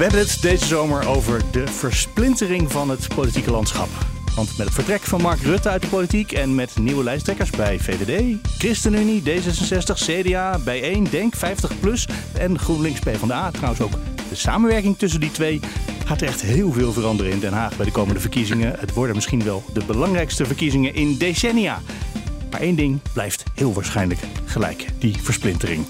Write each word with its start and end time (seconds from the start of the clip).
We 0.00 0.06
hebben 0.06 0.24
het 0.26 0.42
deze 0.42 0.66
zomer 0.66 1.08
over 1.08 1.40
de 1.50 1.66
versplintering 1.66 2.72
van 2.72 2.90
het 2.90 3.14
politieke 3.14 3.50
landschap. 3.50 3.88
Want 4.34 4.48
met 4.56 4.66
het 4.66 4.74
vertrek 4.74 5.00
van 5.00 5.20
Mark 5.20 5.40
Rutte 5.40 5.68
uit 5.68 5.82
de 5.82 5.88
politiek 5.88 6.32
en 6.32 6.54
met 6.54 6.78
nieuwe 6.78 7.04
lijsttrekkers 7.04 7.50
bij 7.50 7.78
VVD, 7.78 8.36
ChristenUnie, 8.58 9.22
D66, 9.22 9.94
CDA, 9.94 10.58
Bijeen, 10.58 11.06
Denk, 11.10 11.34
50PLUS 11.36 12.04
en 12.32 12.58
GroenLinks 12.58 13.00
PvdA, 13.00 13.50
trouwens 13.50 13.80
ook 13.80 13.92
de 14.28 14.34
samenwerking 14.34 14.98
tussen 14.98 15.20
die 15.20 15.30
twee, 15.30 15.60
gaat 16.04 16.20
er 16.20 16.28
echt 16.28 16.40
heel 16.40 16.72
veel 16.72 16.92
veranderen 16.92 17.32
in 17.32 17.40
Den 17.40 17.52
Haag 17.52 17.76
bij 17.76 17.86
de 17.86 17.92
komende 17.92 18.20
verkiezingen. 18.20 18.74
Het 18.78 18.92
worden 18.94 19.14
misschien 19.14 19.44
wel 19.44 19.64
de 19.72 19.84
belangrijkste 19.84 20.44
verkiezingen 20.44 20.94
in 20.94 21.16
decennia. 21.16 21.80
Maar 22.50 22.60
één 22.60 22.76
ding 22.76 23.00
blijft 23.12 23.44
heel 23.54 23.72
waarschijnlijk 23.72 24.20
gelijk: 24.44 24.86
die 24.98 25.16
versplintering. 25.22 25.86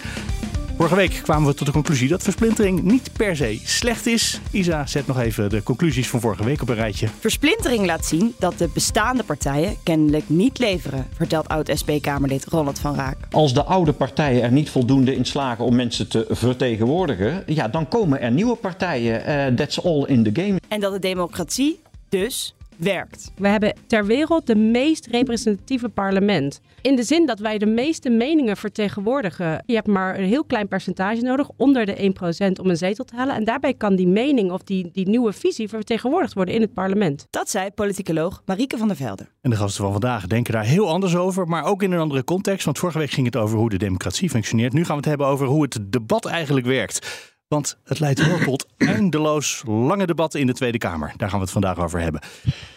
Vorige 0.81 0.99
week 0.99 1.21
kwamen 1.23 1.49
we 1.49 1.55
tot 1.55 1.67
de 1.67 1.73
conclusie 1.73 2.09
dat 2.09 2.23
versplintering 2.23 2.83
niet 2.83 3.11
per 3.13 3.37
se 3.37 3.61
slecht 3.65 4.07
is. 4.07 4.41
Isa 4.51 4.87
zet 4.87 5.07
nog 5.07 5.21
even 5.21 5.51
de 5.51 5.63
conclusies 5.63 6.09
van 6.09 6.21
vorige 6.21 6.45
week 6.45 6.63
op 6.63 6.69
een 6.69 6.75
rijtje. 6.75 7.09
Versplintering 7.19 7.87
laat 7.87 8.05
zien 8.05 8.35
dat 8.39 8.59
de 8.59 8.69
bestaande 8.75 9.23
partijen 9.23 9.77
kennelijk 9.83 10.29
niet 10.29 10.59
leveren, 10.59 11.07
vertelt 11.13 11.49
oud-SP-Kamerlid 11.49 12.45
Ronald 12.45 12.79
van 12.79 12.95
Raak. 12.95 13.17
Als 13.31 13.55
de 13.55 13.65
oude 13.65 13.93
partijen 13.93 14.43
er 14.43 14.53
niet 14.53 14.71
voldoende 14.71 15.15
in 15.15 15.25
slagen 15.25 15.65
om 15.65 15.75
mensen 15.75 16.09
te 16.09 16.27
vertegenwoordigen, 16.29 17.43
ja, 17.47 17.69
dan 17.69 17.89
komen 17.89 18.21
er 18.21 18.31
nieuwe 18.31 18.57
partijen. 18.57 19.51
Uh, 19.51 19.57
that's 19.57 19.85
all 19.85 20.05
in 20.07 20.23
the 20.23 20.43
game. 20.43 20.61
En 20.69 20.81
dat 20.81 20.93
de 20.93 20.99
democratie 20.99 21.81
dus 22.09 22.55
werkt. 22.81 23.33
We 23.37 23.49
hebben 23.49 23.75
ter 23.87 24.07
wereld 24.07 24.47
de 24.47 24.57
meest 24.57 25.07
representatieve 25.07 25.89
parlement. 25.89 26.61
In 26.83 26.97
de 26.97 27.03
zin 27.03 27.27
dat 27.27 27.39
wij 27.39 27.59
de 27.59 27.67
meeste 27.67 28.11
meningen 28.11 28.57
vertegenwoordigen. 28.57 29.63
Je 29.67 29.75
hebt 29.75 29.87
maar 29.87 30.19
een 30.19 30.25
heel 30.25 30.45
klein 30.45 30.69
percentage 30.69 31.21
nodig, 31.21 31.49
onder 31.57 31.87
de 31.87 32.13
1% 32.57 32.61
om 32.61 32.71
een 32.71 32.77
zetel 32.77 33.05
te 33.05 33.17
halen. 33.17 33.35
En 33.35 33.45
daarbij 33.45 33.75
kan 33.75 33.97
die 33.97 34.09
mening 34.09 34.51
of 34.51 34.63
die, 34.63 34.91
die 34.93 35.09
nieuwe 35.09 35.33
visie 35.33 35.69
vertegenwoordigd 35.69 36.35
worden 36.35 36.55
in 36.55 36.61
het 36.61 36.75
parlement. 36.75 37.27
Dat 37.31 37.51
zei 37.51 37.71
politicoloog 37.71 38.43
Marieke 38.45 38.79
van 38.79 38.89
der 38.89 38.97
Velde. 38.97 39.27
En 39.41 39.51
de 39.51 39.57
gasten 39.57 39.83
van 39.83 39.93
vandaag 39.93 40.27
denken 40.27 40.53
daar 40.53 40.65
heel 40.65 40.89
anders 40.89 41.17
over, 41.17 41.49
maar 41.49 41.65
ook 41.65 41.83
in 41.83 41.93
een 41.93 42.01
andere 42.01 42.25
context. 42.25 42.65
Want 42.65 42.79
vorige 42.79 42.99
week 42.99 43.11
ging 43.11 43.27
het 43.27 43.37
over 43.37 43.59
hoe 43.59 43.71
de 43.71 43.79
democratie 43.79 44.31
functioneert. 44.31 44.73
Nu 44.73 44.85
gaan 44.85 44.91
we 44.91 45.01
het 45.01 45.05
hebben 45.05 45.27
over 45.27 45.47
hoe 45.47 45.63
het 45.63 45.79
debat 45.93 46.27
eigenlijk 46.27 46.67
werkt. 46.67 47.30
Want 47.51 47.77
het 47.85 48.01
leidt 48.01 48.23
heel 48.23 48.39
tot 48.39 48.67
eindeloos 48.77 49.63
lange 49.67 50.07
debatten 50.07 50.41
in 50.41 50.47
de 50.47 50.53
Tweede 50.53 50.79
Kamer. 50.79 51.13
Daar 51.17 51.29
gaan 51.29 51.39
we 51.39 51.45
het 51.45 51.53
vandaag 51.53 51.79
over 51.79 52.01
hebben. 52.01 52.21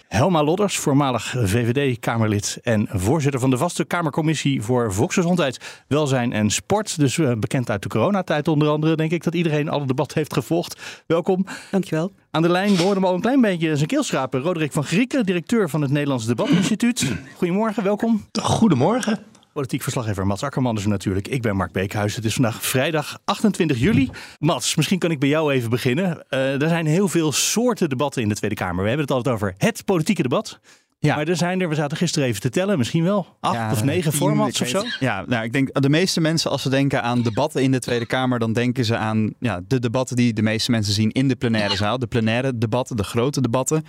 Helma 0.07 0.43
Lodders, 0.43 0.77
voormalig 0.77 1.35
VVD-Kamerlid 1.37 2.59
en 2.63 2.87
voorzitter 2.91 3.39
van 3.39 3.49
de 3.49 3.57
vaste 3.57 3.85
Kamercommissie 3.85 4.61
voor 4.61 4.93
Volksgezondheid, 4.93 5.83
Welzijn 5.87 6.33
en 6.33 6.49
Sport. 6.49 6.99
Dus 6.99 7.17
uh, 7.17 7.31
bekend 7.37 7.69
uit 7.69 7.83
de 7.83 7.89
coronatijd 7.89 8.47
onder 8.47 8.67
andere, 8.67 8.95
denk 8.95 9.11
ik 9.11 9.23
dat 9.23 9.33
iedereen 9.33 9.69
alle 9.69 9.85
debat 9.85 10.13
heeft 10.13 10.33
gevolgd. 10.33 11.03
Welkom. 11.07 11.45
Dankjewel. 11.71 12.11
Aan 12.31 12.41
de 12.41 12.49
lijn, 12.49 12.75
we 12.75 12.81
hoorden 12.81 12.95
hem 12.95 13.05
al 13.05 13.13
een 13.13 13.21
klein 13.21 13.41
beetje 13.41 13.75
zijn 13.75 13.87
keel 13.87 14.03
schrapen. 14.03 14.41
Roderick 14.41 14.71
van 14.71 14.83
Grieken, 14.83 15.25
directeur 15.25 15.69
van 15.69 15.81
het 15.81 15.91
Nederlands 15.91 16.25
Debatinstituut. 16.25 17.11
Goedemorgen, 17.37 17.83
welkom. 17.83 18.25
Goedemorgen. 18.41 19.32
Politiek 19.53 19.81
verslaggever 19.81 20.27
Mats 20.27 20.43
Akkerman 20.43 20.77
is 20.77 20.85
natuurlijk. 20.85 21.27
Ik 21.27 21.41
ben 21.41 21.55
Mark 21.55 21.71
Beekhuis. 21.71 22.15
Het 22.15 22.25
is 22.25 22.33
vandaag 22.33 22.65
vrijdag 22.65 23.19
28 23.25 23.79
juli. 23.79 24.09
Mats, 24.39 24.75
misschien 24.75 24.99
kan 24.99 25.11
ik 25.11 25.19
bij 25.19 25.29
jou 25.29 25.53
even 25.53 25.69
beginnen. 25.69 26.25
Uh, 26.29 26.61
er 26.61 26.69
zijn 26.69 26.85
heel 26.85 27.07
veel 27.07 27.31
soorten 27.31 27.89
debatten 27.89 28.21
in 28.21 28.29
de 28.29 28.35
Tweede 28.35 28.55
Kamer. 28.55 28.81
We 28.81 28.87
hebben 28.87 29.05
het 29.05 29.15
altijd 29.15 29.35
over 29.35 29.53
het 29.57 29.85
politieke 29.85 30.21
debat. 30.21 30.59
Ja. 30.99 31.15
Maar 31.15 31.27
er 31.27 31.35
zijn 31.35 31.61
er, 31.61 31.69
we 31.69 31.75
zaten 31.75 31.97
gisteren 31.97 32.27
even 32.27 32.41
te 32.41 32.49
tellen, 32.49 32.77
misschien 32.77 33.03
wel 33.03 33.37
acht 33.39 33.71
of 33.71 33.83
negen 33.83 34.13
formats 34.13 34.61
of 34.61 34.67
zo. 34.67 34.83
Ja, 34.99 35.23
nou, 35.27 35.43
ik 35.43 35.53
denk 35.53 35.81
de 35.81 35.89
meeste 35.89 36.21
mensen, 36.21 36.51
als 36.51 36.61
ze 36.61 36.69
denken 36.69 37.03
aan 37.03 37.21
debatten 37.21 37.63
in 37.63 37.71
de 37.71 37.79
Tweede 37.79 38.05
Kamer, 38.05 38.39
dan 38.39 38.53
denken 38.53 38.85
ze 38.85 38.97
aan 38.97 39.33
ja, 39.39 39.61
de 39.67 39.79
debatten 39.79 40.15
die 40.15 40.33
de 40.33 40.41
meeste 40.41 40.71
mensen 40.71 40.93
zien 40.93 41.11
in 41.11 41.27
de 41.27 41.35
plenaire 41.35 41.75
zaal. 41.75 41.99
De 41.99 42.07
plenaire 42.07 42.57
debatten, 42.57 42.97
de 42.97 43.03
grote 43.03 43.41
debatten. 43.41 43.85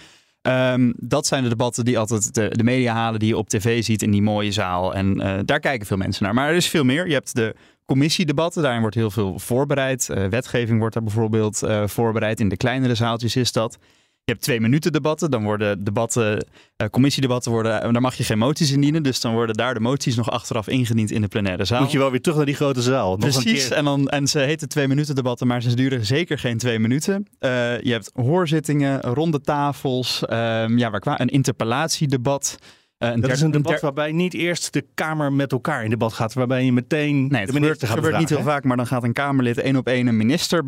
Um, 0.46 0.94
dat 0.96 1.26
zijn 1.26 1.42
de 1.42 1.48
debatten 1.48 1.84
die 1.84 1.98
altijd 1.98 2.34
de, 2.34 2.48
de, 2.48 2.62
media 2.62 2.94
halen, 2.94 3.18
die 3.18 3.28
je 3.28 3.36
op 3.36 3.48
tv 3.48 3.84
ziet 3.84 4.02
in 4.02 4.10
die 4.10 4.22
mooie 4.22 4.52
zaal. 4.52 4.94
En 4.94 5.20
uh, 5.20 5.38
daar 5.44 5.60
kijken 5.60 5.86
veel 5.86 5.96
mensen 5.96 6.24
naar. 6.24 6.34
Maar 6.34 6.48
er 6.48 6.54
is 6.54 6.68
veel 6.68 6.84
meer. 6.84 7.06
Je 7.06 7.12
hebt 7.12 7.34
de 7.34 7.54
commissiedebatten, 7.86 8.62
daarin 8.62 8.80
wordt 8.80 8.96
heel 8.96 9.10
veel 9.10 9.38
voorbereid. 9.38 10.08
Uh, 10.10 10.26
wetgeving 10.26 10.78
wordt 10.78 10.94
daar 10.94 11.02
bijvoorbeeld 11.02 11.62
uh, 11.62 11.86
voorbereid. 11.86 12.40
In 12.40 12.48
de 12.48 12.56
kleinere 12.56 12.94
zaaltjes 12.94 13.36
is 13.36 13.52
dat. 13.52 13.78
Je 14.24 14.32
hebt 14.32 14.44
twee 14.44 14.60
minuten 14.60 14.92
debatten. 14.92 15.30
Dan 15.30 15.42
worden 15.42 15.84
debatten, 15.84 16.46
uh, 16.76 16.88
commissiedebatten 16.90 17.52
worden, 17.52 17.92
daar 17.92 18.02
mag 18.02 18.14
je 18.14 18.24
geen 18.24 18.38
moties 18.38 18.72
indienen. 18.72 19.02
Dus 19.02 19.20
dan 19.20 19.32
worden 19.32 19.56
daar 19.56 19.74
de 19.74 19.80
moties 19.80 20.16
nog 20.16 20.30
achteraf 20.30 20.68
ingediend 20.68 21.10
in 21.10 21.20
de 21.20 21.28
plenaire 21.28 21.64
zaal. 21.64 21.80
Moet 21.80 21.92
je 21.92 21.98
wel 21.98 22.10
weer 22.10 22.20
terug 22.20 22.36
naar 22.36 22.46
die 22.46 22.54
grote 22.54 22.82
zaal. 22.82 23.16
Nog 23.16 23.30
Precies. 23.30 23.68
En, 23.70 23.84
dan, 23.84 24.08
en 24.08 24.26
ze 24.26 24.38
heten 24.38 24.68
twee 24.68 24.88
minuten 24.88 25.14
debatten, 25.14 25.46
maar 25.46 25.62
ze 25.62 25.74
duren 25.74 26.06
zeker 26.06 26.38
geen 26.38 26.58
twee 26.58 26.78
minuten. 26.78 27.26
Uh, 27.40 27.80
je 27.80 27.92
hebt 27.92 28.10
hoorzittingen, 28.14 29.00
ronde 29.00 29.40
tafels, 29.40 30.22
uh, 30.22 30.28
ja, 30.76 30.90
waar, 30.90 31.20
een 31.20 31.28
interpellatiedebat. 31.28 32.58
Uh, 33.04 33.20
dat 33.20 33.30
is 33.30 33.40
een 33.40 33.50
debat 33.50 33.80
waarbij 33.80 34.12
niet 34.12 34.34
eerst 34.34 34.72
de 34.72 34.86
Kamer 34.94 35.32
met 35.32 35.52
elkaar 35.52 35.84
in 35.84 35.90
debat 35.90 36.12
gaat, 36.12 36.34
waarbij 36.34 36.64
je 36.64 36.72
meteen 36.72 37.26
nee, 37.26 37.40
het 37.40 37.52
de 37.52 37.60
minister 37.60 37.88
gaat 37.88 37.96
gebeurt 37.96 38.18
niet 38.18 38.28
heel 38.28 38.42
vaak, 38.42 38.64
maar 38.64 38.76
dan 38.76 38.86
gaat 38.86 39.02
een 39.02 39.12
Kamerlid 39.12 39.58
één 39.58 39.76
op 39.76 39.86
één 39.86 40.06
een 40.06 40.16
minister 40.16 40.62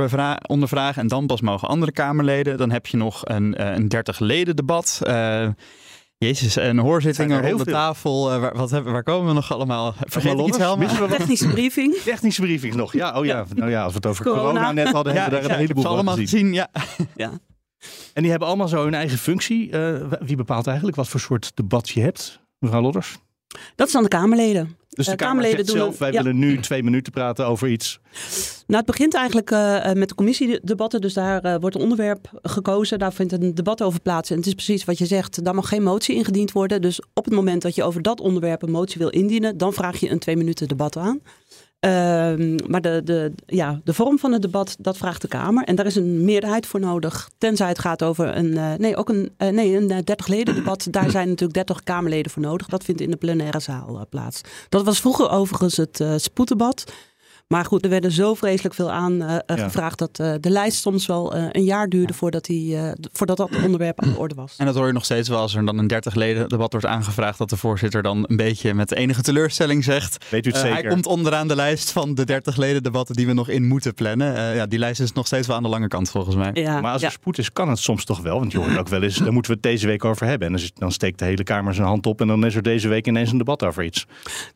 ondervragen 0.46 1.02
en 1.02 1.08
dan 1.08 1.26
pas 1.26 1.40
mogen 1.40 1.68
andere 1.68 1.92
Kamerleden. 1.92 2.56
Dan 2.56 2.70
heb 2.70 2.86
je 2.86 2.96
nog 2.96 3.20
een, 3.24 3.54
uh, 3.60 3.74
een 3.74 3.88
30 3.88 4.18
leden 4.18 4.56
debat. 4.56 5.00
Uh, 5.04 5.48
Jezus, 6.18 6.56
een 6.56 6.78
hoorzitting, 6.78 7.30
een 7.30 7.48
ronde 7.48 7.64
tafel. 7.64 8.34
Uh, 8.34 8.40
waar, 8.40 8.56
wat 8.56 8.70
hebben, 8.70 8.92
waar 8.92 9.02
komen 9.02 9.26
we 9.26 9.32
nog 9.32 9.52
allemaal? 9.52 9.94
Vergeet 9.98 10.38
ik 10.38 10.46
iets 10.46 10.56
helemaal? 10.56 11.08
Technische 11.08 11.48
briefing. 11.48 11.94
Technische 12.04 12.40
briefing 12.40 12.74
nog, 12.74 12.92
ja. 12.92 13.18
Oh 13.18 13.24
ja, 13.24 13.44
nou 13.54 13.70
ja 13.70 13.82
als 13.82 13.92
we 13.92 13.98
het 13.98 14.06
over 14.06 14.24
corona, 14.24 14.48
corona 14.48 14.72
net 14.72 14.88
hadden, 14.88 15.14
ja, 15.14 15.20
hebben 15.20 15.40
we 15.40 15.46
daar 15.46 15.56
een 15.56 15.62
heleboel 15.62 15.82
van 15.82 15.92
allemaal 15.92 16.16
gezien. 16.16 16.52
Ja. 16.52 16.68
ja. 17.16 17.30
En 18.12 18.22
die 18.22 18.30
hebben 18.30 18.48
allemaal 18.48 18.68
zo 18.68 18.84
hun 18.84 18.94
eigen 18.94 19.18
functie. 19.18 19.70
Uh, 19.70 20.12
wie 20.20 20.36
bepaalt 20.36 20.66
eigenlijk 20.66 20.96
wat 20.96 21.08
voor 21.08 21.20
soort 21.20 21.52
debat 21.54 21.88
je 21.88 22.00
hebt, 22.00 22.40
mevrouw 22.58 22.80
Lodders? 22.80 23.18
Dat 23.74 23.90
zijn 23.90 24.02
de 24.02 24.08
Kamerleden. 24.08 24.76
Dus 24.88 25.06
de 25.06 25.10
uh, 25.10 25.16
Kamerleden 25.16 25.66
doen 25.66 25.76
zelf, 25.76 25.98
wij 25.98 26.12
ja. 26.12 26.22
willen 26.22 26.38
nu 26.38 26.60
twee 26.60 26.82
minuten 26.82 27.12
praten 27.12 27.46
over 27.46 27.68
iets. 27.68 28.00
Nou, 28.66 28.78
het 28.78 28.86
begint 28.86 29.14
eigenlijk 29.14 29.50
uh, 29.50 29.92
met 29.92 30.08
de 30.08 30.14
commissiedebatten. 30.14 31.00
Dus 31.00 31.14
daar 31.14 31.44
uh, 31.44 31.54
wordt 31.60 31.76
een 31.76 31.82
onderwerp 31.82 32.30
gekozen. 32.42 32.98
Daar 32.98 33.12
vindt 33.12 33.32
een 33.32 33.54
debat 33.54 33.82
over 33.82 34.00
plaats. 34.00 34.30
En 34.30 34.36
het 34.36 34.46
is 34.46 34.54
precies 34.54 34.84
wat 34.84 34.98
je 34.98 35.06
zegt. 35.06 35.44
Daar 35.44 35.54
mag 35.54 35.68
geen 35.68 35.82
motie 35.82 36.16
ingediend 36.16 36.52
worden. 36.52 36.82
Dus 36.82 37.00
op 37.14 37.24
het 37.24 37.34
moment 37.34 37.62
dat 37.62 37.74
je 37.74 37.84
over 37.84 38.02
dat 38.02 38.20
onderwerp 38.20 38.62
een 38.62 38.70
motie 38.70 38.98
wil 38.98 39.08
indienen, 39.08 39.56
dan 39.58 39.72
vraag 39.72 40.00
je 40.00 40.10
een 40.10 40.18
twee 40.18 40.36
minuten 40.36 40.68
debat 40.68 40.96
aan. 40.96 41.20
Uh, 41.86 42.56
maar 42.66 42.80
de, 42.80 43.00
de, 43.04 43.32
ja, 43.46 43.80
de 43.84 43.94
vorm 43.94 44.18
van 44.18 44.32
het 44.32 44.42
debat, 44.42 44.76
dat 44.78 44.96
vraagt 44.96 45.22
de 45.22 45.28
Kamer. 45.28 45.64
En 45.64 45.74
daar 45.74 45.86
is 45.86 45.96
een 45.96 46.24
meerderheid 46.24 46.66
voor 46.66 46.80
nodig. 46.80 47.30
Tenzij 47.38 47.68
het 47.68 47.78
gaat 47.78 48.02
over 48.02 48.36
een, 48.36 48.46
uh, 48.46 48.74
nee, 48.74 48.96
ook 48.96 49.08
een, 49.08 49.30
uh, 49.38 49.48
nee, 49.48 49.76
een 49.76 49.88
30 50.04 50.26
leden 50.26 50.54
debat. 50.54 50.86
Daar 50.90 51.10
zijn 51.10 51.28
natuurlijk 51.28 51.54
30 51.54 51.82
Kamerleden 51.82 52.32
voor 52.32 52.42
nodig. 52.42 52.66
Dat 52.66 52.84
vindt 52.84 53.00
in 53.00 53.10
de 53.10 53.16
plenaire 53.16 53.60
zaal 53.60 54.06
plaats. 54.10 54.40
Dat 54.68 54.84
was 54.84 55.00
vroeger 55.00 55.30
overigens 55.30 55.76
het 55.76 56.04
spoeddebat. 56.16 56.84
Maar 57.48 57.64
goed, 57.64 57.84
er 57.84 57.90
werden 57.90 58.12
zo 58.12 58.34
vreselijk 58.34 58.74
veel 58.74 58.90
aan 58.90 59.12
uh, 59.12 59.36
ja. 59.46 59.56
gevraagd 59.56 59.98
dat 59.98 60.18
uh, 60.20 60.34
de 60.40 60.50
lijst 60.50 60.80
soms 60.80 61.06
wel 61.06 61.36
uh, 61.36 61.46
een 61.50 61.64
jaar 61.64 61.88
duurde 61.88 62.12
voordat, 62.12 62.44
die, 62.44 62.78
voordat 63.12 63.36
dat 63.36 63.62
onderwerp 63.64 64.02
aan 64.02 64.08
de 64.08 64.18
orde 64.18 64.34
was. 64.34 64.54
En 64.56 64.66
dat 64.66 64.74
hoor 64.74 64.86
je 64.86 64.92
nog 64.92 65.04
steeds 65.04 65.28
wel 65.28 65.38
als 65.38 65.54
er 65.54 65.66
dan 65.66 65.78
een 65.78 65.86
30 65.86 66.14
leden 66.14 66.48
debat 66.48 66.72
wordt 66.72 66.86
aangevraagd, 66.86 67.38
dat 67.38 67.50
de 67.50 67.56
voorzitter 67.56 68.02
dan 68.02 68.24
een 68.28 68.36
beetje 68.36 68.74
met 68.74 68.92
enige 68.92 69.22
teleurstelling 69.22 69.84
zegt. 69.84 70.24
Weet 70.30 70.46
u 70.46 70.50
het 70.50 70.58
zeker? 70.58 70.74
Hij 70.74 70.84
komt 70.86 71.06
onderaan 71.06 71.48
de 71.48 71.54
lijst 71.54 71.90
van 71.90 72.14
de 72.14 72.24
30 72.24 72.56
leden 72.56 72.82
debatten 72.82 73.14
die 73.14 73.26
we 73.26 73.32
nog 73.32 73.48
in 73.48 73.66
moeten 73.66 73.94
plannen. 73.94 74.54
ja, 74.54 74.66
die 74.66 74.78
lijst 74.78 75.00
is 75.00 75.12
nog 75.12 75.26
steeds 75.26 75.46
wel 75.46 75.56
aan 75.56 75.62
de 75.62 75.68
lange 75.68 75.88
kant 75.88 76.10
volgens 76.10 76.36
mij. 76.36 76.50
Ja, 76.52 76.80
maar 76.80 76.92
als 76.92 77.02
er 77.02 77.10
spoed 77.10 77.38
is, 77.38 77.52
kan 77.52 77.68
het 77.68 77.78
soms 77.78 78.04
toch 78.04 78.20
wel. 78.20 78.38
Want 78.38 78.52
je 78.52 78.58
hoort 78.58 78.78
ook 78.78 78.88
wel 78.88 79.02
eens, 79.02 79.16
daar 79.16 79.32
moeten 79.32 79.50
we 79.50 79.58
het 79.62 79.70
deze 79.72 79.86
week 79.86 80.04
over 80.04 80.26
hebben. 80.26 80.54
En 80.54 80.60
dan 80.74 80.92
steekt 80.92 81.18
de 81.18 81.24
hele 81.24 81.42
Kamer 81.42 81.74
zijn 81.74 81.86
hand 81.86 82.06
op 82.06 82.20
en 82.20 82.26
dan 82.26 82.46
is 82.46 82.54
er 82.54 82.62
deze 82.62 82.88
week 82.88 83.06
ineens 83.06 83.30
een 83.30 83.38
debat 83.38 83.64
over 83.64 83.84
iets. 83.84 84.06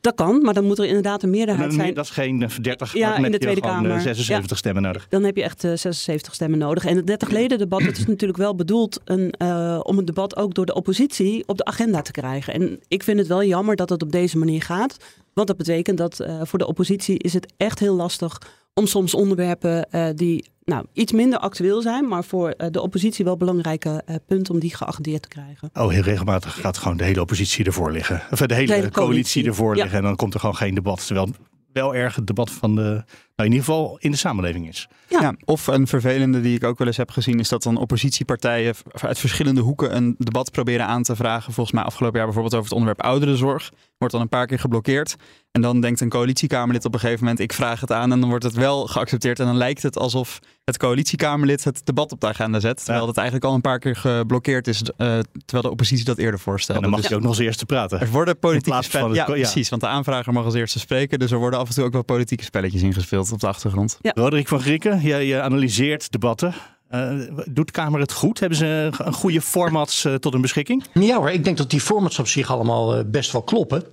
Dat 0.01 0.15
kan, 0.15 0.41
maar 0.41 0.53
dan 0.53 0.65
moet 0.65 0.79
er 0.79 0.85
inderdaad 0.85 1.23
een 1.23 1.29
meerderheid 1.29 1.73
zijn. 1.73 1.93
Dat 1.93 2.05
is 2.05 2.11
geen 2.11 2.49
30 2.61 2.79
ja, 2.93 3.17
in 3.17 3.31
de 3.31 3.37
Tweede 3.37 3.61
Kamer. 3.61 4.01
76 4.01 4.49
ja. 4.49 4.55
stemmen 4.55 4.81
nodig. 4.81 5.07
Dan 5.09 5.23
heb 5.23 5.35
je 5.35 5.43
echt 5.43 5.63
uh, 5.63 5.71
76 5.75 6.33
stemmen 6.33 6.59
nodig. 6.59 6.85
En 6.85 6.95
het 6.95 7.07
30 7.07 7.29
leden 7.29 7.57
debat 7.57 7.81
dat 7.83 7.97
is 7.97 8.05
natuurlijk 8.15 8.39
wel 8.39 8.55
bedoeld 8.55 8.99
een, 9.05 9.33
uh, 9.41 9.79
om 9.83 9.97
een 9.97 10.05
debat 10.05 10.35
ook 10.35 10.53
door 10.53 10.65
de 10.65 10.73
oppositie 10.73 11.47
op 11.47 11.57
de 11.57 11.65
agenda 11.65 12.01
te 12.01 12.11
krijgen. 12.11 12.53
En 12.53 12.79
ik 12.87 13.03
vind 13.03 13.19
het 13.19 13.27
wel 13.27 13.43
jammer 13.43 13.75
dat 13.75 13.89
het 13.89 14.03
op 14.03 14.11
deze 14.11 14.37
manier 14.37 14.61
gaat. 14.61 14.97
Want 15.33 15.47
dat 15.47 15.57
betekent 15.57 15.97
dat 15.97 16.19
uh, 16.21 16.41
voor 16.43 16.59
de 16.59 16.67
oppositie 16.67 17.17
is 17.17 17.33
het 17.33 17.53
echt 17.57 17.79
heel 17.79 17.95
lastig 17.95 18.41
om 18.73 18.87
soms 18.87 19.13
onderwerpen 19.13 19.87
die 20.15 20.49
nou, 20.63 20.85
iets 20.93 21.11
minder 21.11 21.39
actueel 21.39 21.81
zijn, 21.81 22.07
maar 22.07 22.23
voor 22.23 22.53
de 22.71 22.81
oppositie 22.81 23.25
wel 23.25 23.37
belangrijke 23.37 24.03
punten 24.27 24.53
om 24.53 24.59
die 24.59 24.75
geagendeerd 24.75 25.21
te 25.21 25.27
krijgen. 25.27 25.69
Oh, 25.73 25.89
heel 25.89 26.01
regelmatig 26.01 26.59
gaat 26.59 26.77
gewoon 26.77 26.97
de 26.97 27.03
hele 27.03 27.21
oppositie 27.21 27.65
ervoor 27.65 27.91
liggen. 27.91 28.21
Of 28.31 28.39
de 28.39 28.53
hele, 28.53 28.89
coalitie. 28.89 29.45
ervoor 29.45 29.75
liggen. 29.75 29.97
En 29.97 30.03
dan 30.03 30.15
komt 30.15 30.33
er 30.33 30.39
gewoon 30.39 30.55
geen 30.55 30.75
debat. 30.75 31.05
Terwijl 31.05 31.29
wel 31.73 31.95
erg 31.95 32.15
het 32.15 32.27
debat 32.27 32.51
van 32.51 32.75
de, 32.75 33.03
in 33.45 33.51
ieder 33.51 33.65
geval 33.65 33.97
in 33.99 34.11
de 34.11 34.17
samenleving 34.17 34.67
is. 34.67 34.87
Ja. 35.19 35.35
of 35.45 35.67
een 35.67 35.87
vervelende 35.87 36.41
die 36.41 36.55
ik 36.55 36.63
ook 36.63 36.77
wel 36.77 36.87
eens 36.87 36.97
heb 36.97 37.11
gezien, 37.11 37.39
is 37.39 37.49
dat 37.49 37.63
dan 37.63 37.77
oppositiepartijen 37.77 38.75
uit 39.01 39.19
verschillende 39.19 39.61
hoeken 39.61 39.95
een 39.95 40.15
debat 40.17 40.51
proberen 40.51 40.85
aan 40.85 41.03
te 41.03 41.15
vragen. 41.15 41.53
Volgens 41.53 41.75
mij 41.75 41.83
afgelopen 41.83 42.17
jaar 42.17 42.25
bijvoorbeeld 42.25 42.55
over 42.55 42.69
het 42.69 42.77
onderwerp 42.77 43.01
ouderenzorg. 43.01 43.71
Wordt 43.97 44.13
dan 44.13 44.23
een 44.23 44.29
paar 44.29 44.47
keer 44.47 44.59
geblokkeerd. 44.59 45.15
En 45.51 45.61
dan 45.61 45.81
denkt 45.81 46.01
een 46.01 46.09
coalitiekamerlid 46.09 46.85
op 46.85 46.93
een 46.93 46.99
gegeven 46.99 47.19
moment, 47.19 47.39
ik 47.39 47.53
vraag 47.53 47.79
het 47.81 47.91
aan 47.91 48.11
en 48.11 48.19
dan 48.19 48.29
wordt 48.29 48.43
het 48.43 48.53
wel 48.53 48.87
geaccepteerd. 48.87 49.39
En 49.39 49.45
dan 49.45 49.57
lijkt 49.57 49.83
het 49.83 49.97
alsof 49.97 50.39
het 50.63 50.77
coalitiekamerlid 50.77 51.63
het 51.63 51.81
debat 51.83 52.11
op 52.11 52.19
de 52.19 52.27
agenda 52.27 52.59
zet. 52.59 52.85
Terwijl 52.85 53.07
het 53.07 53.17
eigenlijk 53.17 53.47
al 53.47 53.53
een 53.53 53.61
paar 53.61 53.79
keer 53.79 53.95
geblokkeerd 53.95 54.67
is, 54.67 54.81
uh, 54.81 54.87
terwijl 54.97 55.61
de 55.61 55.69
oppositie 55.69 56.05
dat 56.05 56.17
eerder 56.17 56.39
voorstelde. 56.39 56.81
En 56.81 56.81
dan 56.81 56.91
mag 56.91 57.01
dus, 57.01 57.09
je 57.09 57.15
ook 57.15 57.21
nog 57.21 57.31
als 57.31 57.39
eerste 57.39 57.65
praten. 57.65 57.99
Er 57.99 58.09
worden 58.09 58.39
politieke 58.39 58.83
spelletjes. 58.83 59.17
Ja, 59.17 59.25
precies, 59.25 59.69
want 59.69 59.81
de 59.81 59.87
aanvrager 59.87 60.33
mag 60.33 60.45
als 60.45 60.53
eerste 60.53 60.79
spreken. 60.79 61.19
Dus 61.19 61.31
er 61.31 61.37
worden 61.37 61.59
af 61.59 61.67
en 61.67 61.73
toe 61.73 61.83
ook 61.83 61.93
wel 61.93 62.03
politieke 62.03 62.43
spelletjes 62.43 62.81
ingespeeld 62.81 63.27
op 63.31 63.39
de 63.39 63.47
achtergrond. 63.47 63.97
Ja. 64.01 64.11
Roderick 64.15 64.47
van 64.47 64.59
Grieken, 64.59 65.01
jij 65.01 65.41
analyseert 65.41 66.11
debatten. 66.11 66.53
Uh, 66.91 67.09
doet 67.45 67.65
de 67.65 67.71
Kamer 67.71 67.99
het 67.99 68.11
goed? 68.11 68.39
Hebben 68.39 68.57
ze 68.57 68.91
een 68.97 69.13
goede 69.13 69.41
formats 69.41 70.05
uh, 70.05 70.15
tot 70.15 70.33
hun 70.33 70.41
beschikking? 70.41 70.83
Ja 70.93 71.17
hoor, 71.17 71.31
ik 71.31 71.43
denk 71.43 71.57
dat 71.57 71.69
die 71.69 71.81
formats 71.81 72.19
op 72.19 72.27
zich 72.27 72.51
allemaal 72.51 72.97
uh, 72.97 73.03
best 73.05 73.31
wel 73.31 73.41
kloppen. 73.41 73.83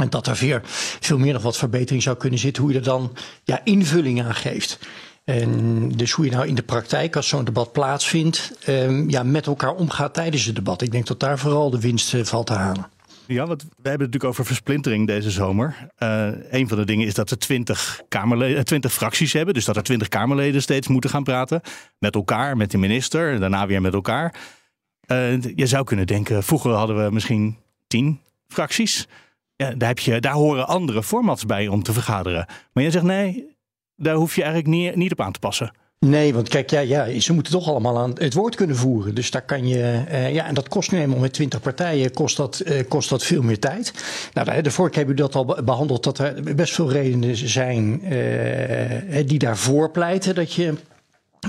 En 0.00 0.10
dat 0.10 0.26
er 0.26 0.36
weer 0.40 0.60
veel 1.00 1.18
meer 1.18 1.32
nog 1.32 1.42
wat 1.42 1.56
verbetering 1.56 2.02
zou 2.02 2.16
kunnen 2.16 2.38
zitten. 2.38 2.62
Hoe 2.62 2.72
je 2.72 2.78
er 2.78 2.84
dan 2.84 3.12
ja, 3.44 3.60
invulling 3.64 4.22
aan 4.22 4.34
geeft. 4.34 4.78
En 5.24 5.88
dus 5.88 6.12
hoe 6.12 6.24
je 6.24 6.30
nou 6.30 6.46
in 6.46 6.54
de 6.54 6.62
praktijk, 6.62 7.16
als 7.16 7.28
zo'n 7.28 7.44
debat 7.44 7.72
plaatsvindt, 7.72 8.52
um, 8.68 9.10
ja, 9.10 9.22
met 9.22 9.46
elkaar 9.46 9.74
omgaat 9.74 10.14
tijdens 10.14 10.44
het 10.44 10.54
debat. 10.54 10.82
Ik 10.82 10.92
denk 10.92 11.06
dat 11.06 11.20
daar 11.20 11.38
vooral 11.38 11.70
de 11.70 11.80
winst 11.80 12.16
valt 12.22 12.46
te 12.46 12.52
halen. 12.52 12.86
Ja, 13.26 13.46
want 13.46 13.62
we 13.62 13.68
hebben 13.72 13.90
het 13.90 13.98
natuurlijk 13.98 14.24
over 14.24 14.44
versplintering 14.44 15.06
deze 15.06 15.30
zomer. 15.30 15.88
Uh, 15.98 16.28
een 16.50 16.68
van 16.68 16.78
de 16.78 16.84
dingen 16.84 17.06
is 17.06 17.14
dat 17.14 17.30
we 17.30 17.36
twintig, 17.36 18.00
kamerleden, 18.08 18.64
20 18.64 18.92
fracties 18.92 19.32
hebben. 19.32 19.54
Dus 19.54 19.64
dat 19.64 19.76
er 19.76 19.82
twintig 19.82 20.08
Kamerleden 20.08 20.62
steeds 20.62 20.88
moeten 20.88 21.10
gaan 21.10 21.24
praten. 21.24 21.60
Met 21.98 22.14
elkaar, 22.14 22.56
met 22.56 22.70
de 22.70 22.78
minister, 22.78 23.40
daarna 23.40 23.66
weer 23.66 23.80
met 23.80 23.94
elkaar. 23.94 24.34
Uh, 25.06 25.42
je 25.42 25.66
zou 25.66 25.84
kunnen 25.84 26.06
denken, 26.06 26.42
vroeger 26.42 26.72
hadden 26.72 27.04
we 27.04 27.10
misschien 27.12 27.56
tien 27.86 28.20
fracties. 28.48 29.06
Ja, 29.56 29.70
daar, 29.70 29.88
heb 29.88 29.98
je, 29.98 30.20
daar 30.20 30.32
horen 30.32 30.66
andere 30.66 31.02
formats 31.02 31.46
bij 31.46 31.68
om 31.68 31.82
te 31.82 31.92
vergaderen. 31.92 32.46
Maar 32.72 32.82
je 32.84 32.90
zegt 32.90 33.04
nee, 33.04 33.56
daar 33.96 34.14
hoef 34.14 34.34
je 34.34 34.42
eigenlijk 34.42 34.74
niet, 34.74 34.96
niet 34.96 35.12
op 35.12 35.20
aan 35.20 35.32
te 35.32 35.38
passen. 35.38 35.72
Nee, 35.98 36.34
want 36.34 36.48
kijk, 36.48 36.70
ja, 36.70 36.80
ja, 36.80 37.20
ze 37.20 37.32
moeten 37.32 37.52
toch 37.52 37.68
allemaal 37.68 37.98
aan 37.98 38.12
het 38.14 38.34
woord 38.34 38.54
kunnen 38.54 38.76
voeren. 38.76 39.14
Dus 39.14 39.30
daar 39.30 39.42
kan 39.42 39.68
je, 39.68 40.04
uh, 40.10 40.34
ja, 40.34 40.46
en 40.46 40.54
dat 40.54 40.68
kost 40.68 40.92
nu 40.92 40.98
eenmaal 40.98 41.18
met 41.18 41.32
twintig 41.32 41.60
partijen, 41.60 42.12
kost 42.12 42.36
dat, 42.36 42.62
uh, 42.66 42.80
kost 42.88 43.08
dat 43.08 43.22
veel 43.22 43.42
meer 43.42 43.58
tijd. 43.58 43.92
Nou, 44.32 44.62
de 44.62 44.70
vorige 44.70 44.94
keer 44.94 45.06
hebben 45.06 45.24
dat 45.24 45.34
al 45.34 45.64
behandeld, 45.64 46.04
dat 46.04 46.18
er 46.18 46.54
best 46.54 46.74
veel 46.74 46.90
redenen 46.90 47.36
zijn 47.36 48.12
uh, 48.12 49.26
die 49.26 49.38
daarvoor 49.38 49.90
pleiten 49.90 50.34
dat, 50.34 50.52
je, 50.52 50.74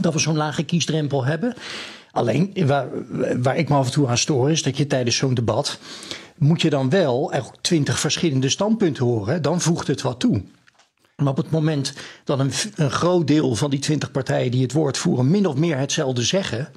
dat 0.02 0.14
we 0.14 0.20
zo'n 0.20 0.38
lage 0.38 0.64
kiesdrempel 0.64 1.26
hebben. 1.26 1.54
Alleen, 2.12 2.54
waar, 2.66 2.88
waar 3.42 3.58
ik 3.58 3.70
me 3.70 3.76
af 3.76 3.86
en 3.86 3.92
toe 3.92 4.08
aan 4.08 4.18
stoor, 4.18 4.52
is 4.52 4.64
dat 4.64 4.78
je 4.78 4.88
tijdens 4.88 5.16
zo'n 5.16 5.34
debat 5.34 5.80
moet 6.38 6.62
je 6.62 6.70
dan 6.70 6.90
wel 6.90 7.32
twintig 7.62 8.00
verschillende 8.00 8.50
standpunten 8.50 9.06
horen. 9.06 9.42
Dan 9.42 9.62
voegt 9.62 9.88
het 9.88 10.02
wat 10.02 10.20
toe. 10.20 10.42
Maar 11.24 11.32
op 11.32 11.38
het 11.38 11.50
moment 11.50 11.94
dat 12.24 12.40
een, 12.40 12.52
een 12.76 12.92
groot 12.92 13.28
deel 13.28 13.56
van 13.56 13.70
die 13.70 13.80
twintig 13.80 14.12
partijen 14.12 14.52
die 14.52 14.62
het 14.62 14.74
woord 14.74 14.98
voeren 14.98 15.30
min 15.30 15.46
of 15.46 15.56
meer 15.56 15.78
hetzelfde 15.78 16.22
zeggen. 16.22 16.68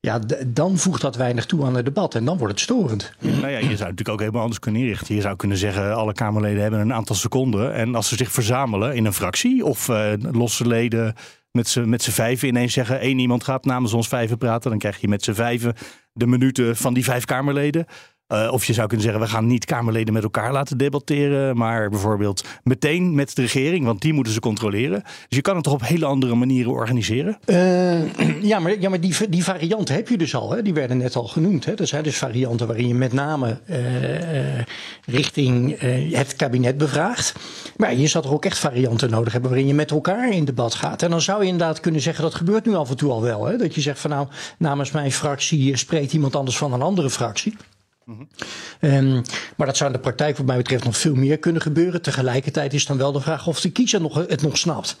Ja, 0.00 0.20
dan 0.46 0.78
voegt 0.78 1.00
dat 1.00 1.16
weinig 1.16 1.46
toe 1.46 1.64
aan 1.64 1.74
het 1.74 1.84
debat 1.84 2.14
en 2.14 2.24
dan 2.24 2.38
wordt 2.38 2.52
het 2.52 2.62
storend. 2.62 3.12
nou 3.20 3.48
ja, 3.48 3.48
je 3.48 3.58
zou 3.58 3.68
het 3.68 3.78
natuurlijk 3.78 4.08
ook 4.08 4.20
helemaal 4.20 4.42
anders 4.42 4.60
kunnen 4.60 4.80
inrichten. 4.80 5.14
Je 5.14 5.20
zou 5.20 5.36
kunnen 5.36 5.56
zeggen, 5.56 5.94
alle 5.94 6.12
Kamerleden 6.12 6.62
hebben 6.62 6.80
een 6.80 6.92
aantal 6.92 7.16
seconden. 7.16 7.74
En 7.74 7.94
als 7.94 8.08
ze 8.08 8.16
zich 8.16 8.32
verzamelen 8.32 8.94
in 8.94 9.04
een 9.04 9.12
fractie 9.12 9.64
of 9.64 9.88
uh, 9.88 10.12
losse 10.18 10.66
leden 10.66 11.14
met 11.52 11.68
z'n 11.68 11.88
met 11.88 12.04
vijven 12.04 12.48
ineens 12.48 12.72
zeggen... 12.72 13.00
één 13.00 13.18
iemand 13.18 13.44
gaat 13.44 13.64
namens 13.64 13.92
ons 13.92 14.08
vijven 14.08 14.38
praten... 14.38 14.70
dan 14.70 14.78
krijg 14.78 15.00
je 15.00 15.08
met 15.08 15.24
z'n 15.24 15.32
vijven 15.32 15.74
de 16.12 16.26
minuten 16.26 16.76
van 16.76 16.94
die 16.94 17.04
vijf 17.04 17.24
Kamerleden. 17.24 17.86
Uh, 18.32 18.48
of 18.52 18.64
je 18.64 18.72
zou 18.72 18.86
kunnen 18.86 19.06
zeggen, 19.06 19.24
we 19.24 19.30
gaan 19.30 19.46
niet 19.46 19.64
Kamerleden 19.64 20.14
met 20.14 20.22
elkaar 20.22 20.52
laten 20.52 20.78
debatteren, 20.78 21.56
maar 21.56 21.90
bijvoorbeeld 21.90 22.44
meteen 22.62 23.14
met 23.14 23.36
de 23.36 23.42
regering, 23.42 23.84
want 23.84 24.00
die 24.00 24.12
moeten 24.12 24.32
ze 24.32 24.40
controleren. 24.40 25.02
Dus 25.02 25.26
je 25.28 25.40
kan 25.40 25.54
het 25.54 25.64
toch 25.64 25.72
op 25.72 25.86
hele 25.86 26.04
andere 26.04 26.34
manieren 26.34 26.72
organiseren? 26.72 27.38
Uh, 27.46 28.42
ja, 28.50 28.58
maar, 28.58 28.80
ja, 28.80 28.88
maar 28.88 29.00
die, 29.00 29.28
die 29.28 29.44
varianten 29.44 29.94
heb 29.94 30.08
je 30.08 30.16
dus 30.16 30.34
al. 30.34 30.52
Hè? 30.52 30.62
Die 30.62 30.74
werden 30.74 30.96
net 30.96 31.16
al 31.16 31.26
genoemd. 31.26 31.64
Hè? 31.64 31.74
Er 31.74 31.86
zijn 31.86 32.02
dus 32.02 32.16
varianten 32.16 32.66
waarin 32.66 32.88
je 32.88 32.94
met 32.94 33.12
name 33.12 33.58
uh, 33.70 33.76
richting 35.06 35.80
het 36.12 36.36
kabinet 36.36 36.78
bevraagt. 36.78 37.34
Maar 37.76 37.94
je 37.94 38.06
zou 38.06 38.24
er 38.24 38.32
ook 38.32 38.44
echt 38.44 38.58
varianten 38.58 39.10
nodig 39.10 39.32
hebben 39.32 39.50
waarin 39.50 39.68
je 39.68 39.74
met 39.74 39.90
elkaar 39.90 40.32
in 40.32 40.44
debat 40.44 40.74
gaat. 40.74 41.02
En 41.02 41.10
dan 41.10 41.20
zou 41.20 41.40
je 41.40 41.50
inderdaad 41.50 41.80
kunnen 41.80 42.00
zeggen, 42.00 42.24
dat 42.24 42.34
gebeurt 42.34 42.66
nu 42.66 42.74
af 42.74 42.90
en 42.90 42.96
toe 42.96 43.10
al 43.10 43.22
wel. 43.22 43.46
Hè? 43.46 43.56
Dat 43.56 43.74
je 43.74 43.80
zegt 43.80 44.00
van 44.00 44.10
nou, 44.10 44.26
namens 44.58 44.90
mijn 44.90 45.12
fractie 45.12 45.76
spreekt 45.76 46.12
iemand 46.12 46.36
anders 46.36 46.56
van 46.56 46.72
een 46.72 46.82
andere 46.82 47.10
fractie. 47.10 47.56
Um, 48.80 49.22
maar 49.56 49.66
dat 49.66 49.76
zou 49.76 49.90
in 49.90 49.96
de 49.96 50.02
praktijk 50.02 50.36
wat 50.36 50.46
mij 50.46 50.56
betreft 50.56 50.84
nog 50.84 50.96
veel 50.96 51.14
meer 51.14 51.38
kunnen 51.38 51.62
gebeuren. 51.62 52.02
Tegelijkertijd 52.02 52.74
is 52.74 52.86
dan 52.86 52.98
wel 52.98 53.12
de 53.12 53.20
vraag 53.20 53.46
of 53.46 53.60
de 53.60 53.70
kiezer 53.70 54.00
nog, 54.00 54.14
het 54.14 54.42
nog 54.42 54.58
snapt. 54.58 54.96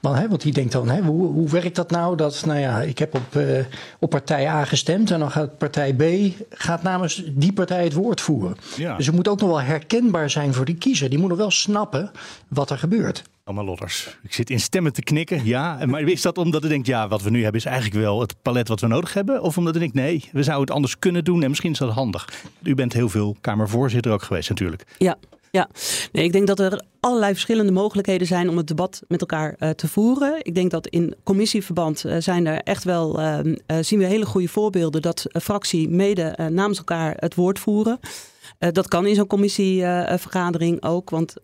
Want, 0.00 0.18
hè, 0.18 0.28
want 0.28 0.42
die 0.42 0.52
denkt 0.52 0.72
dan, 0.72 0.88
hè, 0.88 1.02
hoe, 1.02 1.26
hoe 1.26 1.48
werkt 1.48 1.76
dat 1.76 1.90
nou? 1.90 2.16
Dat, 2.16 2.42
nou 2.46 2.58
ja, 2.58 2.80
ik 2.80 2.98
heb 2.98 3.14
op, 3.14 3.34
uh, 3.36 3.64
op 3.98 4.10
partij 4.10 4.46
A 4.48 4.64
gestemd 4.64 5.10
en 5.10 5.18
dan 5.18 5.30
gaat 5.30 5.58
partij 5.58 5.94
B 5.94 6.02
gaat 6.50 6.82
namens 6.82 7.22
die 7.26 7.52
partij 7.52 7.84
het 7.84 7.92
woord 7.92 8.20
voeren. 8.20 8.56
Ja. 8.76 8.96
Dus 8.96 9.06
het 9.06 9.14
moet 9.14 9.28
ook 9.28 9.40
nog 9.40 9.48
wel 9.48 9.60
herkenbaar 9.60 10.30
zijn 10.30 10.54
voor 10.54 10.64
die 10.64 10.76
kiezer. 10.76 11.08
Die 11.10 11.18
moet 11.18 11.28
nog 11.28 11.38
wel 11.38 11.50
snappen 11.50 12.10
wat 12.48 12.70
er 12.70 12.78
gebeurt. 12.78 13.22
Allemaal 13.44 13.64
lodders. 13.64 14.18
Ik 14.22 14.32
zit 14.32 14.50
in 14.50 14.60
stemmen 14.60 14.92
te 14.92 15.02
knikken, 15.02 15.44
ja. 15.44 15.86
Maar 15.86 16.00
is 16.00 16.22
dat 16.22 16.38
omdat 16.38 16.64
ik 16.64 16.68
denk, 16.70 16.86
ja, 16.86 17.08
wat 17.08 17.22
we 17.22 17.30
nu 17.30 17.42
hebben 17.42 17.60
is 17.60 17.66
eigenlijk 17.66 17.96
wel 17.96 18.20
het 18.20 18.34
palet 18.42 18.68
wat 18.68 18.80
we 18.80 18.86
nodig 18.86 19.14
hebben? 19.14 19.42
Of 19.42 19.58
omdat 19.58 19.74
ik 19.74 19.80
denk, 19.80 19.94
nee, 19.94 20.28
we 20.32 20.42
zouden 20.42 20.66
het 20.66 20.74
anders 20.74 20.98
kunnen 20.98 21.24
doen 21.24 21.42
en 21.42 21.48
misschien 21.48 21.72
is 21.72 21.78
dat 21.78 21.90
handig. 21.90 22.28
U 22.62 22.74
bent 22.74 22.92
heel 22.92 23.08
veel 23.08 23.36
Kamervoorzitter 23.40 24.12
ook 24.12 24.22
geweest 24.22 24.48
natuurlijk. 24.48 24.84
Ja, 24.98 25.16
ja, 25.50 25.68
nee, 26.12 26.24
ik 26.24 26.32
denk 26.32 26.46
dat 26.46 26.60
er 26.60 26.82
allerlei 27.00 27.32
verschillende 27.32 27.72
mogelijkheden 27.72 28.26
zijn 28.26 28.48
om 28.48 28.56
het 28.56 28.66
debat 28.66 29.02
met 29.08 29.20
elkaar 29.20 29.56
uh, 29.58 29.70
te 29.70 29.88
voeren. 29.88 30.44
Ik 30.44 30.54
denk 30.54 30.70
dat 30.70 30.86
in 30.86 31.14
commissieverband 31.24 32.04
uh, 32.04 32.16
zijn 32.18 32.46
er 32.46 32.58
echt 32.58 32.84
wel, 32.84 33.20
uh, 33.20 33.38
zien 33.80 33.98
we 33.98 34.04
hele 34.04 34.26
goede 34.26 34.48
voorbeelden 34.48 35.02
dat 35.02 35.26
fractie 35.42 35.88
mede 35.88 36.48
namens 36.50 36.78
elkaar 36.78 37.14
het 37.18 37.34
woord 37.34 37.58
voeren. 37.58 37.98
dat 38.58 38.88
kan 38.88 39.06
in 39.06 39.14
zo'n 39.14 39.26
commissievergadering 39.26 40.82
ook, 40.82 41.10
want 41.10 41.34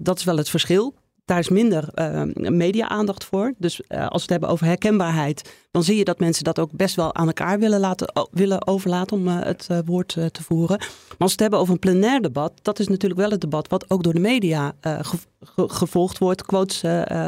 dat 0.00 0.18
is 0.18 0.24
wel 0.24 0.36
het 0.36 0.48
verschil 0.48 0.94
daar 1.32 1.40
is 1.40 1.48
minder 1.48 1.88
uh, 1.94 2.22
media-aandacht 2.50 3.24
voor. 3.24 3.52
Dus 3.58 3.80
uh, 3.80 3.98
als 3.98 4.10
we 4.10 4.20
het 4.20 4.30
hebben 4.30 4.48
over 4.48 4.66
herkenbaarheid, 4.66 5.54
dan 5.70 5.84
zie 5.84 5.96
je 5.96 6.04
dat 6.04 6.18
mensen 6.18 6.44
dat 6.44 6.58
ook 6.58 6.72
best 6.72 6.96
wel 6.96 7.14
aan 7.14 7.26
elkaar 7.26 7.58
willen, 7.58 7.80
laten, 7.80 8.28
willen 8.30 8.66
overlaten 8.66 9.16
om 9.16 9.28
uh, 9.28 9.42
het 9.42 9.68
woord 9.84 10.08
te 10.08 10.42
voeren. 10.42 10.78
Maar 10.78 10.88
als 11.18 11.26
we 11.26 11.30
het 11.32 11.40
hebben 11.40 11.58
over 11.58 11.72
een 11.72 11.78
plenair 11.78 12.22
debat, 12.22 12.52
dat 12.62 12.78
is 12.78 12.88
natuurlijk 12.88 13.20
wel 13.20 13.30
het 13.30 13.40
debat 13.40 13.68
wat 13.68 13.90
ook 13.90 14.02
door 14.02 14.14
de 14.14 14.20
media 14.20 14.72
ge 14.80 15.18
gevolgd 15.56 16.18
wordt, 16.18 16.46
quotes 16.46 16.82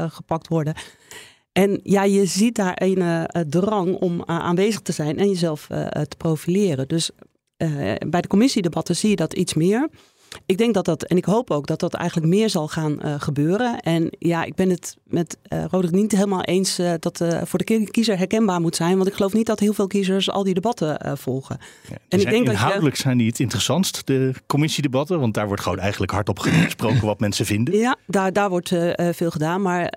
gepakt 0.09 0.49
worden. 0.49 0.75
En 1.53 1.81
ja, 1.83 2.03
je 2.03 2.27
ziet 2.27 2.55
daar 2.55 2.83
een 2.83 3.29
drang 3.49 3.97
om 3.97 4.23
aanwezig 4.25 4.81
te 4.81 4.93
zijn 4.93 5.19
en 5.19 5.29
jezelf 5.29 5.67
te 5.91 6.17
profileren. 6.17 6.89
Dus 6.89 7.11
bij 8.09 8.21
de 8.21 8.29
commissiedebatten 8.29 8.97
zie 8.97 9.11
je 9.11 9.17
dat 9.17 9.35
iets 9.35 9.55
meer. 9.55 9.89
Ik 10.47 10.59
denk 10.59 10.75
dat 10.75 10.85
dat, 10.85 11.03
en 11.03 11.17
ik 11.17 11.25
hoop 11.25 11.51
ook 11.51 11.67
dat 11.67 11.81
dat 11.81 11.95
eigenlijk 11.95 12.29
meer 12.29 12.51
zal 12.51 12.69
gaan 12.69 12.99
uh, 13.05 13.15
gebeuren. 13.19 13.81
En 13.81 14.09
ja, 14.19 14.45
ik 14.45 14.55
ben 14.55 14.71
het 14.71 14.97
met 15.05 15.37
uh, 15.49 15.65
Roderick 15.71 15.95
niet 15.95 16.13
helemaal 16.13 16.43
eens 16.43 16.79
uh, 16.79 16.93
dat 16.99 17.21
uh, 17.21 17.41
voor 17.45 17.59
de 17.59 17.89
kiezer 17.91 18.19
herkenbaar 18.19 18.61
moet 18.61 18.77
zijn. 18.77 18.97
Want 18.97 19.09
ik 19.09 19.15
geloof 19.15 19.33
niet 19.33 19.47
dat 19.47 19.61
heel 19.61 19.73
veel 19.73 19.87
kiezers 19.87 20.31
al 20.31 20.45
die 20.45 20.55
debatten 20.55 21.19
volgen. 21.19 21.59
Ja, 21.89 21.97
en 22.09 22.21
ik 22.21 22.31
denk 22.31 22.47
inhoudelijk 22.47 22.85
dat 22.85 22.97
je... 22.97 23.03
zijn 23.03 23.19
die 23.19 23.27
het 23.27 23.41
interessantst, 23.41 24.07
de 24.07 24.33
commissiedebatten. 24.47 25.21
Want 25.21 25.35
daar 25.35 25.47
wordt 25.47 25.63
gewoon 25.63 25.79
eigenlijk 25.79 26.13
hardop 26.13 26.39
gesproken 26.39 27.07
wat 27.07 27.21
mensen 27.21 27.47
vinden. 27.47 27.77
Ja, 27.77 27.97
daar, 28.07 28.33
daar 28.33 28.49
wordt 28.49 28.69
veel 29.13 29.31
gedaan. 29.31 29.63
Maar 29.63 29.89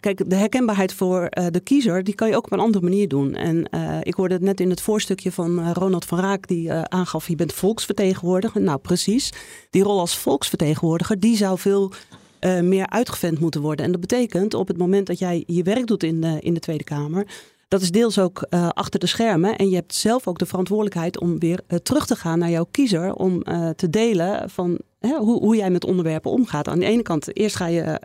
kijk, 0.00 0.30
de 0.30 0.36
herkenbaarheid 0.36 0.94
voor 0.94 1.28
de 1.50 1.60
kiezer, 1.60 2.04
die 2.04 2.14
kan 2.14 2.28
je 2.28 2.36
ook 2.36 2.44
op 2.44 2.52
een 2.52 2.58
andere 2.58 2.84
manier 2.84 3.08
doen. 3.08 3.34
En 3.34 3.68
ik 4.02 4.14
hoorde 4.14 4.34
het 4.34 4.42
net 4.42 4.60
in 4.60 4.70
het 4.70 4.80
voorstukje 4.80 5.32
van 5.32 5.72
Ronald 5.72 6.04
van 6.04 6.18
Raak, 6.18 6.46
die 6.46 6.72
aangaf, 6.72 7.28
je 7.28 7.36
bent 7.36 7.52
volksvertegenwoordiger. 7.52 8.60
Nou, 8.60 8.78
precies 8.78 9.32
die 9.72 9.82
rol 9.82 10.00
als 10.00 10.18
volksvertegenwoordiger, 10.18 11.20
die 11.20 11.36
zou 11.36 11.58
veel 11.58 11.92
uh, 12.40 12.60
meer 12.60 12.88
uitgevent 12.88 13.40
moeten 13.40 13.60
worden. 13.60 13.84
En 13.84 13.92
dat 13.92 14.00
betekent 14.00 14.54
op 14.54 14.68
het 14.68 14.78
moment 14.78 15.06
dat 15.06 15.18
jij 15.18 15.44
je 15.46 15.62
werk 15.62 15.86
doet 15.86 16.02
in 16.02 16.20
de, 16.20 16.36
in 16.40 16.54
de 16.54 16.60
Tweede 16.60 16.84
Kamer, 16.84 17.26
dat 17.68 17.82
is 17.82 17.90
deels 17.90 18.18
ook 18.18 18.46
uh, 18.50 18.68
achter 18.68 19.00
de 19.00 19.06
schermen. 19.06 19.56
En 19.56 19.68
je 19.68 19.74
hebt 19.74 19.94
zelf 19.94 20.26
ook 20.26 20.38
de 20.38 20.46
verantwoordelijkheid 20.46 21.20
om 21.20 21.38
weer 21.38 21.60
uh, 21.68 21.78
terug 21.78 22.06
te 22.06 22.16
gaan 22.16 22.38
naar 22.38 22.50
jouw 22.50 22.66
kiezer. 22.70 23.14
Om 23.14 23.42
te 23.76 23.90
delen 23.90 24.50
van 24.50 24.78
hè, 25.00 25.16
hoe, 25.16 25.40
hoe 25.40 25.56
jij 25.56 25.70
met 25.70 25.84
onderwerpen 25.84 26.30
omgaat. 26.30 26.68
Aan 26.68 26.78
de 26.78 26.86
ene 26.86 27.02
kant, 27.02 27.36
eerst 27.36 27.56
ga 27.56 27.66
je 27.66 28.00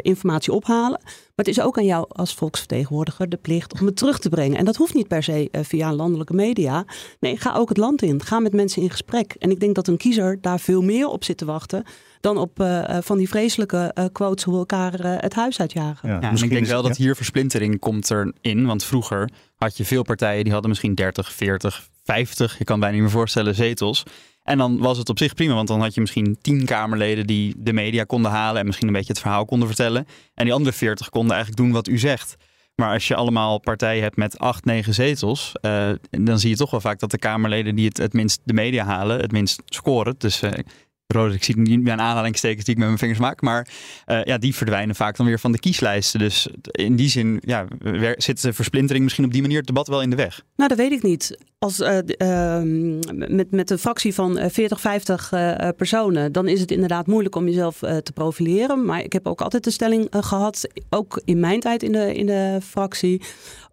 informatie 0.00 0.52
ophalen. 0.52 1.00
Maar 1.02 1.46
het 1.46 1.48
is 1.48 1.60
ook 1.60 1.78
aan 1.78 1.84
jou 1.84 2.06
als 2.08 2.34
volksvertegenwoordiger 2.34 3.28
de 3.28 3.36
plicht 3.36 3.80
om 3.80 3.86
het 3.86 3.96
terug 3.96 4.18
te 4.18 4.28
brengen. 4.28 4.58
En 4.58 4.64
dat 4.64 4.76
hoeft 4.76 4.94
niet 4.94 5.08
per 5.08 5.22
se 5.22 5.48
via 5.50 5.94
landelijke 5.94 6.34
media. 6.34 6.84
Nee, 7.20 7.36
ga 7.36 7.54
ook 7.54 7.68
het 7.68 7.78
land 7.78 8.02
in. 8.02 8.22
Ga 8.22 8.40
met 8.40 8.52
mensen 8.52 8.82
in 8.82 8.90
gesprek. 8.90 9.34
En 9.38 9.50
ik 9.50 9.60
denk 9.60 9.74
dat 9.74 9.88
een 9.88 9.96
kiezer 9.96 10.38
daar 10.40 10.60
veel 10.60 10.82
meer 10.82 11.06
op 11.06 11.24
zit 11.24 11.36
te 11.36 11.44
wachten 11.44 11.84
dan 12.22 12.38
op 12.38 12.60
uh, 12.60 12.96
van 13.00 13.18
die 13.18 13.28
vreselijke 13.28 13.94
uh, 13.98 14.04
quotes 14.12 14.44
hoe 14.44 14.52
we 14.52 14.58
elkaar 14.58 15.04
uh, 15.04 15.14
het 15.18 15.34
huis 15.34 15.60
uitjagen. 15.60 16.08
Ja, 16.08 16.18
ja 16.20 16.30
ik 16.30 16.50
denk 16.50 16.66
wel 16.66 16.82
dat 16.82 16.96
hier 16.96 17.16
versplintering 17.16 17.78
komt 17.78 18.10
erin. 18.10 18.66
Want 18.66 18.84
vroeger 18.84 19.30
had 19.56 19.76
je 19.76 19.84
veel 19.84 20.02
partijen 20.02 20.42
die 20.42 20.52
hadden 20.52 20.70
misschien 20.70 20.94
30, 20.94 21.32
40, 21.32 21.88
50, 22.04 22.58
je 22.58 22.64
kan 22.64 22.80
bijna 22.80 22.94
niet 22.94 23.02
meer 23.02 23.12
voorstellen, 23.12 23.54
zetels. 23.54 24.02
En 24.42 24.58
dan 24.58 24.78
was 24.78 24.98
het 24.98 25.08
op 25.08 25.18
zich 25.18 25.34
prima, 25.34 25.54
want 25.54 25.68
dan 25.68 25.80
had 25.80 25.94
je 25.94 26.00
misschien 26.00 26.38
tien 26.40 26.64
Kamerleden 26.64 27.26
die 27.26 27.54
de 27.56 27.72
media 27.72 28.04
konden 28.04 28.30
halen 28.30 28.60
en 28.60 28.66
misschien 28.66 28.86
een 28.86 28.92
beetje 28.92 29.12
het 29.12 29.20
verhaal 29.20 29.44
konden 29.44 29.68
vertellen. 29.68 30.06
En 30.34 30.44
die 30.44 30.54
andere 30.54 30.76
40 30.76 31.08
konden 31.08 31.34
eigenlijk 31.34 31.62
doen 31.62 31.72
wat 31.72 31.88
u 31.88 31.98
zegt. 31.98 32.36
Maar 32.74 32.92
als 32.92 33.08
je 33.08 33.14
allemaal 33.14 33.58
partijen 33.58 34.02
hebt 34.02 34.16
met 34.16 34.38
acht, 34.38 34.64
negen 34.64 34.94
zetels, 34.94 35.52
uh, 35.60 35.90
dan 36.10 36.38
zie 36.38 36.50
je 36.50 36.56
toch 36.56 36.70
wel 36.70 36.80
vaak 36.80 36.98
dat 36.98 37.10
de 37.10 37.18
Kamerleden 37.18 37.74
die 37.74 37.88
het, 37.88 37.96
het 37.96 38.12
minst 38.12 38.40
de 38.44 38.52
media 38.52 38.84
halen, 38.84 39.20
het 39.20 39.32
minst 39.32 39.62
scoren. 39.66 40.14
Dus 40.18 40.42
uh, 40.42 40.50
ik 41.14 41.44
zie 41.44 41.58
niet 41.58 41.82
meer 41.82 41.92
een 41.92 42.00
aanhalingstekens 42.00 42.64
die 42.64 42.74
ik 42.74 42.78
met 42.78 42.88
mijn 42.88 42.98
vingers 42.98 43.20
maak. 43.20 43.40
Maar 43.40 43.68
uh, 44.06 44.24
ja, 44.24 44.38
die 44.38 44.54
verdwijnen 44.54 44.94
vaak 44.94 45.16
dan 45.16 45.26
weer 45.26 45.38
van 45.38 45.52
de 45.52 45.58
kieslijsten. 45.58 46.18
Dus 46.18 46.48
in 46.70 46.96
die 46.96 47.08
zin 47.08 47.42
ja, 47.44 47.66
zit 48.16 48.42
de 48.42 48.52
versplintering 48.52 49.04
misschien 49.04 49.24
op 49.24 49.32
die 49.32 49.42
manier 49.42 49.58
het 49.58 49.66
debat 49.66 49.88
wel 49.88 50.02
in 50.02 50.10
de 50.10 50.16
weg. 50.16 50.42
Nou, 50.56 50.68
dat 50.68 50.78
weet 50.78 50.92
ik 50.92 51.02
niet. 51.02 51.38
Als, 51.58 51.80
uh, 51.80 51.98
uh, 52.18 52.60
met, 53.28 53.50
met 53.50 53.70
een 53.70 53.78
fractie 53.78 54.14
van 54.14 54.50
40, 54.50 54.80
50 54.80 55.32
personen, 55.76 56.32
dan 56.32 56.48
is 56.48 56.60
het 56.60 56.70
inderdaad 56.70 57.06
moeilijk 57.06 57.34
om 57.34 57.46
jezelf 57.46 57.78
te 57.78 58.12
profileren. 58.14 58.84
Maar 58.84 59.02
ik 59.02 59.12
heb 59.12 59.26
ook 59.26 59.40
altijd 59.40 59.64
de 59.64 59.70
stelling 59.70 60.06
gehad, 60.10 60.68
ook 60.90 61.22
in 61.24 61.40
mijn 61.40 61.60
tijd 61.60 61.82
in 61.82 61.92
de, 61.92 62.14
in 62.14 62.26
de 62.26 62.58
fractie 62.62 63.22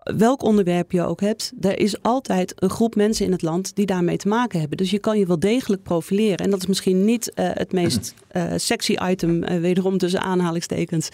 welk 0.03 0.43
onderwerp 0.43 0.91
je 0.91 1.01
ook 1.01 1.21
hebt, 1.21 1.51
er 1.61 1.79
is 1.79 2.01
altijd 2.01 2.53
een 2.55 2.69
groep 2.69 2.95
mensen 2.95 3.25
in 3.25 3.31
het 3.31 3.41
land 3.41 3.75
die 3.75 3.85
daarmee 3.85 4.17
te 4.17 4.27
maken 4.27 4.59
hebben. 4.59 4.77
Dus 4.77 4.91
je 4.91 4.99
kan 4.99 5.19
je 5.19 5.25
wel 5.25 5.39
degelijk 5.39 5.83
profileren. 5.83 6.37
En 6.37 6.49
dat 6.49 6.59
is 6.59 6.67
misschien 6.67 7.05
niet 7.05 7.31
uh, 7.35 7.49
het 7.53 7.71
meest 7.71 8.13
uh, 8.31 8.43
sexy 8.55 8.97
item, 9.09 9.43
uh, 9.43 9.59
wederom 9.59 9.97
tussen 9.97 10.21
aanhalingstekens, 10.21 11.09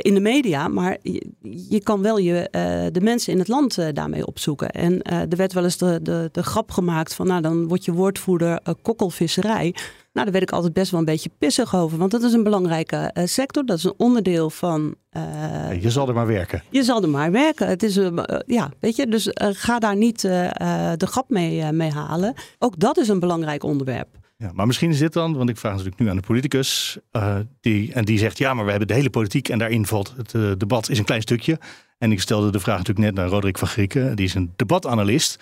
in 0.00 0.14
de 0.14 0.20
media. 0.20 0.68
Maar 0.68 0.96
je, 1.02 1.26
je 1.68 1.80
kan 1.82 2.02
wel 2.02 2.18
je, 2.18 2.48
de 2.92 3.00
mensen 3.00 3.32
in 3.32 3.38
het 3.38 3.48
land 3.48 3.94
daarmee 3.94 4.26
opzoeken. 4.26 4.70
En 4.70 5.02
er 5.02 5.36
werd 5.36 5.52
wel 5.52 5.64
eens 5.64 5.78
de, 5.78 6.00
de, 6.02 6.28
de 6.32 6.42
grap 6.42 6.70
gemaakt 6.70 7.14
van, 7.14 7.26
nou 7.26 7.40
dan 7.40 7.68
word 7.68 7.84
je 7.84 7.92
woordvoerder 7.92 8.60
kokkelvisserij. 8.82 9.74
Nou, 10.20 10.32
daar 10.32 10.40
werd 10.40 10.52
ik 10.52 10.56
altijd 10.56 10.80
best 10.80 10.90
wel 10.90 11.00
een 11.00 11.06
beetje 11.06 11.30
pissig 11.38 11.74
over. 11.74 11.98
Want 11.98 12.10
dat 12.10 12.22
is 12.22 12.32
een 12.32 12.42
belangrijke 12.42 13.10
uh, 13.14 13.24
sector. 13.26 13.66
Dat 13.66 13.78
is 13.78 13.84
een 13.84 13.94
onderdeel 13.96 14.50
van. 14.50 14.94
Uh, 15.16 15.82
je 15.82 15.90
zal 15.90 16.08
er 16.08 16.14
maar 16.14 16.26
werken. 16.26 16.62
Je 16.70 16.82
zal 16.82 17.02
er 17.02 17.08
maar 17.08 17.30
werken. 17.32 17.68
Het 17.68 17.82
is, 17.82 17.96
uh, 17.96 18.18
ja, 18.46 18.70
weet 18.80 18.96
je. 18.96 19.06
Dus 19.06 19.28
ga 19.34 19.78
daar 19.78 19.96
niet 19.96 20.20
de 20.20 21.06
grap 21.06 21.30
mee, 21.30 21.72
mee 21.72 21.90
halen. 21.90 22.34
Ook 22.58 22.78
dat 22.78 22.98
is 22.98 23.08
een 23.08 23.20
belangrijk 23.20 23.62
onderwerp. 23.62 24.08
Ja, 24.36 24.50
maar 24.54 24.66
misschien 24.66 24.90
is 24.90 24.98
dit 24.98 25.12
dan, 25.12 25.36
want 25.36 25.48
ik 25.48 25.56
vraag 25.56 25.72
natuurlijk 25.72 26.00
nu 26.00 26.08
aan 26.08 26.16
de 26.16 26.22
politicus, 26.22 26.98
die, 27.60 27.92
en 27.92 28.04
die 28.04 28.18
zegt 28.18 28.38
ja, 28.38 28.54
maar 28.54 28.64
we 28.64 28.70
hebben 28.70 28.88
de 28.88 28.94
hele 28.94 29.10
politiek 29.10 29.48
en 29.48 29.58
daarin 29.58 29.86
valt 29.86 30.14
het 30.16 30.60
debat 30.60 30.88
is 30.88 30.98
een 30.98 31.04
klein 31.04 31.22
stukje. 31.22 31.58
En 31.98 32.12
ik 32.12 32.20
stelde 32.20 32.50
de 32.50 32.60
vraag 32.60 32.78
natuurlijk 32.78 33.06
net 33.06 33.14
naar 33.14 33.28
Roderick 33.28 33.58
van 33.58 33.68
Grieken, 33.68 34.16
die 34.16 34.26
is 34.26 34.34
een 34.34 34.52
debatanalist. 34.56 35.38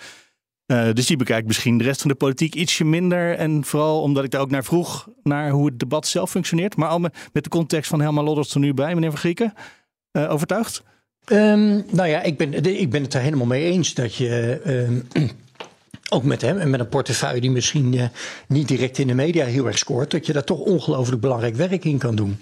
Uh, 0.71 0.93
dus 0.93 1.05
die 1.05 1.17
bekijkt 1.17 1.47
misschien 1.47 1.77
de 1.77 1.83
rest 1.83 2.01
van 2.01 2.11
de 2.11 2.17
politiek 2.17 2.55
ietsje 2.55 2.85
minder. 2.85 3.35
En 3.35 3.63
vooral 3.63 4.01
omdat 4.01 4.23
ik 4.23 4.31
daar 4.31 4.41
ook 4.41 4.51
naar 4.51 4.63
vroeg, 4.63 5.09
naar 5.23 5.49
hoe 5.49 5.65
het 5.65 5.79
debat 5.79 6.07
zelf 6.07 6.29
functioneert. 6.29 6.75
Maar 6.75 6.89
al 6.89 6.99
met, 6.99 7.13
de 7.31 7.49
context 7.49 7.89
van 7.89 8.01
Helma 8.01 8.23
Lodders 8.23 8.53
er 8.53 8.59
nu 8.59 8.73
bij, 8.73 8.93
meneer 8.93 9.09
Van 9.09 9.19
Grieken. 9.19 9.53
Uh, 10.11 10.31
overtuigd? 10.31 10.83
Um, 11.31 11.85
nou 11.91 12.09
ja, 12.09 12.21
ik 12.21 12.37
ben, 12.37 12.79
ik 12.79 12.89
ben 12.89 13.01
het 13.01 13.13
er 13.13 13.21
helemaal 13.21 13.45
mee 13.45 13.63
eens 13.63 13.93
dat 13.93 14.15
je... 14.15 14.61
Um, 15.13 15.31
ook 16.09 16.23
met 16.23 16.41
hem 16.41 16.57
en 16.57 16.69
met 16.69 16.79
een 16.79 16.89
portefeuille 16.89 17.41
die 17.41 17.51
misschien 17.51 17.93
uh, 17.93 18.03
niet 18.47 18.67
direct 18.67 18.97
in 18.97 19.07
de 19.07 19.13
media 19.13 19.45
heel 19.45 19.67
erg 19.67 19.77
scoort, 19.77 20.11
dat 20.11 20.25
je 20.25 20.33
daar 20.33 20.43
toch 20.43 20.59
ongelooflijk 20.59 21.21
belangrijk 21.21 21.55
werk 21.55 21.85
in 21.85 21.97
kan 21.97 22.15
doen. 22.15 22.39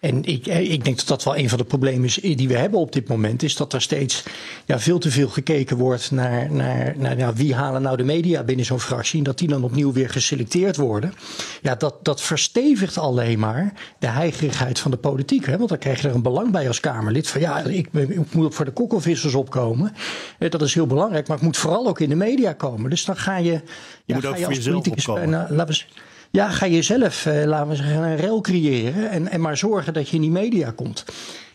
En 0.00 0.24
ik, 0.24 0.46
eh, 0.46 0.70
ik 0.72 0.84
denk 0.84 0.96
dat 0.96 1.06
dat 1.06 1.24
wel 1.24 1.36
een 1.36 1.48
van 1.48 1.58
de 1.58 1.64
problemen 1.64 2.04
is 2.04 2.14
die 2.14 2.48
we 2.48 2.56
hebben 2.56 2.80
op 2.80 2.92
dit 2.92 3.08
moment. 3.08 3.42
Is 3.42 3.56
dat 3.56 3.72
er 3.72 3.82
steeds 3.82 4.22
ja, 4.64 4.78
veel 4.78 4.98
te 4.98 5.10
veel 5.10 5.28
gekeken 5.28 5.76
wordt 5.76 6.10
naar, 6.10 6.52
naar, 6.52 6.94
naar 6.96 7.34
wie 7.34 7.54
halen 7.54 7.82
nou 7.82 7.96
de 7.96 8.04
media 8.04 8.42
binnen 8.42 8.64
zo'n 8.64 8.80
fractie. 8.80 9.18
En 9.18 9.24
dat 9.24 9.38
die 9.38 9.48
dan 9.48 9.64
opnieuw 9.64 9.92
weer 9.92 10.10
geselecteerd 10.10 10.76
worden. 10.76 11.14
Ja, 11.62 11.74
dat, 11.74 11.94
dat 12.02 12.22
verstevigt 12.22 12.98
alleen 12.98 13.38
maar 13.38 13.72
de 13.98 14.06
heigerigheid 14.06 14.78
van 14.78 14.90
de 14.90 14.96
politiek. 14.96 15.46
Hè? 15.46 15.56
Want 15.56 15.68
dan 15.68 15.78
krijg 15.78 16.02
je 16.02 16.08
er 16.08 16.14
een 16.14 16.22
belang 16.22 16.50
bij 16.50 16.68
als 16.68 16.80
Kamerlid. 16.80 17.28
Van 17.28 17.40
ja, 17.40 17.58
ik, 17.62 17.88
ik 17.92 18.32
moet 18.34 18.54
voor 18.54 18.64
de 18.64 18.70
kokkelvissers 18.70 19.34
opkomen. 19.34 19.92
Eh, 20.38 20.50
dat 20.50 20.62
is 20.62 20.74
heel 20.74 20.86
belangrijk. 20.86 21.28
Maar 21.28 21.36
ik 21.36 21.42
moet 21.42 21.56
vooral 21.56 21.86
ook 21.88 22.00
in 22.00 22.08
de 22.08 22.14
media 22.14 22.52
komen. 22.52 22.90
Dus 22.90 23.05
dan 23.06 23.16
ga 23.16 23.36
je. 23.36 23.52
Je 23.52 23.60
ja, 24.04 24.14
moet 24.14 24.26
ook 24.26 24.36
je 24.36 24.44
voor 24.44 24.54
jezelf 24.54 24.86
opkomen. 24.86 25.30
Nou, 25.30 25.54
laten 25.54 25.74
we, 25.74 25.84
ja, 26.30 26.48
ga 26.50 26.66
je 26.66 26.82
zelf, 26.82 27.26
eh, 27.26 27.44
laten 27.44 27.68
we 27.68 27.76
zeggen, 27.76 28.02
een 28.02 28.16
rel 28.16 28.40
creëren 28.40 29.10
en, 29.10 29.28
en 29.28 29.40
maar 29.40 29.56
zorgen 29.56 29.92
dat 29.92 30.08
je 30.08 30.14
in 30.14 30.22
die 30.22 30.30
media 30.30 30.70
komt. 30.70 31.04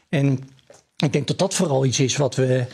En 0.10 0.40
ik 0.98 1.14
denk 1.14 1.28
dat 1.28 1.38
dat 1.38 1.54
vooral 1.54 1.86
iets 1.86 2.00
is 2.00 2.18
wat 2.18 2.36
we, 2.36 2.66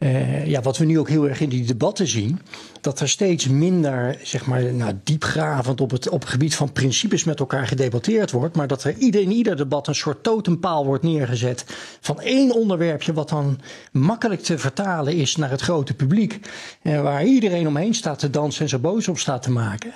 uh, 0.00 0.46
ja, 0.46 0.60
wat 0.60 0.78
we 0.78 0.84
nu 0.84 0.98
ook 0.98 1.08
heel 1.08 1.28
erg 1.28 1.40
in 1.40 1.48
die 1.48 1.64
debatten 1.64 2.06
zien 2.06 2.40
dat 2.80 3.00
er 3.00 3.08
steeds 3.08 3.48
minder, 3.48 4.18
zeg 4.22 4.46
maar, 4.46 4.74
nou, 4.74 4.94
diepgravend 5.04 5.80
op 5.80 5.90
het, 5.90 6.08
op 6.08 6.24
gebied 6.24 6.54
van 6.54 6.72
principes 6.72 7.24
met 7.24 7.40
elkaar 7.40 7.66
gedebatteerd 7.66 8.30
wordt. 8.30 8.56
Maar 8.56 8.66
dat 8.66 8.84
er 8.84 8.94
ieder, 8.96 9.20
in 9.20 9.30
ieder 9.30 9.56
debat 9.56 9.86
een 9.86 9.94
soort 9.94 10.22
totempaal 10.22 10.84
wordt 10.84 11.04
neergezet 11.04 11.64
van 12.00 12.20
één 12.20 12.54
onderwerpje 12.54 13.12
wat 13.12 13.28
dan 13.28 13.60
makkelijk 13.92 14.42
te 14.42 14.58
vertalen 14.58 15.14
is 15.14 15.36
naar 15.36 15.50
het 15.50 15.60
grote 15.60 15.94
publiek. 15.94 16.40
Eh, 16.82 17.02
waar 17.02 17.24
iedereen 17.24 17.66
omheen 17.66 17.94
staat 17.94 18.18
te 18.18 18.30
dansen 18.30 18.62
en 18.62 18.68
zo 18.68 18.78
boos 18.78 19.08
op 19.08 19.18
staat 19.18 19.42
te 19.42 19.50
maken. 19.50 19.92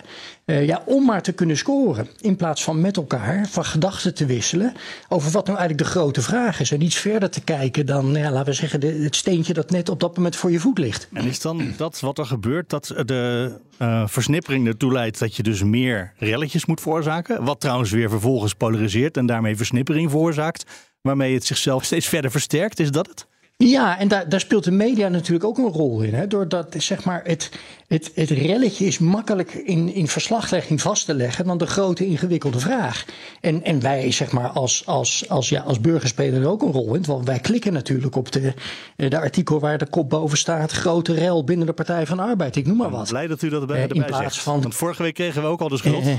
Uh, 0.46 0.66
ja, 0.66 0.82
om 0.86 1.04
maar 1.04 1.22
te 1.22 1.32
kunnen 1.32 1.56
scoren. 1.56 2.08
In 2.20 2.36
plaats 2.36 2.64
van 2.64 2.80
met 2.80 2.96
elkaar 2.96 3.48
van 3.48 3.64
gedachten 3.64 4.14
te 4.14 4.26
wisselen 4.26 4.72
over 5.08 5.30
wat 5.30 5.46
nou 5.46 5.58
eigenlijk 5.58 5.88
de 5.88 5.98
grote 5.98 6.22
vraag 6.22 6.60
is. 6.60 6.70
En 6.70 6.82
iets 6.82 6.96
verder 6.96 7.30
te 7.30 7.40
kijken 7.40 7.86
dan, 7.86 8.14
ja, 8.14 8.30
laten 8.30 8.46
we 8.46 8.52
zeggen, 8.52 9.02
het 9.02 9.16
steentje 9.16 9.52
dat 9.52 9.70
net 9.70 9.88
op 9.88 10.00
dat 10.00 10.16
moment 10.16 10.36
voor 10.36 10.50
je 10.50 10.58
voet 10.60 10.78
ligt. 10.78 11.08
En 11.12 11.24
is 11.24 11.40
dan 11.40 11.62
dat 11.76 12.00
wat 12.00 12.18
er 12.18 12.26
gebeurt? 12.26 12.70
dat 12.70 12.92
de 13.06 13.52
uh, 13.78 14.06
versnippering 14.06 14.66
ertoe 14.66 14.92
leidt 14.92 15.18
dat 15.18 15.36
je 15.36 15.42
dus 15.42 15.62
meer 15.62 16.12
relletjes 16.16 16.66
moet 16.66 16.80
veroorzaken. 16.80 17.44
Wat 17.44 17.60
trouwens 17.60 17.90
weer 17.90 18.10
vervolgens 18.10 18.54
polariseert 18.54 19.16
en 19.16 19.26
daarmee 19.26 19.56
versnippering 19.56 20.10
veroorzaakt. 20.10 20.64
Waarmee 21.00 21.34
het 21.34 21.44
zichzelf 21.44 21.84
steeds 21.84 22.06
verder 22.06 22.30
versterkt. 22.30 22.80
Is 22.80 22.90
dat 22.90 23.06
het? 23.06 23.26
Ja, 23.56 23.98
en 23.98 24.08
daar, 24.08 24.28
daar 24.28 24.40
speelt 24.40 24.64
de 24.64 24.70
media 24.70 25.08
natuurlijk 25.08 25.44
ook 25.44 25.58
een 25.58 25.72
rol 25.72 26.00
in. 26.00 26.14
Hè? 26.14 26.26
Doordat 26.26 26.74
zeg 26.78 27.04
maar, 27.04 27.20
het, 27.24 27.50
het, 27.86 28.10
het 28.14 28.30
relletje 28.30 28.86
is 28.86 28.98
makkelijk 28.98 29.52
in, 29.52 29.94
in 29.94 30.08
verslaglegging 30.08 30.80
vast 30.80 31.06
te 31.06 31.14
leggen 31.14 31.44
dan 31.44 31.58
de 31.58 31.66
grote 31.66 32.06
ingewikkelde 32.06 32.58
vraag. 32.58 33.04
En, 33.40 33.62
en 33.62 33.80
wij 33.80 34.10
zeg 34.10 34.32
maar, 34.32 34.48
als, 34.48 34.86
als, 34.86 35.28
als, 35.28 35.48
ja, 35.48 35.60
als 35.60 35.80
burger 35.80 36.08
spelen 36.08 36.42
er 36.42 36.48
ook 36.48 36.62
een 36.62 36.72
rol 36.72 36.94
in. 36.94 37.04
Want 37.04 37.26
wij 37.26 37.38
klikken 37.38 37.72
natuurlijk 37.72 38.16
op 38.16 38.32
de, 38.32 38.54
de 38.96 39.20
artikel 39.20 39.60
waar 39.60 39.78
de 39.78 39.88
kop 39.88 40.10
boven 40.10 40.38
staat. 40.38 40.72
Grote 40.72 41.12
rel 41.12 41.44
binnen 41.44 41.66
de 41.66 41.72
Partij 41.72 42.06
van 42.06 42.16
de 42.16 42.22
Arbeid. 42.22 42.56
Ik 42.56 42.66
noem 42.66 42.76
maar 42.76 42.90
wat. 42.90 43.08
Blij 43.08 43.26
dat 43.26 43.42
u 43.42 43.48
dat 43.48 43.66
bij, 43.66 43.88
eh, 43.88 43.96
in 43.96 44.04
plaats 44.04 44.40
Van... 44.40 44.60
Want 44.62 44.74
vorige 44.74 45.02
week 45.02 45.14
kregen 45.14 45.42
we 45.42 45.48
ook 45.48 45.60
al 45.60 45.68
de 45.68 45.76
schuld. 45.76 46.04
Eh, 46.04 46.16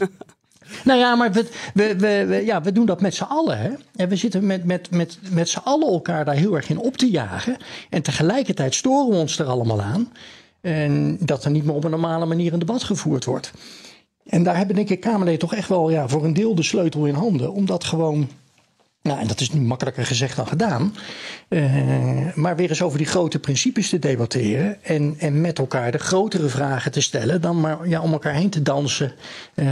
Nou 0.84 0.98
ja, 0.98 1.14
maar 1.14 1.32
we, 1.32 1.48
we, 1.74 1.96
we, 2.26 2.42
ja, 2.44 2.62
we 2.62 2.72
doen 2.72 2.86
dat 2.86 3.00
met 3.00 3.14
z'n 3.14 3.22
allen. 3.22 3.58
Hè? 3.58 3.70
En 3.96 4.08
we 4.08 4.16
zitten 4.16 4.46
met, 4.46 4.64
met, 4.64 4.90
met, 4.90 5.18
met 5.30 5.48
z'n 5.48 5.60
allen 5.64 5.88
elkaar 5.88 6.24
daar 6.24 6.34
heel 6.34 6.56
erg 6.56 6.68
in 6.70 6.78
op 6.78 6.96
te 6.96 7.10
jagen. 7.10 7.56
En 7.90 8.02
tegelijkertijd 8.02 8.74
storen 8.74 9.10
we 9.10 9.16
ons 9.16 9.38
er 9.38 9.46
allemaal 9.46 9.82
aan. 9.82 10.12
En 10.60 11.18
dat 11.20 11.44
er 11.44 11.50
niet 11.50 11.64
meer 11.64 11.74
op 11.74 11.84
een 11.84 11.90
normale 11.90 12.26
manier 12.26 12.52
een 12.52 12.58
debat 12.58 12.82
gevoerd 12.82 13.24
wordt. 13.24 13.52
En 14.26 14.42
daar 14.42 14.56
hebben 14.56 14.76
denk 14.76 14.88
ik 14.88 15.00
Kamerleden 15.00 15.38
toch 15.40 15.54
echt 15.54 15.68
wel 15.68 15.90
ja, 15.90 16.08
voor 16.08 16.24
een 16.24 16.32
deel 16.32 16.54
de 16.54 16.62
sleutel 16.62 17.06
in 17.06 17.14
handen. 17.14 17.52
Om 17.52 17.66
dat 17.66 17.84
gewoon 17.84 18.28
nou, 19.02 19.20
en 19.20 19.26
dat 19.26 19.40
is 19.40 19.50
nu 19.50 19.60
makkelijker 19.60 20.06
gezegd 20.06 20.36
dan 20.36 20.46
gedaan. 20.46 20.94
Uh, 21.48 22.34
maar 22.34 22.56
weer 22.56 22.68
eens 22.68 22.82
over 22.82 22.98
die 22.98 23.06
grote 23.06 23.38
principes 23.38 23.88
te 23.88 23.98
debatteren. 23.98 24.84
En, 24.84 25.14
en 25.18 25.40
met 25.40 25.58
elkaar 25.58 25.92
de 25.92 25.98
grotere 25.98 26.48
vragen 26.48 26.92
te 26.92 27.00
stellen. 27.00 27.40
Dan 27.40 27.60
maar 27.60 27.88
ja, 27.88 28.00
om 28.00 28.12
elkaar 28.12 28.34
heen 28.34 28.50
te 28.50 28.62
dansen. 28.62 29.12
Uh, 29.54 29.66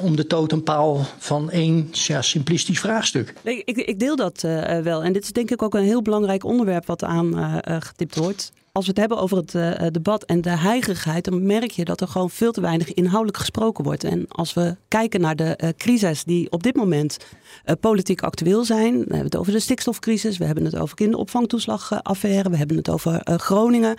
om 0.00 0.16
de 0.16 0.26
totempaal 0.26 1.06
van 1.18 1.50
één 1.50 1.88
ja, 1.92 2.22
simplistisch 2.22 2.80
vraagstuk. 2.80 3.34
Ik, 3.42 3.76
ik 3.76 3.98
deel 3.98 4.16
dat 4.16 4.42
uh, 4.46 4.78
wel. 4.78 5.02
En 5.02 5.12
dit 5.12 5.22
is 5.22 5.32
denk 5.32 5.50
ik 5.50 5.62
ook 5.62 5.74
een 5.74 5.84
heel 5.84 6.02
belangrijk 6.02 6.44
onderwerp 6.44 6.86
wat 6.86 7.04
aan 7.04 7.60
getipt 7.64 8.16
wordt 8.16 8.52
als 8.72 8.84
we 8.84 8.90
het 8.90 9.00
hebben 9.00 9.18
over 9.18 9.36
het 9.36 9.54
uh, 9.54 9.70
debat 9.90 10.24
en 10.24 10.40
de 10.40 10.50
heigerigheid, 10.50 11.24
dan 11.24 11.46
merk 11.46 11.70
je 11.70 11.84
dat 11.84 12.00
er 12.00 12.08
gewoon 12.08 12.30
veel 12.30 12.52
te 12.52 12.60
weinig 12.60 12.94
inhoudelijk 12.94 13.38
gesproken 13.38 13.84
wordt. 13.84 14.04
En 14.04 14.28
als 14.28 14.54
we 14.54 14.76
kijken 14.88 15.20
naar 15.20 15.36
de 15.36 15.58
uh, 15.62 15.68
crisis 15.76 16.24
die 16.24 16.50
op 16.50 16.62
dit 16.62 16.76
moment 16.76 17.16
uh, 17.64 17.74
politiek 17.80 18.22
actueel 18.22 18.64
zijn, 18.64 18.92
we 18.92 18.98
hebben 18.98 19.24
het 19.24 19.36
over 19.36 19.52
de 19.52 19.60
stikstofcrisis, 19.60 20.38
we 20.38 20.44
hebben 20.44 20.64
het 20.64 20.76
over 20.76 20.96
kinderopvangtoeslagaffaire, 20.96 22.50
we 22.50 22.56
hebben 22.56 22.76
het 22.76 22.88
over 22.88 23.20
Groningen. 23.24 23.96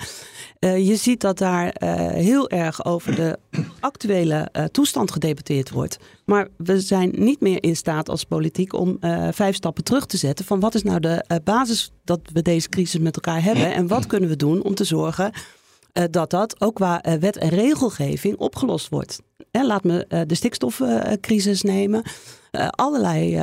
je 0.60 0.96
ziet 0.96 1.22
dat 1.22 1.38
daar 1.38 1.76
heel 2.14 2.50
erg 2.50 2.86
over 2.86 3.16
de 3.16 3.40
actuele 3.80 4.50
toestand 4.72 5.12
gedebatteerd 5.12 5.70
wordt. 5.70 5.98
Maar 6.26 6.48
we 6.58 6.82
zijn 6.82 7.12
niet 7.16 7.40
meer 7.40 7.64
in 7.64 7.76
staat 7.76 8.10
als 8.10 8.24
politiek 8.24 8.74
om 8.74 8.98
vijf 9.32 9.56
stappen 9.56 9.84
terug 9.84 10.06
te 10.06 10.18
zetten 10.18 10.46
van 10.46 10.60
wat 10.60 10.76
is 10.76 10.84
nou 10.84 11.00
de 11.00 11.42
basis 11.44 11.92
dat 12.04 12.20
we 12.34 12.42
deze 12.42 12.70
crisis 12.70 13.00
met 13.00 13.16
elkaar 13.16 13.44
hebben 13.44 13.74
en 13.74 13.88
wat 13.88 14.08
kunnen 14.08 14.30
we 14.30 14.36
doen 14.36 14.63
om 14.64 14.76
te 14.76 14.84
zorgen 14.84 15.32
dat 16.12 16.30
dat 16.30 16.62
ook 16.62 16.76
qua 16.76 17.02
wet 17.20 17.38
en 17.38 17.50
regelgeving 17.50 18.38
opgelost 18.38 18.90
wordt. 18.90 19.22
En 19.52 19.66
laat 19.66 19.84
me 19.84 20.26
de 20.28 20.36
stikstofcrisis 20.36 21.62
nemen. 21.62 22.04
allerlei 22.70 23.40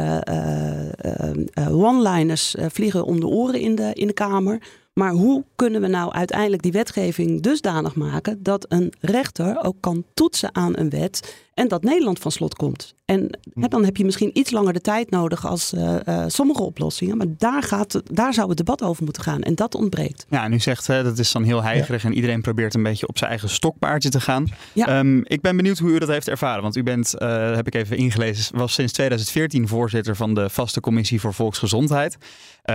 one-liners 1.71 2.55
vliegen 2.59 3.05
om 3.05 3.21
de 3.21 3.27
oren 3.27 3.61
in 3.61 3.75
de, 3.75 3.91
in 3.93 4.07
de 4.07 4.13
Kamer. 4.13 4.59
Maar 4.93 5.13
hoe 5.13 5.45
kunnen 5.57 5.81
we 5.81 5.87
nou 5.87 6.13
uiteindelijk 6.13 6.63
die 6.63 6.73
wetgeving 6.73 7.43
dusdanig 7.43 7.95
maken 7.95 8.43
dat 8.43 8.67
een 8.69 8.93
rechter 9.01 9.65
ook 9.65 9.77
kan 9.81 10.05
toetsen 10.15 10.55
aan 10.55 10.77
een 10.77 10.91
wet 10.91 11.49
en 11.61 11.69
dat 11.69 11.83
Nederland 11.83 12.19
van 12.19 12.31
slot 12.31 12.55
komt? 12.55 12.95
En 13.05 13.39
hè, 13.55 13.69
dan 13.69 13.85
heb 13.85 13.97
je 13.97 14.05
misschien 14.05 14.39
iets 14.39 14.51
langer 14.51 14.73
de 14.73 14.81
tijd 14.81 15.11
nodig 15.11 15.47
als 15.47 15.73
uh, 15.73 15.97
uh, 16.09 16.25
sommige 16.27 16.63
oplossingen. 16.63 17.17
Maar 17.17 17.27
daar, 17.39 17.63
gaat, 17.63 18.03
daar 18.05 18.35
zou 18.35 18.49
het 18.49 18.57
debat 18.57 18.83
over 18.83 19.05
moeten 19.05 19.23
gaan. 19.23 19.43
En 19.43 19.55
dat 19.55 19.75
ontbreekt. 19.75 20.27
Ja, 20.29 20.45
en 20.45 20.53
u 20.53 20.59
zegt 20.59 20.87
hè, 20.87 21.03
dat 21.03 21.19
is 21.19 21.33
dan 21.33 21.43
heel 21.43 21.63
heigerig. 21.63 22.05
En 22.05 22.15
iedereen 22.15 22.41
probeert 22.41 22.75
een 22.75 22.83
beetje 22.83 23.09
op 23.09 23.19
zijn 23.19 23.31
eigen 23.31 23.49
stokpaardje 23.49 24.09
te 24.09 24.21
gaan. 24.21 24.47
Ja. 24.73 24.99
Um, 24.99 25.23
ik 25.25 25.41
ben 25.41 25.57
benieuwd 25.57 25.79
hoe 25.79 25.91
u 25.91 25.99
dat 25.99 26.09
heeft 26.09 26.29
ervaren. 26.29 26.63
Want 26.63 26.77
u 26.77 26.83
bent, 26.83 27.15
uh, 27.19 27.55
heb 27.55 27.67
ik 27.67 27.75
even 27.75 27.97
ingelezen, 27.97 28.57
was 28.57 28.73
sinds 28.73 28.93
2014 28.93 29.69
voorzitter 29.69 30.17
van 30.17 30.35
de 30.35 30.51
vaste 30.51 30.81
commissie 30.81 31.21
voor 31.21 31.35
volksgezondheid. 31.35 32.17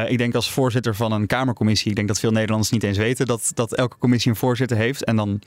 ik 0.07 0.17
denk 0.17 0.35
als 0.35 0.51
voorzitter 0.51 0.95
van 0.95 1.11
een 1.11 1.27
Kamercommissie, 1.27 1.89
ik 1.89 1.95
denk 1.95 2.07
dat 2.07 2.19
veel 2.19 2.31
Nederlanders 2.31 2.71
niet 2.71 2.83
eens 2.83 2.97
weten 2.97 3.25
dat, 3.25 3.51
dat 3.53 3.73
elke 3.73 3.97
commissie 3.97 4.31
een 4.31 4.37
voorzitter 4.37 4.77
heeft. 4.77 5.03
En 5.03 5.15
dan 5.15 5.41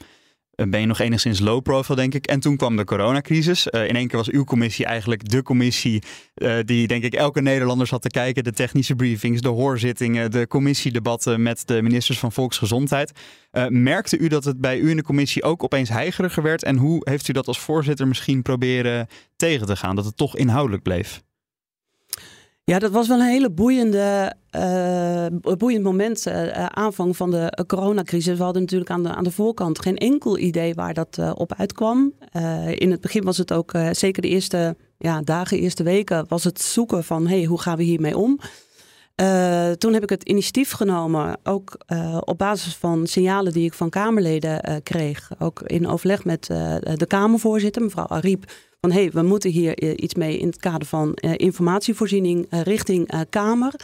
ben 0.66 0.80
je 0.80 0.86
nog 0.86 0.98
enigszins 0.98 1.40
low 1.40 1.62
profile, 1.62 1.96
denk 1.96 2.14
ik. 2.14 2.26
En 2.26 2.40
toen 2.40 2.56
kwam 2.56 2.76
de 2.76 2.84
coronacrisis. 2.84 3.66
Uh, 3.70 3.88
in 3.88 3.96
één 3.96 4.08
keer 4.08 4.18
was 4.18 4.30
uw 4.30 4.44
commissie 4.44 4.84
eigenlijk 4.84 5.28
de 5.28 5.42
commissie 5.42 6.02
uh, 6.34 6.56
die, 6.64 6.86
denk 6.86 7.02
ik, 7.02 7.14
elke 7.14 7.40
Nederlander 7.40 7.86
zat 7.86 8.02
te 8.02 8.08
kijken. 8.08 8.44
De 8.44 8.52
technische 8.52 8.94
briefings, 8.94 9.40
de 9.40 9.48
hoorzittingen, 9.48 10.30
de 10.30 10.46
commissiedebatten 10.46 11.42
met 11.42 11.66
de 11.66 11.82
ministers 11.82 12.18
van 12.18 12.32
Volksgezondheid. 12.32 13.12
Merkte 13.68 14.18
u 14.18 14.28
dat 14.28 14.44
het 14.44 14.60
bij 14.60 14.78
u 14.78 14.90
in 14.90 14.96
de 14.96 15.02
commissie 15.02 15.42
ook 15.42 15.62
opeens 15.62 15.88
heigeriger 15.88 16.42
werd? 16.42 16.62
En 16.62 16.76
hoe 16.76 17.00
heeft 17.10 17.28
u 17.28 17.32
dat 17.32 17.46
als 17.46 17.58
voorzitter 17.58 18.08
misschien 18.08 18.42
proberen 18.42 19.06
tegen 19.36 19.66
te 19.66 19.76
gaan? 19.76 19.96
Dat 19.96 20.04
het 20.04 20.16
toch 20.16 20.36
inhoudelijk 20.36 20.82
bleef? 20.82 21.22
Ja, 22.68 22.78
dat 22.78 22.90
was 22.90 23.08
wel 23.08 23.18
een 23.18 23.26
hele 23.26 23.50
boeiende, 23.50 24.34
uh, 24.56 25.26
boeiend 25.58 25.82
moment, 25.82 26.26
uh, 26.26 26.66
aanvang 26.66 27.16
van 27.16 27.30
de 27.30 27.64
coronacrisis. 27.66 28.37
We 28.37 28.42
hadden 28.42 28.62
natuurlijk 28.62 28.90
aan 28.90 29.02
de, 29.02 29.08
aan 29.08 29.25
de 29.25 29.30
voorkant 29.30 29.78
geen 29.78 29.96
enkel 29.96 30.38
idee 30.38 30.75
waar 30.75 30.94
dat 30.94 31.18
op 31.34 31.54
uitkwam. 31.54 32.12
in 32.75 32.90
het 32.90 33.00
begin 33.00 33.25
was 33.25 33.38
het 33.38 33.52
ook, 33.52 33.72
zeker 33.90 34.22
de 34.22 34.28
eerste 34.28 34.76
ja, 34.98 35.20
dagen, 35.20 35.58
eerste 35.58 35.82
weken, 35.82 36.25
was 36.28 36.44
het 36.44 36.60
zoeken 36.60 37.04
van 37.04 37.26
hey, 37.26 37.44
hoe 37.44 37.60
gaan 37.60 37.76
we 37.76 37.82
hiermee 37.82 38.16
om? 38.16 38.38
Toen 39.78 39.92
heb 39.92 40.02
ik 40.02 40.10
het 40.10 40.22
initiatief 40.22 40.70
genomen, 40.70 41.38
ook 41.42 41.76
op 42.20 42.38
basis 42.38 42.76
van 42.76 43.06
signalen 43.06 43.52
die 43.52 43.64
ik 43.64 43.75
van 43.75 43.90
Kamerleden 43.90 44.82
kreeg. 44.82 45.30
Ook 45.38 45.62
in 45.62 45.88
overleg 45.88 46.25
met 46.25 46.44
de 46.94 47.06
Kamervoorzitter, 47.06 47.82
mevrouw 47.82 48.06
Ariep 48.06 48.44
van 48.80 48.92
hé, 48.92 49.00
hey, 49.00 49.10
we 49.10 49.22
moeten 49.22 49.50
hier 49.50 49.98
iets 50.00 50.14
mee 50.14 50.38
in 50.38 50.46
het 50.46 50.56
kader 50.56 50.87
van 50.87 51.14
informatievoorziening 51.14 52.46
richting 52.50 53.26
Kamer. 53.30 53.75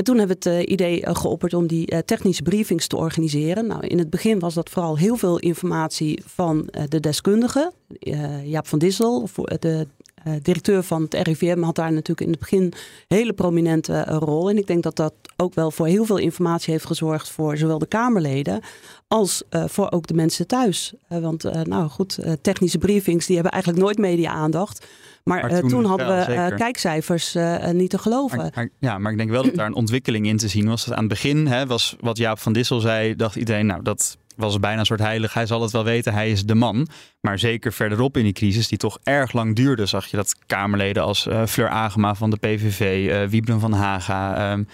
En 0.00 0.06
toen 0.06 0.18
hebben 0.18 0.36
we 0.40 0.50
het 0.50 0.68
idee 0.68 1.02
geopperd 1.02 1.54
om 1.54 1.66
die 1.66 2.04
technische 2.04 2.42
briefings 2.42 2.86
te 2.86 2.96
organiseren. 2.96 3.66
Nou, 3.66 3.86
in 3.86 3.98
het 3.98 4.10
begin 4.10 4.38
was 4.38 4.54
dat 4.54 4.70
vooral 4.70 4.98
heel 4.98 5.16
veel 5.16 5.38
informatie 5.38 6.22
van 6.26 6.68
de 6.88 7.00
deskundigen. 7.00 7.72
Jaap 8.44 8.66
van 8.66 8.78
Dissel, 8.78 9.28
de 9.58 9.86
directeur 10.42 10.82
van 10.82 11.02
het 11.02 11.14
RIVM 11.14 11.62
had 11.62 11.74
daar 11.74 11.92
natuurlijk 11.92 12.20
in 12.20 12.30
het 12.30 12.38
begin 12.38 12.62
een 12.62 12.72
hele 13.08 13.32
prominente 13.32 14.02
rol. 14.04 14.50
En 14.50 14.58
ik 14.58 14.66
denk 14.66 14.82
dat 14.82 14.96
dat 14.96 15.12
ook 15.36 15.54
wel 15.54 15.70
voor 15.70 15.86
heel 15.86 16.04
veel 16.04 16.18
informatie 16.18 16.72
heeft 16.72 16.86
gezorgd 16.86 17.28
voor 17.28 17.56
zowel 17.56 17.78
de 17.78 17.86
Kamerleden 17.86 18.60
als 19.08 19.42
voor 19.50 19.90
ook 19.90 20.06
de 20.06 20.14
mensen 20.14 20.46
thuis. 20.46 20.92
want 21.08 21.64
nou 21.64 21.88
goed, 21.88 22.18
technische 22.40 22.78
briefings 22.78 23.26
die 23.26 23.34
hebben 23.34 23.52
eigenlijk 23.52 23.82
nooit 23.84 23.98
media-aandacht. 23.98 24.86
Maar, 25.24 25.40
maar 25.40 25.60
toen, 25.60 25.68
toen, 25.68 25.84
hadden 25.84 26.06
we 26.06 26.54
kijkcijfers 26.56 27.36
niet 27.72 27.90
te 27.90 27.98
geloven. 27.98 28.38
Maar, 28.38 28.50
maar, 28.54 28.68
ja, 28.78 28.98
maar 28.98 29.12
ik 29.12 29.18
denk 29.18 29.30
wel 29.30 29.42
dat 29.42 29.54
daar 29.54 29.66
een 29.66 29.74
ontwikkeling 29.74 30.26
in 30.26 30.36
te 30.36 30.48
zien 30.48 30.68
was. 30.68 30.84
Dat 30.84 30.94
aan 30.94 31.00
het 31.00 31.08
begin 31.08 31.46
hè, 31.46 31.66
was 31.66 31.96
wat 32.00 32.16
Jaap 32.16 32.38
van 32.38 32.52
Dissel 32.52 32.80
zei, 32.80 33.16
dacht 33.16 33.36
iedereen, 33.36 33.66
nou 33.66 33.82
dat 33.82 34.18
was 34.40 34.60
bijna 34.60 34.78
een 34.78 34.86
soort 34.86 35.00
heilig. 35.00 35.34
Hij 35.34 35.46
zal 35.46 35.62
het 35.62 35.70
wel 35.70 35.84
weten, 35.84 36.12
hij 36.12 36.30
is 36.30 36.44
de 36.44 36.54
man. 36.54 36.88
Maar 37.20 37.38
zeker 37.38 37.72
verderop 37.72 38.16
in 38.16 38.24
die 38.24 38.32
crisis, 38.32 38.68
die 38.68 38.78
toch 38.78 38.98
erg 39.02 39.32
lang 39.32 39.56
duurde, 39.56 39.86
zag 39.86 40.06
je 40.06 40.16
dat 40.16 40.34
Kamerleden 40.46 41.02
als 41.02 41.26
uh, 41.26 41.46
Fleur 41.46 41.68
Agema 41.68 42.14
van 42.14 42.30
de 42.30 42.36
PVV, 42.36 43.06
uh, 43.08 43.28
Wiebren 43.30 43.60
van 43.60 43.72
Haga. 43.72 44.52
Um, 44.52 44.66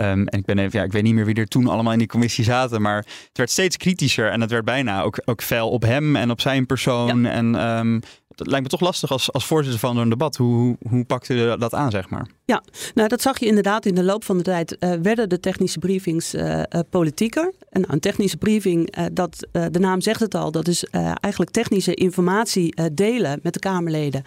Um, 0.00 0.26
en 0.26 0.38
ik, 0.38 0.44
ben 0.44 0.58
even, 0.58 0.78
ja, 0.78 0.84
ik 0.84 0.92
weet 0.92 1.02
niet 1.02 1.14
meer 1.14 1.24
wie 1.24 1.34
er 1.34 1.46
toen 1.46 1.66
allemaal 1.66 1.92
in 1.92 1.98
die 1.98 2.08
commissie 2.08 2.44
zaten. 2.44 2.82
Maar 2.82 2.96
het 2.96 3.30
werd 3.32 3.50
steeds 3.50 3.76
kritischer. 3.76 4.30
En 4.30 4.40
het 4.40 4.50
werd 4.50 4.64
bijna 4.64 5.02
ook, 5.02 5.22
ook 5.24 5.42
fel 5.42 5.70
op 5.70 5.82
hem 5.82 6.16
en 6.16 6.30
op 6.30 6.40
zijn 6.40 6.66
persoon. 6.66 7.22
Ja. 7.22 7.30
En 7.30 7.78
um, 7.78 8.00
lijkt 8.44 8.62
me 8.62 8.70
toch 8.70 8.80
lastig 8.80 9.10
als, 9.10 9.32
als 9.32 9.46
voorzitter 9.46 9.80
van 9.80 9.96
een 9.96 10.08
debat. 10.08 10.36
Hoe, 10.36 10.76
hoe 10.88 11.04
pakt 11.04 11.28
u 11.28 11.56
dat 11.58 11.74
aan, 11.74 11.90
zeg 11.90 12.08
maar? 12.08 12.28
Ja, 12.44 12.62
nou 12.94 13.08
dat 13.08 13.22
zag 13.22 13.38
je 13.38 13.46
inderdaad 13.46 13.86
in 13.86 13.94
de 13.94 14.02
loop 14.02 14.24
van 14.24 14.36
de 14.36 14.42
tijd. 14.42 14.76
Uh, 14.80 14.92
werden 15.02 15.28
de 15.28 15.40
technische 15.40 15.78
briefings 15.78 16.34
uh, 16.34 16.58
uh, 16.58 16.62
politieker. 16.90 17.52
En 17.68 17.80
nou, 17.80 17.92
een 17.92 18.00
technische 18.00 18.36
briefing, 18.36 18.96
dat, 19.12 19.46
de 19.70 19.78
naam 19.78 20.00
zegt 20.00 20.20
het 20.20 20.34
al, 20.34 20.50
dat 20.50 20.68
is 20.68 20.84
eigenlijk 20.84 21.50
technische 21.50 21.94
informatie 21.94 22.92
delen 22.92 23.40
met 23.42 23.52
de 23.52 23.58
Kamerleden. 23.58 24.22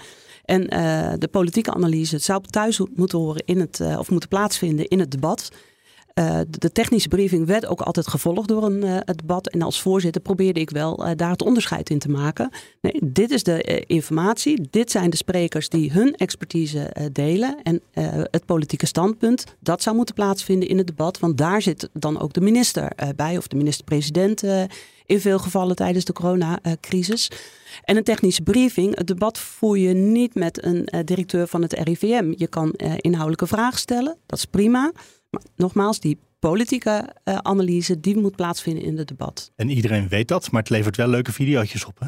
En 0.45 0.61
de 1.19 1.27
politieke 1.31 1.73
analyse, 1.73 2.15
het 2.15 2.23
zou 2.23 2.41
thuis 2.41 2.81
moeten 2.95 3.19
horen 3.19 3.43
in 3.45 3.59
het, 3.59 3.81
of 3.97 4.09
moeten 4.09 4.29
plaatsvinden 4.29 4.87
in 4.87 4.99
het 4.99 5.11
debat. 5.11 5.49
Uh, 6.19 6.39
de 6.49 6.71
technische 6.71 7.07
briefing 7.07 7.45
werd 7.45 7.65
ook 7.65 7.81
altijd 7.81 8.07
gevolgd 8.07 8.47
door 8.47 8.63
een 8.63 8.85
uh, 8.85 8.97
debat. 9.05 9.47
En 9.47 9.61
als 9.61 9.81
voorzitter 9.81 10.21
probeerde 10.21 10.59
ik 10.59 10.69
wel 10.69 11.07
uh, 11.07 11.11
daar 11.15 11.29
het 11.29 11.41
onderscheid 11.41 11.89
in 11.89 11.99
te 11.99 12.09
maken. 12.09 12.49
Nee, 12.81 13.01
dit 13.03 13.31
is 13.31 13.43
de 13.43 13.83
informatie. 13.87 14.67
Dit 14.69 14.91
zijn 14.91 15.09
de 15.09 15.15
sprekers 15.17 15.69
die 15.69 15.91
hun 15.91 16.15
expertise 16.15 17.09
delen. 17.11 17.57
En 17.63 17.81
het 18.31 18.45
politieke 18.45 18.85
standpunt, 18.85 19.43
dat 19.59 19.81
zou 19.81 19.95
moeten 19.95 20.15
plaatsvinden 20.15 20.69
in 20.69 20.77
het 20.77 20.87
debat. 20.87 21.19
Want 21.19 21.37
daar 21.37 21.61
zit 21.61 21.89
dan 21.93 22.19
ook 22.19 22.33
de 22.33 22.41
minister 22.41 22.91
bij, 23.15 23.37
of 23.37 23.47
de 23.47 23.55
minister-president 23.55 24.43
in 25.05 25.19
veel 25.19 25.39
gevallen 25.39 25.75
tijdens 25.75 26.05
de 26.05 26.13
coronacrisis. 26.13 27.31
En 27.83 27.97
een 27.97 28.03
technische 28.03 28.41
briefing, 28.41 28.97
het 28.97 29.07
debat 29.07 29.37
voer 29.37 29.77
je 29.77 29.93
niet 29.93 30.35
met 30.35 30.63
een 30.65 30.89
directeur 31.05 31.47
van 31.47 31.61
het 31.61 31.73
RIVM. 31.73 32.33
Je 32.35 32.47
kan 32.47 32.71
inhoudelijke 32.97 33.47
vragen 33.47 33.79
stellen, 33.79 34.17
dat 34.25 34.37
is 34.37 34.45
prima. 34.45 34.91
Maar 35.35 35.51
nogmaals, 35.55 35.99
die 35.99 36.17
politieke 36.39 37.09
uh, 37.23 37.37
analyse, 37.37 37.99
die 37.99 38.17
moet 38.17 38.35
plaatsvinden 38.35 38.83
in 38.83 38.97
het 38.97 39.07
debat. 39.07 39.51
En 39.55 39.69
iedereen 39.69 40.07
weet 40.07 40.27
dat, 40.27 40.51
maar 40.51 40.61
het 40.61 40.69
levert 40.69 40.97
wel 40.97 41.07
leuke 41.07 41.31
video's 41.31 41.85
op. 41.85 41.99
Hè? 41.99 42.07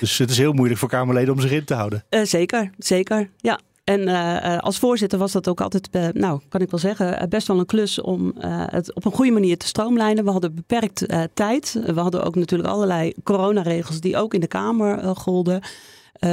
Dus 0.00 0.18
het 0.18 0.30
is 0.30 0.38
heel 0.38 0.52
moeilijk 0.52 0.80
voor 0.80 0.88
Kamerleden 0.88 1.34
om 1.34 1.40
zich 1.40 1.50
in 1.50 1.64
te 1.64 1.74
houden. 1.74 2.04
Uh, 2.10 2.24
zeker, 2.24 2.70
zeker. 2.78 3.30
Ja, 3.36 3.60
en 3.84 4.00
uh, 4.00 4.58
als 4.58 4.78
voorzitter 4.78 5.18
was 5.18 5.32
dat 5.32 5.48
ook 5.48 5.60
altijd, 5.60 5.88
uh, 5.92 6.08
nou 6.12 6.40
kan 6.48 6.60
ik 6.60 6.70
wel 6.70 6.80
zeggen, 6.80 7.28
best 7.28 7.46
wel 7.46 7.58
een 7.58 7.66
klus 7.66 8.00
om 8.00 8.34
het 8.38 8.94
op 8.94 9.04
een 9.04 9.12
goede 9.12 9.30
manier 9.30 9.58
te 9.58 9.66
stroomlijnen. 9.66 10.24
We 10.24 10.30
hadden 10.30 10.54
beperkt 10.54 11.06
tijd. 11.34 11.80
We 11.86 12.00
hadden 12.00 12.24
ook 12.24 12.34
natuurlijk 12.34 12.68
allerlei 12.68 13.12
coronaregels 13.22 14.00
die 14.00 14.16
ook 14.16 14.34
in 14.34 14.40
de 14.40 14.46
Kamer 14.46 15.16
golden. 15.16 15.62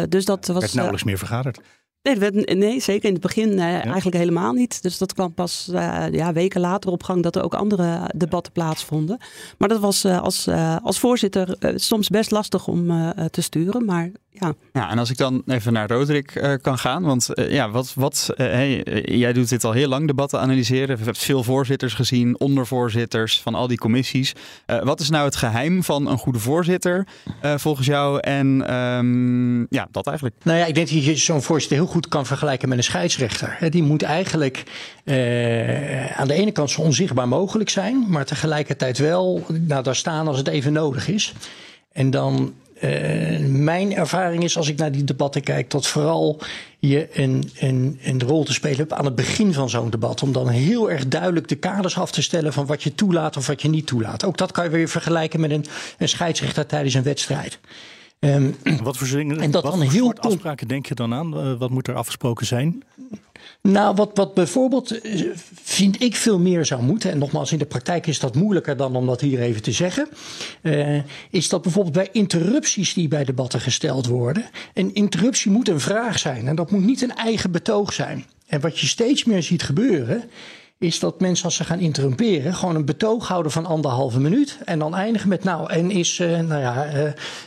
dus 0.10 0.26
dat 0.26 0.48
was. 0.48 0.60
werd 0.60 0.74
nauwelijks 0.74 1.06
meer 1.06 1.18
vergaderd. 1.18 1.60
Nee, 2.02 2.32
nee, 2.56 2.80
zeker 2.80 3.08
in 3.08 3.14
het 3.14 3.22
begin 3.22 3.50
uh, 3.50 3.58
ja. 3.58 3.84
eigenlijk 3.84 4.18
helemaal 4.18 4.54
niet. 4.54 4.82
Dus 4.82 4.98
dat 4.98 5.14
kwam 5.14 5.34
pas 5.34 5.70
uh, 5.72 6.06
ja, 6.12 6.34
weken 6.34 6.62
later 6.62 6.92
op 6.92 7.04
gang 7.04 7.24
dat 7.24 7.36
er 7.36 7.44
ook 7.44 7.54
andere 7.54 8.12
debatten 8.16 8.54
plaatsvonden. 8.54 9.18
Maar 9.58 9.70
dat 9.70 9.80
was 9.80 10.06
uh, 10.06 10.22
als, 10.22 10.48
als 10.84 11.00
voorzitter 11.00 11.58
soms 11.76 12.08
best 12.08 12.32
lastig 12.32 12.68
om 12.68 13.14
te 13.32 13.42
sturen. 13.42 13.86
Maar 13.86 14.12
ja. 14.40 14.54
ja, 14.74 14.90
en 14.90 15.00
als 15.00 15.10
ik 15.10 15.18
dan 15.18 15.44
even 15.46 15.74
naar 15.74 15.90
Roderick 15.90 16.58
kan 16.62 16.78
gaan. 16.78 17.04
Want 17.04 17.30
ja, 17.36 17.70
wat, 17.70 17.94
wat, 17.96 18.30
hey, 18.36 18.84
jij 19.04 19.34
doet 19.34 19.50
dit 19.50 19.64
al 19.64 19.72
heel 19.72 19.88
lang, 19.88 20.08
debatten 20.08 20.40
analyseren. 20.40 20.98
We 20.98 21.04
hebben 21.04 21.16
veel 21.16 21.44
voorzitters 21.44 21.94
gezien, 21.94 22.40
ondervoorzitters 22.40 23.42
van 23.42 23.56
al 23.56 23.68
die 23.68 23.78
commissies. 23.78 24.34
wat 24.84 25.00
is 25.00 25.10
nou 25.10 25.26
het 25.26 25.36
geheim 25.36 25.84
van 25.84 26.08
een 26.08 26.18
goede 26.18 26.40
voorzitter 26.40 27.08
volgens 27.42 27.88
jou? 27.88 28.20
En 28.20 28.76
um, 28.76 29.68
ja, 29.70 29.88
dat 29.92 30.08
eigenlijk. 30.08 30.36
Nou 30.44 30.58
ja, 30.58 30.66
ik 30.66 30.76
denk 30.76 30.90
dat 30.90 31.04
je 31.04 31.16
zo'n 31.16 31.42
voorzitter 31.42 31.78
heel 31.78 31.88
goed 31.88 31.98
goed 31.98 32.08
kan 32.08 32.26
vergelijken 32.26 32.70
met 32.70 32.78
een 32.78 32.84
scheidsrechter. 32.84 33.72
Die 33.72 33.84
moet 33.84 34.02
eigenlijk 34.02 34.64
uh, 35.04 36.20
aan 36.20 36.28
de 36.28 36.34
ene 36.34 36.52
kant 36.52 36.70
zo 36.70 36.82
onzichtbaar 36.82 37.28
mogelijk 37.28 37.70
zijn, 37.70 38.06
maar 38.08 38.26
tegelijkertijd 38.26 38.98
wel 38.98 39.46
nou, 39.68 39.84
daar 39.84 39.96
staan 39.96 40.28
als 40.28 40.38
het 40.38 40.48
even 40.48 40.74
nodig 40.74 41.08
is. 41.08 41.34
En 41.92 42.10
dan 42.10 42.54
uh, 42.82 43.40
mijn 43.48 43.96
ervaring 43.96 44.44
is, 44.44 44.58
als 44.58 44.70
ik 44.70 44.78
naar 44.78 44.92
die 44.92 45.04
debatten 45.04 45.42
kijk, 45.44 45.72
dat 45.72 45.88
vooral 45.88 46.42
je 46.80 47.08
een, 47.14 47.52
een, 47.60 48.00
een 48.04 48.22
rol 48.22 48.44
te 48.44 48.54
spelen 48.54 48.78
hebt 48.78 48.94
aan 48.94 49.06
het 49.06 49.16
begin 49.16 49.54
van 49.54 49.70
zo'n 49.70 49.90
debat. 49.90 50.22
Om 50.22 50.32
dan 50.32 50.50
heel 50.50 50.92
erg 50.92 51.08
duidelijk 51.08 51.48
de 51.48 51.56
kaders 51.56 51.98
af 51.98 52.12
te 52.12 52.22
stellen 52.22 52.54
van 52.54 52.66
wat 52.66 52.84
je 52.84 52.96
toelaat 52.96 53.38
of 53.38 53.48
wat 53.48 53.62
je 53.62 53.70
niet 53.70 53.88
toelaat. 53.88 54.26
Ook 54.26 54.38
dat 54.38 54.52
kan 54.52 54.64
je 54.64 54.70
weer 54.70 54.90
vergelijken 54.90 55.40
met 55.40 55.52
een, 55.52 55.66
een 55.98 56.10
scheidsrechter 56.10 56.66
tijdens 56.66 56.94
een 56.94 57.04
wedstrijd. 57.04 57.60
Um, 58.20 58.56
wat 58.84 58.98
voor, 58.98 59.20
en 59.20 59.52
dat 59.52 59.64
wat 59.64 59.72
dan 59.72 59.82
voor 59.82 59.92
heel 59.92 60.04
soort 60.04 60.20
afspraken 60.20 60.68
denk 60.68 60.86
je 60.86 60.96
dan 60.96 61.14
aan? 61.14 61.38
Uh, 61.38 61.60
wat 61.60 61.70
moet 61.70 61.88
er 61.88 61.96
afgesproken 61.96 62.46
zijn? 62.46 62.84
Nou, 63.62 63.96
wat, 63.96 64.12
wat 64.14 64.34
bijvoorbeeld 64.34 65.06
uh, 65.06 65.32
vind 65.64 66.02
ik 66.02 66.16
veel 66.16 66.40
meer 66.40 66.66
zou 66.66 66.82
moeten, 66.82 67.12
en 67.12 67.18
nogmaals, 67.18 67.52
in 67.52 67.58
de 67.58 67.66
praktijk 67.66 68.08
is 68.08 68.20
dat 68.20 68.36
moeilijker 68.36 68.78
dan 68.78 68.96
om 68.96 69.06
dat 69.06 69.22
hier 69.22 69.40
even 69.40 69.62
te 69.62 69.72
zeggen, 69.72 70.08
uh, 70.62 71.02
is 71.30 71.50
dat 71.50 71.62
bijvoorbeeld 71.62 71.96
bij 71.96 72.10
interrupties 72.12 72.94
die 72.94 73.08
bij 73.08 73.24
debatten 73.24 73.62
gesteld 73.62 74.06
worden, 74.06 74.46
een 74.74 74.94
interruptie 74.94 75.52
moet 75.52 75.70
een 75.70 75.80
vraag 75.80 76.20
zijn 76.20 76.48
en 76.48 76.56
dat 76.56 76.72
moet 76.72 76.86
niet 76.86 77.02
een 77.02 77.16
eigen 77.16 77.52
betoog 77.52 77.94
zijn. 77.94 78.26
En 78.48 78.62
wat 78.62 78.80
je 78.80 78.88
steeds 78.88 79.24
meer 79.24 79.44
ziet 79.44 79.64
gebeuren, 79.64 80.24
is 80.80 81.00
dat 81.00 81.20
mensen 81.20 81.46
als 81.46 81.56
ze 81.56 81.64
gaan 81.64 81.80
interrumperen 81.80 82.54
gewoon 82.54 82.76
een 82.76 82.86
betoog 82.86 83.28
houden 83.28 83.52
van 83.52 83.66
anderhalve 83.66 84.20
minuut 84.20 84.58
en 84.66 84.80
dan 84.80 84.96
eindigen 84.96 85.30
met 85.30 85.44
nou 85.44 85.72
en 85.72 85.92
is 85.92 86.20
uh, 86.20 86.40
nou 86.40 86.62
ja 86.62 86.94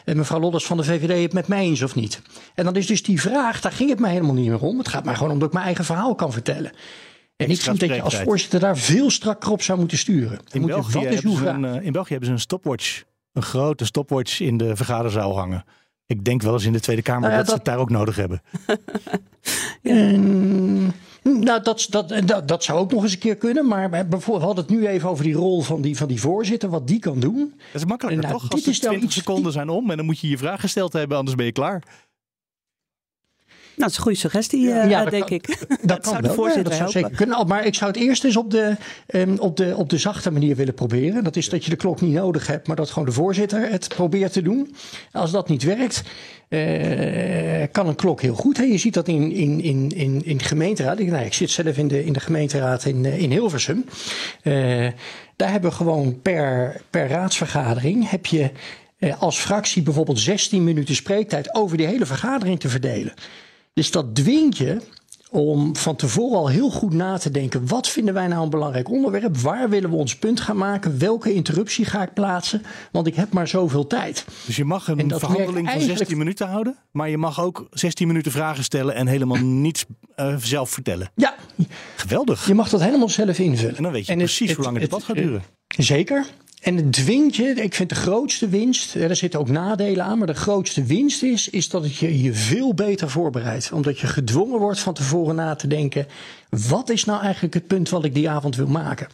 uh, 0.05 0.15
mevrouw 0.15 0.41
Lodders 0.41 0.65
van 0.65 0.77
de 0.77 0.85
VVD 0.85 1.23
het 1.23 1.33
met 1.33 1.49
mij 1.49 1.63
eens 1.63 1.83
of 1.83 1.95
niet. 1.95 2.23
En 2.55 2.65
dan 2.65 2.77
is 2.77 2.87
dus 2.87 3.03
die 3.03 3.21
vraag, 3.21 3.61
daar 3.61 3.73
ging 3.73 3.91
het 3.91 3.99
mij 3.99 4.11
helemaal 4.11 4.35
niet 4.35 4.49
meer 4.49 4.61
om. 4.61 4.79
Het 4.79 4.89
gaat 4.89 5.05
mij 5.05 5.15
gewoon 5.15 5.33
om 5.33 5.39
dat 5.39 5.49
ik 5.49 5.55
mijn 5.55 5.67
eigen 5.67 5.85
verhaal 5.85 6.15
kan 6.15 6.33
vertellen. 6.33 6.73
En 7.37 7.51
ik 7.51 7.61
vind 7.61 7.81
dat 7.81 7.89
je 7.89 8.03
als 8.03 8.17
voorzitter 8.17 8.61
daar 8.61 8.77
veel 8.77 9.11
strakker 9.11 9.51
op 9.51 9.63
zou 9.63 9.79
moeten 9.79 9.99
sturen. 9.99 10.39
In, 10.51 10.61
moet 10.61 10.71
België, 10.71 10.99
je, 10.99 11.09
is 11.09 11.21
uw 11.21 11.37
vraag? 11.37 11.55
een, 11.55 11.65
uh, 11.65 11.85
in 11.87 11.93
België 11.93 12.11
hebben 12.11 12.29
ze 12.29 12.35
een 12.35 12.41
stopwatch, 12.41 13.03
een 13.33 13.43
grote 13.43 13.85
stopwatch 13.85 14.41
in 14.41 14.57
de 14.57 14.77
vergaderzaal 14.77 15.37
hangen. 15.37 15.65
Ik 16.07 16.25
denk 16.25 16.43
wel 16.43 16.53
eens 16.53 16.65
in 16.65 16.73
de 16.73 16.81
Tweede 16.81 17.03
Kamer 17.03 17.21
Nou 17.21 17.33
ja, 17.33 17.39
dat, 17.39 17.49
ze 17.49 17.55
het 17.55 17.65
daar 17.65 17.79
ook 17.79 17.91
nodig 17.91 18.17
hebben. 18.17 18.43
En, 19.83 20.95
nou, 21.23 21.63
dat, 21.63 21.87
dat, 21.91 22.15
dat, 22.25 22.49
dat 22.49 22.65
zou 22.65 22.79
ook 22.79 22.93
nog 22.93 23.03
eens 23.03 23.13
een 23.13 23.19
keer 23.19 23.37
kunnen. 23.37 23.67
Maar 23.67 23.91
bijvoorbeeld, 23.91 24.39
we 24.39 24.45
hadden 24.45 24.65
het 24.65 24.73
nu 24.75 24.87
even 24.87 25.09
over 25.09 25.25
die 25.25 25.35
rol 25.35 25.61
van 25.61 25.81
die, 25.83 25.97
van 25.97 26.09
die 26.09 26.21
voorzitter, 26.21 26.69
wat 26.69 26.87
die 26.87 26.99
kan 26.99 27.21
doen. 27.21 27.53
Dat 27.73 27.83
is 27.83 27.85
makkelijker 27.89 28.23
Nou, 28.23 28.35
toch? 28.35 28.43
dit 28.43 28.53
Als 28.53 28.63
de 28.65 28.71
is 28.71 28.81
nou 28.81 28.89
20 28.97 29.09
iets- 29.17 29.27
seconden 29.27 29.53
zijn 29.53 29.69
om 29.69 29.91
en 29.91 29.97
dan 29.97 30.07
moet 30.07 30.19
je 30.21 30.29
je 30.29 30.39
vraag 30.39 30.61
gesteld 30.61 30.93
hebben, 30.93 31.17
anders 31.19 31.37
ben 31.37 31.47
je 31.47 31.53
klaar. 31.53 31.83
Nou, 33.81 33.83
dat 33.83 33.91
is 33.91 33.97
een 33.97 34.03
goede 34.03 34.19
suggestie, 34.19 34.73
eh, 34.73 34.91
Ja, 34.91 35.03
dat 35.03 35.11
denk 35.11 35.27
kan- 35.27 35.37
ik. 35.37 35.47
Dat, 35.83 36.05
zou 36.05 36.15
kan 36.15 36.23
de 36.23 36.27
wel. 36.29 36.37
voorzitter 36.37 36.73
Ja, 36.73 36.79
dat 36.79 36.91
zou 36.91 36.93
helpen. 36.93 37.01
zeker 37.01 37.17
kunnen. 37.17 37.47
Maar 37.47 37.67
ik 37.67 37.75
zou 37.75 37.91
het 37.91 38.01
eerst 38.01 38.25
eens 38.25 38.37
op 38.37 38.51
de, 38.51 38.77
ehm, 39.07 39.37
op, 39.39 39.57
de, 39.57 39.75
op 39.77 39.89
de 39.91 39.99
zachte 39.99 40.31
manier 40.31 40.57
willen 40.57 40.75
proberen. 40.75 41.25
Dat 41.25 41.37
is 41.37 41.49
dat 41.49 41.65
je 41.65 41.71
de 41.71 41.77
klok 41.77 42.01
niet 42.01 42.13
nodig 42.13 42.47
hebt, 42.47 42.67
maar 42.67 42.77
dat 42.77 42.91
gewoon 42.91 43.09
de 43.09 43.15
voorzitter 43.15 43.71
het 43.71 43.89
probeert 43.89 44.33
te 44.33 44.43
doen. 44.43 44.75
Als 45.13 45.31
dat 45.31 45.49
niet 45.49 45.63
werkt, 45.63 46.03
eh, 46.49 47.63
kan 47.73 47.87
een 47.89 47.95
klok 47.95 48.21
heel 48.23 48.35
goed. 48.35 48.57
Hè? 48.57 48.63
Je 48.63 48.79
ziet 48.79 48.95
dat 48.95 49.09
in, 49.09 49.33
in, 49.33 49.61
in, 49.61 49.89
in, 49.97 50.25
in 50.25 50.37
de 50.37 50.45
gemeenteraad. 50.45 50.99
Ik, 50.99 51.11
nou, 51.11 51.25
ik 51.25 51.35
zit 51.35 51.51
zelf 51.51 51.77
in 51.77 51.89
de, 51.89 52.05
in 52.05 52.13
de 52.13 52.21
gemeenteraad 52.21 52.85
in, 52.85 53.05
eh, 53.05 53.23
in 53.23 53.31
Hilversum. 53.31 53.85
Eh, 54.43 54.55
daar 55.37 55.51
hebben 55.51 55.71
we 55.71 55.77
gewoon 55.77 56.21
per, 56.23 56.81
per 56.91 57.09
raadsvergadering 57.09 58.11
heb 58.11 58.27
je 58.27 58.51
eh, 58.99 59.23
als 59.23 59.39
fractie 59.39 59.83
bijvoorbeeld 59.83 60.19
16 60.19 60.65
minuten 60.65 60.95
spreektijd 60.95 61.55
over 61.55 61.77
die 61.77 61.87
hele 61.87 62.07
vergadering 62.07 62.61
te 62.61 62.69
verdelen. 62.69 63.13
Dus 63.73 63.91
dat 63.91 64.15
dwingt 64.15 64.57
je 64.57 64.81
om 65.31 65.77
van 65.77 65.97
tevoren 65.97 66.39
al 66.39 66.49
heel 66.49 66.71
goed 66.71 66.93
na 66.93 67.19
te 67.19 67.31
denken. 67.31 67.67
Wat 67.67 67.89
vinden 67.89 68.15
wij 68.15 68.27
nou 68.27 68.43
een 68.43 68.51
belangrijk 68.51 68.91
onderwerp? 68.91 69.37
Waar 69.37 69.69
willen 69.69 69.91
we 69.91 69.97
ons 69.97 70.17
punt 70.17 70.41
gaan 70.41 70.57
maken? 70.57 70.99
Welke 70.99 71.33
interruptie 71.35 71.85
ga 71.85 72.03
ik 72.03 72.15
plaatsen? 72.15 72.63
Want 72.93 73.07
ik 73.07 73.15
heb 73.15 73.33
maar 73.33 73.49
zoveel 73.49 73.87
tijd. 73.87 74.25
Dus 74.47 74.57
je 74.57 74.65
mag 74.65 74.89
En 74.89 74.99
een 74.99 75.09
verhandeling 75.19 75.55
van 75.57 75.65
eigenlijk- 75.67 75.99
16 75.99 76.19
minuten 76.19 76.49
houden, 76.49 76.77
maar 76.93 77.11
je 77.11 77.19
mag 77.19 77.41
ook 77.41 77.67
16 77.71 78.07
minuten 78.07 78.33
vragen 78.33 78.65
stellen 78.65 78.95
en 78.95 79.07
helemaal 79.07 79.43
niets 79.67 79.85
eh, 80.15 80.37
zelf 80.37 80.71
vertellen. 80.71 81.11
Ja, 81.15 81.35
Geweldig. 81.97 82.47
je 82.47 82.55
mag 82.55 82.69
dat 82.69 82.81
helemaal 82.81 83.09
zelf 83.09 83.39
invullen. 83.39 83.77
En 83.77 83.83
dan 83.83 83.93
weet 83.93 84.07
je 84.07 84.13
En 84.13 84.19
het- 84.19 84.27
precies 84.27 84.47
het- 84.49 84.57
hoe 84.57 84.65
lang 84.65 84.77
het 84.79 84.85
debat 84.91 85.05
gaat 85.05 85.17
het- 85.17 85.25
duren. 85.25 85.43
Zeker. 85.77 86.27
En 86.61 86.77
het 86.77 86.93
dwingt 86.93 87.37
je, 87.37 87.45
ik 87.45 87.75
vind 87.75 87.89
de 87.89 87.95
grootste 87.95 88.49
winst, 88.49 88.95
er 88.95 89.17
zitten 89.17 89.41
ook 89.41 89.49
nadelen 89.49 90.05
aan, 90.05 90.19
maar 90.19 90.27
de 90.27 90.35
grootste 90.35 90.85
winst 90.85 91.23
is, 91.23 91.49
is 91.49 91.69
dat 91.69 91.83
het 91.83 91.97
je 91.97 92.23
je 92.23 92.33
veel 92.33 92.75
beter 92.75 93.11
voorbereidt. 93.11 93.73
Omdat 93.73 93.99
je 93.99 94.07
gedwongen 94.07 94.59
wordt 94.59 94.81
van 94.81 94.95
tevoren 94.95 95.35
na 95.35 95.55
te 95.55 95.67
denken, 95.67 96.07
wat 96.71 96.91
is 96.91 97.05
nou 97.05 97.23
eigenlijk 97.23 97.55
het 97.55 97.67
punt 97.67 97.89
wat 97.89 98.05
ik 98.05 98.15
die 98.15 98.31
avond 98.31 98.57
wil 98.57 98.67
maken? 98.67 99.09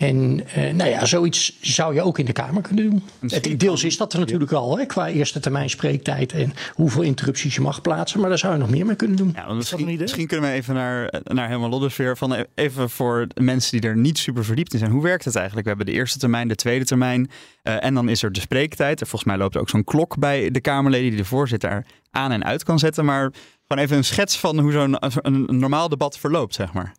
En 0.00 0.46
eh, 0.54 0.72
nou 0.74 0.90
ja, 0.90 1.04
zoiets 1.06 1.56
zou 1.60 1.94
je 1.94 2.02
ook 2.02 2.18
in 2.18 2.24
de 2.24 2.32
Kamer 2.32 2.62
kunnen 2.62 2.90
doen. 2.90 3.02
Het, 3.30 3.60
deels 3.60 3.84
is 3.84 3.96
dat 3.96 4.12
er 4.12 4.18
natuurlijk 4.18 4.52
al, 4.52 4.78
hè, 4.78 4.86
qua 4.86 5.08
eerste 5.08 5.40
termijn 5.40 5.70
spreektijd 5.70 6.32
en 6.32 6.52
hoeveel 6.74 7.02
interrupties 7.02 7.54
je 7.54 7.60
mag 7.60 7.80
plaatsen. 7.80 8.20
Maar 8.20 8.28
daar 8.28 8.38
zou 8.38 8.52
je 8.52 8.58
nog 8.58 8.70
meer 8.70 8.86
mee 8.86 8.96
kunnen 8.96 9.16
doen. 9.16 9.32
Ja, 9.34 9.52
misschien, 9.52 10.26
kunnen 10.26 10.50
we 10.50 10.56
even 10.56 10.74
naar, 10.74 11.20
naar 11.24 11.46
Helemaal 11.46 11.68
Loddersfeer. 11.68 12.16
Van 12.16 12.32
e- 12.32 12.44
even 12.54 12.90
voor 12.90 13.26
mensen 13.34 13.80
die 13.80 13.90
er 13.90 13.96
niet 13.96 14.18
super 14.18 14.44
verdiept 14.44 14.72
in 14.72 14.78
zijn. 14.78 14.90
Hoe 14.90 15.02
werkt 15.02 15.24
het 15.24 15.36
eigenlijk? 15.36 15.66
We 15.66 15.74
hebben 15.74 15.92
de 15.94 15.98
eerste 16.00 16.18
termijn, 16.18 16.48
de 16.48 16.54
tweede 16.54 16.84
termijn. 16.84 17.30
eh, 17.62 17.84
en 17.84 17.94
dan 17.94 18.08
is 18.08 18.22
er 18.22 18.32
de 18.32 18.40
spreektijd. 18.40 19.00
En 19.00 19.06
volgens 19.06 19.30
mij 19.30 19.38
loopt 19.40 19.54
er 19.54 19.60
ook 19.60 19.70
zo'n 19.70 19.84
klok 19.84 20.18
bij 20.18 20.50
de 20.50 20.60
Kamerleden 20.60 21.08
die 21.08 21.18
de 21.18 21.24
voorzitter 21.24 21.84
aan 22.10 22.32
en 22.32 22.44
uit 22.44 22.64
kan 22.64 22.78
zetten. 22.78 23.04
Maar 23.04 23.32
gewoon 23.70 23.84
even 23.84 23.96
een 23.96 24.04
schets 24.04 24.38
van 24.38 24.58
hoe 24.58 24.72
zo'n 24.72 24.96
een, 25.00 25.58
normaal 25.58 25.88
debat 25.88 26.18
verloopt, 26.18 26.54
zeg 26.54 26.72
maar. 26.72 26.94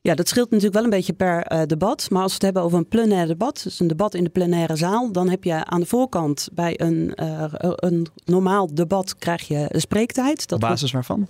Ja, 0.00 0.14
dat 0.14 0.28
scheelt 0.28 0.50
natuurlijk 0.50 0.74
wel 0.74 0.84
een 0.84 0.90
beetje 0.90 1.12
per 1.12 1.42
eh, 1.42 1.62
debat. 1.66 2.10
Maar 2.10 2.22
als 2.22 2.30
we 2.30 2.34
het 2.34 2.42
hebben 2.42 2.62
over 2.62 2.78
een 2.78 2.88
plenair 2.88 3.26
debat, 3.26 3.60
dus 3.62 3.80
een 3.80 3.86
debat 3.86 4.14
in 4.14 4.24
de 4.24 4.30
plenaire 4.30 4.76
zaal, 4.76 5.12
dan 5.12 5.28
heb 5.28 5.44
je 5.44 5.64
aan 5.64 5.80
de 5.80 5.86
voorkant 5.86 6.48
bij 6.52 6.80
een, 6.80 7.14
eh, 7.14 7.44
een 7.58 8.06
normaal 8.24 8.74
debat 8.74 9.16
krijg 9.16 9.48
je 9.48 9.66
een 9.68 9.80
spreektijd. 9.80 10.42
Op 10.42 10.48
Dat 10.48 10.60
basis 10.60 10.92
waarvan? 10.92 11.28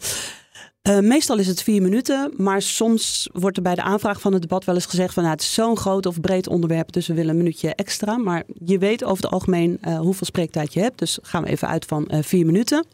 Eh, 0.82 0.98
meestal 0.98 1.38
is 1.38 1.46
het 1.46 1.62
vier 1.62 1.82
minuten, 1.82 2.32
maar 2.36 2.62
soms 2.62 3.28
wordt 3.32 3.56
er 3.56 3.62
bij 3.62 3.74
de 3.74 3.82
aanvraag 3.82 4.20
van 4.20 4.32
het 4.32 4.42
debat 4.42 4.64
wel 4.64 4.74
eens 4.74 4.86
gezegd 4.86 5.14
van 5.14 5.22
nou, 5.22 5.34
het 5.34 5.44
is 5.44 5.54
zo'n 5.54 5.76
groot 5.76 6.06
of 6.06 6.20
breed 6.20 6.48
onderwerp, 6.48 6.92
dus 6.92 7.06
we 7.06 7.14
willen 7.14 7.30
een 7.30 7.36
minuutje 7.36 7.74
extra. 7.74 8.16
Maar 8.16 8.42
je 8.64 8.78
weet 8.78 9.04
over 9.04 9.24
het 9.24 9.32
algemeen 9.32 9.78
hoeveel 9.98 10.26
spreektijd 10.26 10.72
je 10.72 10.80
hebt, 10.80 10.98
dus 10.98 11.18
gaan 11.22 11.42
we 11.42 11.48
even 11.48 11.68
uit 11.68 11.84
van 11.84 12.10
vier 12.22 12.46
minuten. 12.46 12.84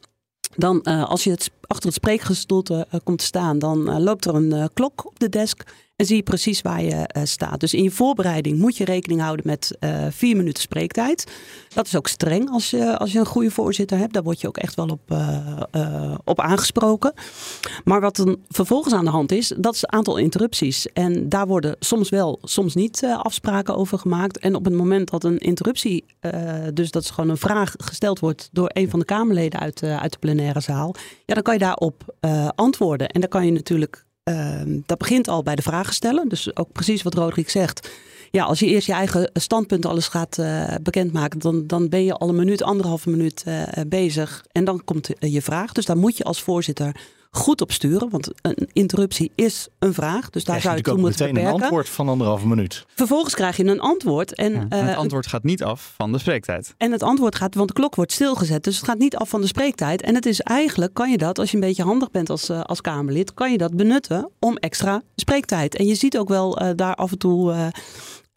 Dan 0.57 0.83
eh, 0.83 1.05
als 1.05 1.25
je 1.25 1.31
het, 1.31 1.51
achter 1.67 1.87
het 1.87 1.95
spreekgestoelte 1.95 2.87
eh, 2.91 3.01
komt 3.05 3.19
te 3.19 3.25
staan, 3.25 3.59
dan 3.59 3.91
eh, 3.91 3.99
loopt 3.99 4.25
er 4.25 4.35
een 4.35 4.71
klok 4.73 5.07
op 5.07 5.19
de 5.19 5.29
desk 5.29 5.63
en 6.01 6.07
zie 6.07 6.17
je 6.17 6.23
precies 6.23 6.63
waar 6.63 6.83
je 6.83 6.95
eh, 6.95 7.23
staat. 7.25 7.61
Dus 7.61 7.75
in 7.75 7.83
je 7.83 7.91
voorbereiding 7.91 8.59
moet 8.59 8.77
je 8.77 8.85
rekening 8.85 9.21
houden 9.21 9.47
met 9.47 9.77
eh, 9.81 10.07
vier 10.11 10.37
minuten 10.37 10.63
spreektijd. 10.63 11.33
Dat 11.75 11.87
is 11.87 11.97
ook 11.97 12.09
streng 12.09 12.51
als 12.51 12.71
je, 12.71 12.99
als 12.99 13.13
je 13.13 13.19
een 13.19 13.27
goede 13.27 13.51
voorzitter 13.51 13.99
hebt. 13.99 14.13
Daar 14.13 14.23
word 14.23 14.41
je 14.41 14.49
ook 14.49 14.57
echt 14.57 14.75
wel 14.75 14.87
op, 14.87 15.01
eh, 15.71 16.15
op 16.25 16.41
aangesproken. 16.41 17.13
Maar 17.85 18.01
wat 18.01 18.17
dan 18.17 18.39
vervolgens 18.49 18.95
aan 18.95 19.05
de 19.05 19.11
hand 19.11 19.33
is, 19.33 19.53
dat 19.57 19.75
is 19.75 19.81
het 19.81 19.91
aantal 19.91 20.17
interrupties. 20.17 20.93
En 20.93 21.29
daar 21.29 21.47
worden 21.47 21.77
soms 21.79 22.09
wel, 22.09 22.39
soms 22.43 22.75
niet 22.75 23.07
afspraken 23.17 23.77
over 23.77 23.99
gemaakt. 23.99 24.39
En 24.39 24.55
op 24.55 24.65
het 24.65 24.75
moment 24.75 25.11
dat 25.11 25.25
een 25.25 25.39
interruptie, 25.39 26.05
dus 26.75 26.91
dat 26.91 27.03
is 27.03 27.11
gewoon 27.11 27.31
een 27.31 27.37
vraag 27.37 27.75
gesteld 27.77 28.19
wordt 28.19 28.49
door 28.53 28.71
een 28.73 28.91
van 28.91 28.99
de 28.99 29.05
Kamerleden 29.05 29.61
uit, 29.61 29.83
uit 29.83 30.13
de 30.13 30.19
plenaire 30.19 30.61
zaal, 30.61 30.95
ja, 31.27 31.35
dan 31.35 31.43
kan 31.43 31.55
je 31.55 31.61
daarop 31.61 32.15
antwoorden. 32.55 33.09
En 33.09 33.21
dan 33.21 33.31
kan 33.31 33.45
je 33.47 33.53
natuurlijk, 33.53 34.05
dat 34.87 34.99
begint 34.99 35.29
al 35.29 35.43
bij 35.43 35.55
de 35.55 35.63
vragen 35.63 35.95
stellen. 35.95 36.29
Dus 36.29 36.57
ook 36.57 36.73
precies 36.73 37.03
wat 37.03 37.15
Roderick 37.15 37.51
zegt. 37.51 37.89
Ja, 38.31 38.45
als 38.45 38.59
je 38.59 38.67
eerst 38.67 38.87
je 38.87 38.93
eigen 38.93 39.31
standpunt 39.33 39.87
alles 39.87 40.09
gaat 40.09 40.39
eh, 40.39 40.75
bekendmaken, 40.83 41.39
dan, 41.39 41.67
dan 41.67 41.89
ben 41.89 42.05
je 42.05 42.15
al 42.15 42.29
een 42.29 42.37
minuut, 42.37 42.63
anderhalve 42.63 43.11
minuut 43.11 43.43
eh, 43.47 43.63
bezig. 43.87 44.45
En 44.53 44.65
dan 44.65 44.85
komt 44.85 45.15
eh, 45.15 45.33
je 45.33 45.43
vraag. 45.43 45.73
Dus 45.73 45.87
daar 45.87 45.97
moet 45.97 46.17
je 46.17 46.25
als 46.25 46.43
voorzitter 46.43 46.97
goed 47.31 47.61
op 47.61 47.73
sturen. 47.73 48.11
Want 48.11 48.31
een 48.43 48.69
interruptie 48.73 49.33
is 49.35 49.69
een 49.79 49.95
vraag. 49.95 50.31
Dus 50.31 50.45
daar 50.45 50.57
je 50.57 50.63
zou 50.63 50.77
je 50.77 50.83
toe 50.83 50.97
moeten 50.99 51.27
meteen 51.27 51.47
een 51.47 51.53
antwoord 51.53 51.89
van 51.89 52.09
anderhalve 52.09 52.47
minuut. 52.47 52.85
Vervolgens 52.95 53.35
krijg 53.35 53.57
je 53.57 53.65
een 53.65 53.81
antwoord. 53.81 54.35
En, 54.35 54.53
Ja, 54.53 54.67
eh, 54.69 54.87
het 54.87 54.97
antwoord 54.97 55.27
gaat 55.27 55.43
niet 55.45 55.63
af 55.63 55.93
van 55.97 56.13
de 56.13 56.19
spreektijd. 56.19 56.75
en 56.77 56.93
het 56.93 57.03
antwoord 57.03 57.35
gaat, 57.35 57.55
want 57.55 57.69
de 57.69 57.75
klok 57.75 57.95
wordt 57.95 58.13
stilgezet. 58.13 58.65
Dus 58.65 58.77
het 58.77 58.85
gaat 58.85 58.99
niet 58.99 59.17
af 59.17 59.29
van 59.29 59.41
de 59.41 59.47
spreektijd. 59.47 60.03
En 60.03 60.15
het 60.15 60.27
is 60.27 60.41
eigenlijk, 60.41 60.95
kan 60.95 61.11
je 61.11 61.19
dat, 61.19 61.39
als 61.39 61.51
je 61.51 61.55
een 61.57 61.63
beetje 61.63 61.83
handig 61.83 62.11
bent 62.11 62.31
als, 62.31 62.49
eh, 62.49 62.61
als 62.61 62.81
Kamerlid, 62.81 63.35
kan 63.35 63.53
je 63.53 63.59
dat 63.59 63.77
benutten 63.77 64.31
om 64.39 64.57
extra 64.57 65.03
spreektijd. 65.17 65.77
En 65.77 65.87
je 65.87 65.95
ziet 65.95 66.19
ook 66.19 66.29
wel 66.29 66.59
eh, 66.59 66.71
daar 66.77 66.95
af 66.95 67.11
en 67.11 67.19
toe. 67.19 67.71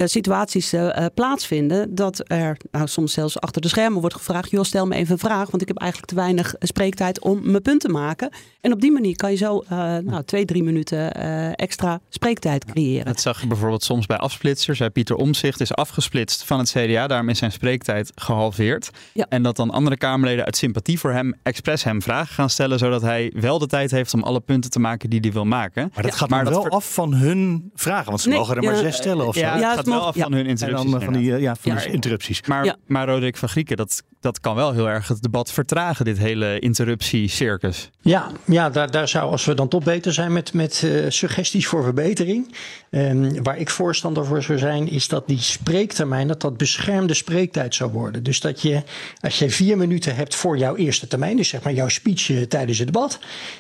Eh, 0.04 0.10
situaties 0.10 0.74
eh, 0.74 0.98
eh, 0.98 1.06
plaatsvinden 1.14 1.96
dat 1.96 2.22
er 2.28 2.58
nou, 2.72 2.88
soms 2.88 3.14
zelfs 3.14 3.40
achter 3.40 3.62
de 3.62 3.68
schermen 3.68 4.00
wordt 4.02 4.16
gevraagd: 4.16 4.50
joh, 4.50 4.64
stel 4.64 4.86
me 4.88 4.96
even 4.96 5.12
een 5.14 5.20
vraag, 5.20 5.50
want 5.50 5.62
ik 5.62 5.68
heb 5.68 5.78
eigenlijk 5.78 6.12
te 6.12 6.18
weinig 6.18 6.56
spreektijd 6.60 7.20
om 7.22 7.40
mijn 7.44 7.62
punt 7.62 7.80
te 7.82 7.90
maken. 7.90 8.30
En 8.62 8.74
op 8.74 8.82
die 8.82 8.92
manier 8.92 9.16
kan 9.16 9.32
je 9.32 9.38
zo 9.38 9.64
eh, 9.70 9.78
nou, 9.98 10.24
twee, 10.26 10.46
drie 10.46 10.64
minuten 10.64 11.14
eh, 11.14 11.52
extra 11.56 12.00
spreektijd 12.10 12.66
creëren. 12.66 13.06
Dat 13.06 13.20
zag 13.22 13.42
je 13.42 13.48
bijvoorbeeld 13.48 13.84
soms 13.84 14.06
bij 14.06 14.18
afsplitsers. 14.18 14.80
Hè. 14.80 14.90
Pieter 14.92 15.16
Omzicht 15.16 15.62
is 15.62 15.74
afgesplitst 15.74 16.44
van 16.44 16.60
het 16.60 16.70
CDA. 16.70 17.08
Daarom 17.08 17.30
is 17.30 17.38
zijn 17.38 17.52
spreektijd 17.52 18.12
gehalveerd. 18.16 18.90
Ja. 19.14 19.26
En 19.30 19.44
dat 19.44 19.56
dan 19.56 19.70
andere 19.70 19.98
Kamerleden 19.98 20.46
uit 20.46 20.58
sympathie 20.58 21.00
voor 21.00 21.12
hem 21.12 21.34
expres 21.44 21.84
hem 21.84 22.02
vragen 22.02 22.34
gaan 22.34 22.50
stellen. 22.50 22.80
Zodat 22.80 23.02
hij 23.02 23.32
wel 23.36 23.60
de 23.60 23.68
tijd 23.68 23.92
heeft 23.92 24.14
om 24.14 24.24
alle 24.24 24.40
punten 24.40 24.72
te 24.72 24.80
maken 24.80 25.10
die 25.10 25.20
hij 25.20 25.32
wil 25.32 25.46
maken. 25.46 25.92
Maar 25.94 26.04
dat 26.04 26.12
Ja, 26.12 26.18
gaat 26.18 26.30
maar 26.30 26.46
wel 26.46 26.62
ver- 26.62 26.72
af 26.72 26.94
van 26.94 27.14
hun 27.14 27.72
vragen, 27.76 28.06
want 28.10 28.22
ze 28.22 28.30
Nee, 28.30 28.38
mogen 28.38 28.56
er 28.56 28.64
maar 28.64 28.74
ja, 28.74 28.80
zes 28.80 28.96
stellen 28.96 29.28
of 29.28 29.34
zo. 29.36 29.40
ja, 29.40 29.54
het 29.56 29.64
gaat 29.64 29.86
nog- 29.94 30.06
af 30.06 30.16
van 30.18 30.32
hun 30.34 30.44
En 30.44 30.50
interrupties. 30.50 30.92
dan 30.92 31.02
van 31.02 31.14
die, 31.14 31.22
inderdaad. 31.22 31.40
eh, 31.58 31.64
ja, 31.64 31.72
van 31.72 31.72
Ja. 31.82 31.86
die 31.86 31.94
interrupties. 31.94 32.42
Maar, 32.48 32.66
Ja. 32.66 32.76
maar 32.88 33.08
Roderick 33.08 33.38
van 33.38 33.50
Grieken, 33.50 33.78
dat, 33.78 34.04
dat 34.20 34.40
kan 34.40 34.56
wel 34.56 34.72
heel 34.74 34.90
erg 34.90 35.08
het 35.08 35.22
debat 35.22 35.52
vertragen, 35.52 36.06
dit 36.06 36.18
hele 36.18 36.60
interruptie-circus. 36.60 37.90
Ja, 38.02 38.32
ja 38.46 38.70
daar, 38.70 38.92
daar 38.92 39.08
zou, 39.08 39.32
als 39.32 39.46
we 39.46 39.54
dan 39.54 39.68
toch 39.68 39.84
beter 39.84 40.14
zijn 40.14 40.34
met, 40.34 40.54
met 40.54 40.84
eh, 40.84 41.06
suggesties 41.10 41.68
voor 41.68 41.84
verbetering. 41.84 42.56
ehm, 42.90 43.44
waar 43.44 43.58
ik 43.58 43.70
voorstander 43.70 44.26
voor 44.26 44.42
zou 44.44 44.58
zijn, 44.58 44.90
is 44.90 45.08
dat 45.08 45.28
die 45.28 45.40
spreektermijn, 45.42 46.28
dat 46.28 46.42
dat 46.42 46.58
beschermde 46.58 47.14
spreektijd 47.14 47.76
zou 47.76 47.92
worden. 47.92 48.24
Dus 48.24 48.40
dat 48.40 48.62
je, 48.62 48.82
als 49.20 49.40
je 49.40 49.50
vier 49.50 49.78
minuten 49.78 50.16
hebt 50.16 50.36
voor 50.36 50.58
jouw 50.58 50.76
eerste 50.76 51.08
termijn, 51.08 51.38
dus 51.38 51.48
zeg 51.50 51.64
maar 51.64 51.74
jouw 51.74 51.88
speech 51.90 52.30
eh, 52.30 52.42
tijdens 52.42 52.78
het 52.78 52.88
debat, 52.88 53.20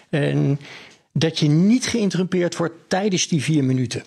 en 0.09 0.59
dat 1.13 1.39
je 1.39 1.47
niet 1.49 1.87
geïnterrumpeerd 1.87 2.57
wordt 2.57 2.73
tijdens 2.87 3.27
die 3.27 3.43
vier 3.43 3.63
minuten. 3.63 4.03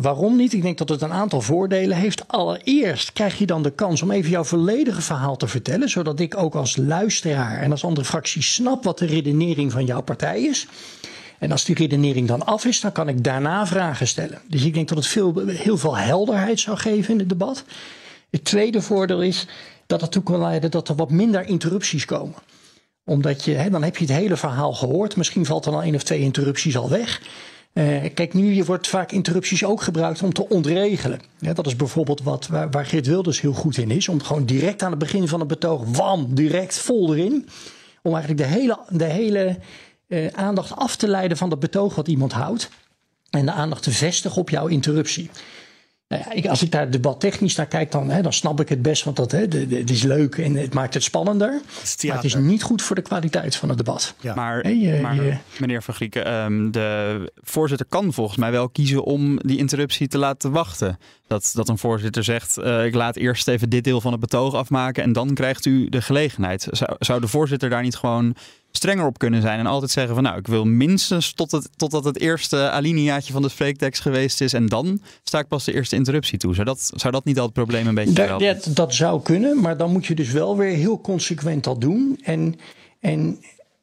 Waarom 0.00 0.36
niet? 0.36 0.52
Ik 0.52 0.62
denk 0.62 0.78
dat 0.78 0.88
het 0.88 1.02
een 1.02 1.12
aantal 1.12 1.40
voordelen 1.40 1.96
heeft. 1.96 2.28
Allereerst 2.28 3.12
krijg 3.12 3.38
je 3.38 3.46
dan 3.46 3.62
de 3.62 3.70
kans 3.70 4.02
om 4.02 4.10
even 4.10 4.30
jouw 4.30 4.44
volledige 4.44 5.02
verhaal 5.02 5.36
te 5.36 5.48
vertellen, 5.48 5.88
zodat 5.88 6.20
ik 6.20 6.36
ook 6.36 6.54
als 6.54 6.76
luisteraar 6.76 7.60
en 7.60 7.70
als 7.70 7.84
andere 7.84 8.06
fractie 8.06 8.42
snap 8.42 8.84
wat 8.84 8.98
de 8.98 9.06
redenering 9.06 9.72
van 9.72 9.84
jouw 9.84 10.00
partij 10.00 10.42
is. 10.42 10.66
En 11.38 11.52
als 11.52 11.64
die 11.64 11.74
redenering 11.74 12.28
dan 12.28 12.46
af 12.46 12.64
is, 12.64 12.80
dan 12.80 12.92
kan 12.92 13.08
ik 13.08 13.24
daarna 13.24 13.66
vragen 13.66 14.06
stellen. 14.06 14.40
Dus 14.48 14.64
ik 14.64 14.74
denk 14.74 14.88
dat 14.88 14.98
het 14.98 15.06
veel, 15.06 15.46
heel 15.46 15.78
veel 15.78 15.96
helderheid 15.96 16.60
zou 16.60 16.76
geven 16.76 17.12
in 17.12 17.18
het 17.18 17.28
debat. 17.28 17.64
Het 18.30 18.44
tweede 18.44 18.82
voordeel 18.82 19.22
is 19.22 19.46
dat 19.86 20.00
het 20.00 20.18
ook 20.18 20.28
wel 20.28 20.40
leiden 20.40 20.70
dat 20.70 20.88
er 20.88 20.94
wat 20.94 21.10
minder 21.10 21.46
interrupties 21.46 22.04
komen 22.04 22.38
omdat 23.08 23.44
je, 23.44 23.52
hè, 23.52 23.70
dan 23.70 23.82
heb 23.82 23.96
je 23.96 24.04
het 24.04 24.14
hele 24.14 24.36
verhaal 24.36 24.72
gehoord. 24.72 25.16
Misschien 25.16 25.46
valt 25.46 25.66
er 25.66 25.72
al 25.72 25.82
één 25.82 25.94
of 25.94 26.02
twee 26.02 26.20
interrupties 26.20 26.76
al 26.76 26.88
weg. 26.88 27.20
Eh, 27.76 28.14
kijk, 28.14 28.34
nu 28.34 28.64
wordt 28.64 28.88
vaak 28.88 29.12
interrupties 29.12 29.64
ook 29.64 29.82
gebruikt 29.82 30.22
om 30.22 30.32
te 30.32 30.48
ontregelen. 30.48 31.20
Dat 31.38 31.66
is 31.66 31.76
bijvoorbeeld 31.76 32.22
wat, 32.22 32.46
waar, 32.46 32.70
waar 32.70 32.86
Geert 32.86 33.06
Wilders 33.06 33.40
heel 33.40 33.52
goed 33.52 33.76
in 33.76 33.90
is. 33.90 34.08
Om 34.08 34.22
gewoon 34.22 34.44
direct 34.44 34.82
aan 34.82 34.90
het 34.90 34.98
begin 34.98 35.28
van 35.28 35.38
het 35.38 35.48
betoog, 35.48 35.84
wam, 35.86 36.34
direct 36.34 36.78
vol 36.78 37.14
erin. 37.14 37.48
Om 38.02 38.14
eigenlijk 38.14 38.42
de 38.42 38.56
hele, 38.58 38.78
de 38.88 39.04
hele 39.04 39.58
eh, 40.08 40.26
aandacht 40.26 40.76
af 40.76 40.96
te 40.96 41.08
leiden 41.08 41.36
van 41.36 41.50
het 41.50 41.58
betoog 41.58 41.94
wat 41.94 42.08
iemand 42.08 42.32
houdt. 42.32 42.68
En 43.30 43.44
de 43.44 43.52
aandacht 43.52 43.82
te 43.82 43.92
vestigen 43.92 44.40
op 44.40 44.50
jouw 44.50 44.66
interruptie. 44.66 45.30
Nou 46.08 46.22
ja, 46.26 46.32
ik, 46.32 46.46
als 46.46 46.62
ik 46.62 46.70
daar 46.70 46.90
debattechnisch 46.90 47.56
naar 47.56 47.66
kijk, 47.66 47.90
dan, 47.92 48.10
hè, 48.10 48.22
dan 48.22 48.32
snap 48.32 48.60
ik 48.60 48.68
het 48.68 48.82
best. 48.82 49.04
Want 49.04 49.16
dat, 49.16 49.30
hè, 49.32 49.48
de- 49.48 49.66
de- 49.66 49.76
het 49.76 49.90
is 49.90 50.02
leuk 50.02 50.34
en 50.38 50.54
het 50.54 50.74
maakt 50.74 50.94
het 50.94 51.02
spannender. 51.02 51.60
is 51.82 52.04
maar 52.04 52.14
het 52.16 52.24
is 52.24 52.34
niet 52.34 52.62
goed 52.62 52.82
voor 52.82 52.96
de 52.96 53.02
kwaliteit 53.02 53.56
van 53.56 53.68
het 53.68 53.78
debat. 53.78 54.14
Ja. 54.20 54.34
Maar, 54.34 54.62
maar 55.02 55.14
je- 55.14 55.36
meneer 55.58 55.82
Van 55.82 55.94
Grieken, 55.94 56.24
ehm, 56.24 56.70
de 56.70 57.32
voorzitter 57.42 57.86
kan 57.88 58.12
volgens 58.12 58.36
mij 58.38 58.50
wel 58.50 58.68
kiezen 58.68 59.04
om 59.04 59.38
die 59.40 59.58
interruptie 59.58 60.08
te 60.08 60.18
laten 60.18 60.50
wachten. 60.50 60.98
Dat, 61.26 61.50
dat 61.54 61.68
een 61.68 61.78
voorzitter 61.78 62.24
zegt, 62.24 62.56
eh, 62.58 62.84
ik 62.84 62.94
laat 62.94 63.16
eerst 63.16 63.48
even 63.48 63.70
dit 63.70 63.84
deel 63.84 64.00
van 64.00 64.12
het 64.12 64.20
betoog 64.20 64.54
afmaken 64.54 65.02
en 65.02 65.12
dan 65.12 65.34
krijgt 65.34 65.64
u 65.64 65.88
de 65.88 66.02
gelegenheid. 66.02 66.66
Zou, 66.70 66.96
zou 66.98 67.20
de 67.20 67.28
voorzitter 67.28 67.70
daar 67.70 67.82
niet 67.82 67.96
gewoon 67.96 68.34
strenger 68.76 69.06
op 69.06 69.18
kunnen 69.18 69.42
zijn 69.42 69.58
en 69.58 69.66
altijd 69.66 69.90
zeggen 69.90 70.14
van 70.14 70.22
nou, 70.22 70.38
ik 70.38 70.46
wil 70.46 70.64
minstens 70.64 71.32
tot 71.32 71.50
het, 71.50 71.68
totdat 71.76 72.04
het 72.04 72.20
eerste 72.20 72.70
alineaatje 72.70 73.32
van 73.32 73.42
de 73.42 73.48
spreektekst 73.48 74.02
geweest 74.02 74.40
is 74.40 74.52
en 74.52 74.66
dan 74.66 75.00
sta 75.22 75.38
ik 75.38 75.48
pas 75.48 75.64
de 75.64 75.74
eerste 75.74 75.96
interruptie 75.96 76.38
toe. 76.38 76.54
Zou 76.54 76.66
dat, 76.66 76.90
zou 76.94 77.12
dat 77.12 77.24
niet 77.24 77.38
al 77.38 77.44
het 77.44 77.52
probleem 77.54 77.86
een 77.86 77.94
beetje 77.94 78.12
Dat, 78.14 78.26
helpen? 78.26 78.46
dat, 78.46 78.76
dat 78.76 78.94
zou 78.94 79.22
kunnen, 79.22 79.60
maar 79.60 79.76
dan 79.76 79.92
moet 79.92 80.06
je 80.06 80.14
dus 80.14 80.30
wel 80.30 80.56
weer 80.56 80.76
heel 80.76 81.00
consequent 81.00 81.64
dat 81.64 81.80
doen. 81.80 82.20
En, 82.22 82.54
en, 83.00 83.40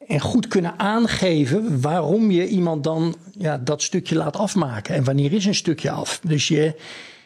en 0.08 0.20
goed 0.20 0.48
kunnen 0.48 0.80
aangeven 0.80 1.82
waarom 1.82 2.32
je 2.32 2.48
iemand 2.48 2.84
dan 2.84 3.16
ja, 3.38 3.58
dat 3.58 3.82
stukje 3.82 4.16
laat 4.16 4.38
afmaken. 4.38 4.96
En 4.96 5.04
wanneer 5.04 5.34
is 5.34 5.46
een 5.46 5.56
stukje 5.56 5.92
af. 5.92 6.20
Dus 6.24 6.48
je, 6.48 6.76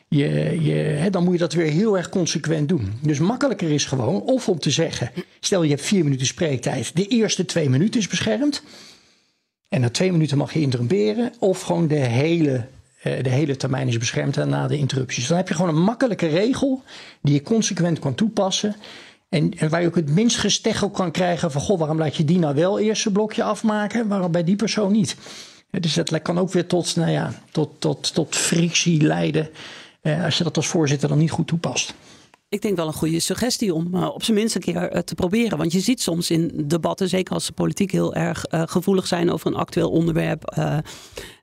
hè, 0.09 1.09
dan 1.09 1.23
moet 1.23 1.33
je 1.33 1.39
dat 1.39 1.53
weer 1.53 1.71
heel 1.71 1.97
erg 1.97 2.09
consequent 2.09 2.69
doen. 2.69 2.93
Dus 3.01 3.19
makkelijker 3.19 3.71
is 3.71 3.85
gewoon 3.85 4.21
of 4.21 4.49
om 4.49 4.59
te 4.59 4.71
zeggen: 4.71 5.11
stel 5.39 5.63
je 5.63 5.69
hebt 5.69 5.81
vier 5.81 6.03
minuten 6.03 6.25
spreektijd, 6.25 6.95
de 6.95 7.07
eerste 7.07 7.45
twee 7.45 7.69
minuten 7.69 7.99
is 7.99 8.07
beschermd. 8.07 8.63
En 9.69 9.81
na 9.81 9.89
twee 9.89 10.11
minuten 10.11 10.37
mag 10.37 10.53
je 10.53 10.59
interrumperen. 10.59 11.33
Of 11.39 11.61
gewoon 11.61 11.87
de 11.87 11.95
hele, 11.95 12.65
eh, 13.01 13.23
de 13.23 13.29
hele 13.29 13.55
termijn 13.55 13.87
is 13.87 13.97
beschermd 13.97 14.37
en 14.37 14.49
na 14.49 14.67
de 14.67 14.77
interrupties. 14.77 15.27
Dan 15.27 15.37
heb 15.37 15.47
je 15.47 15.53
gewoon 15.53 15.75
een 15.75 15.83
makkelijke 15.83 16.27
regel 16.27 16.83
die 17.21 17.33
je 17.33 17.41
consequent 17.41 17.99
kan 17.99 18.15
toepassen. 18.15 18.75
En, 19.29 19.53
en 19.57 19.69
waar 19.69 19.81
je 19.81 19.87
ook 19.87 19.95
het 19.95 20.09
minst 20.09 20.37
gesteggel 20.37 20.89
kan 20.89 21.11
krijgen 21.11 21.51
van... 21.51 21.61
goh, 21.61 21.79
waarom 21.79 21.97
laat 21.97 22.15
je 22.15 22.25
die 22.25 22.39
nou 22.39 22.55
wel 22.55 22.79
eerst 22.79 23.05
een 23.05 23.11
blokje 23.11 23.43
afmaken... 23.43 24.07
waarom 24.07 24.31
bij 24.31 24.43
die 24.43 24.55
persoon 24.55 24.91
niet? 24.91 25.15
Eh, 25.71 25.81
Dus 25.81 25.93
dat 25.93 26.21
kan 26.21 26.39
ook 26.39 26.51
weer 26.51 26.67
tot, 26.67 26.95
nou 26.95 27.11
ja, 27.11 27.33
tot, 27.51 27.69
tot, 27.79 28.13
tot 28.13 28.35
frictie 28.35 29.01
leiden... 29.01 29.49
eh, 30.01 30.23
als 30.23 30.37
je 30.37 30.43
dat 30.43 30.57
als 30.57 30.67
voorzitter 30.67 31.09
dan 31.09 31.17
niet 31.17 31.31
goed 31.31 31.47
toepast. 31.47 31.93
Ik 32.49 32.61
denk 32.61 32.75
wel 32.75 32.87
een 32.87 32.93
goede 32.93 33.19
suggestie 33.19 33.73
om 33.73 33.95
eh, 33.95 34.07
op 34.13 34.23
zijn 34.23 34.37
minst 34.37 34.55
een 34.55 34.61
keer 34.61 34.75
eh, 34.75 35.01
te 35.01 35.15
proberen. 35.15 35.57
Want 35.57 35.71
je 35.71 35.79
ziet 35.79 36.01
soms 36.01 36.31
in 36.31 36.51
debatten, 36.65 37.09
zeker 37.09 37.33
als 37.33 37.45
de 37.45 37.53
politiek 37.53 37.91
heel 37.91 38.15
erg 38.15 38.45
gevoelig 38.49 39.07
zijn 39.07 39.31
over 39.31 39.47
een 39.47 39.55
actueel 39.55 39.89
onderwerp. 39.89 40.55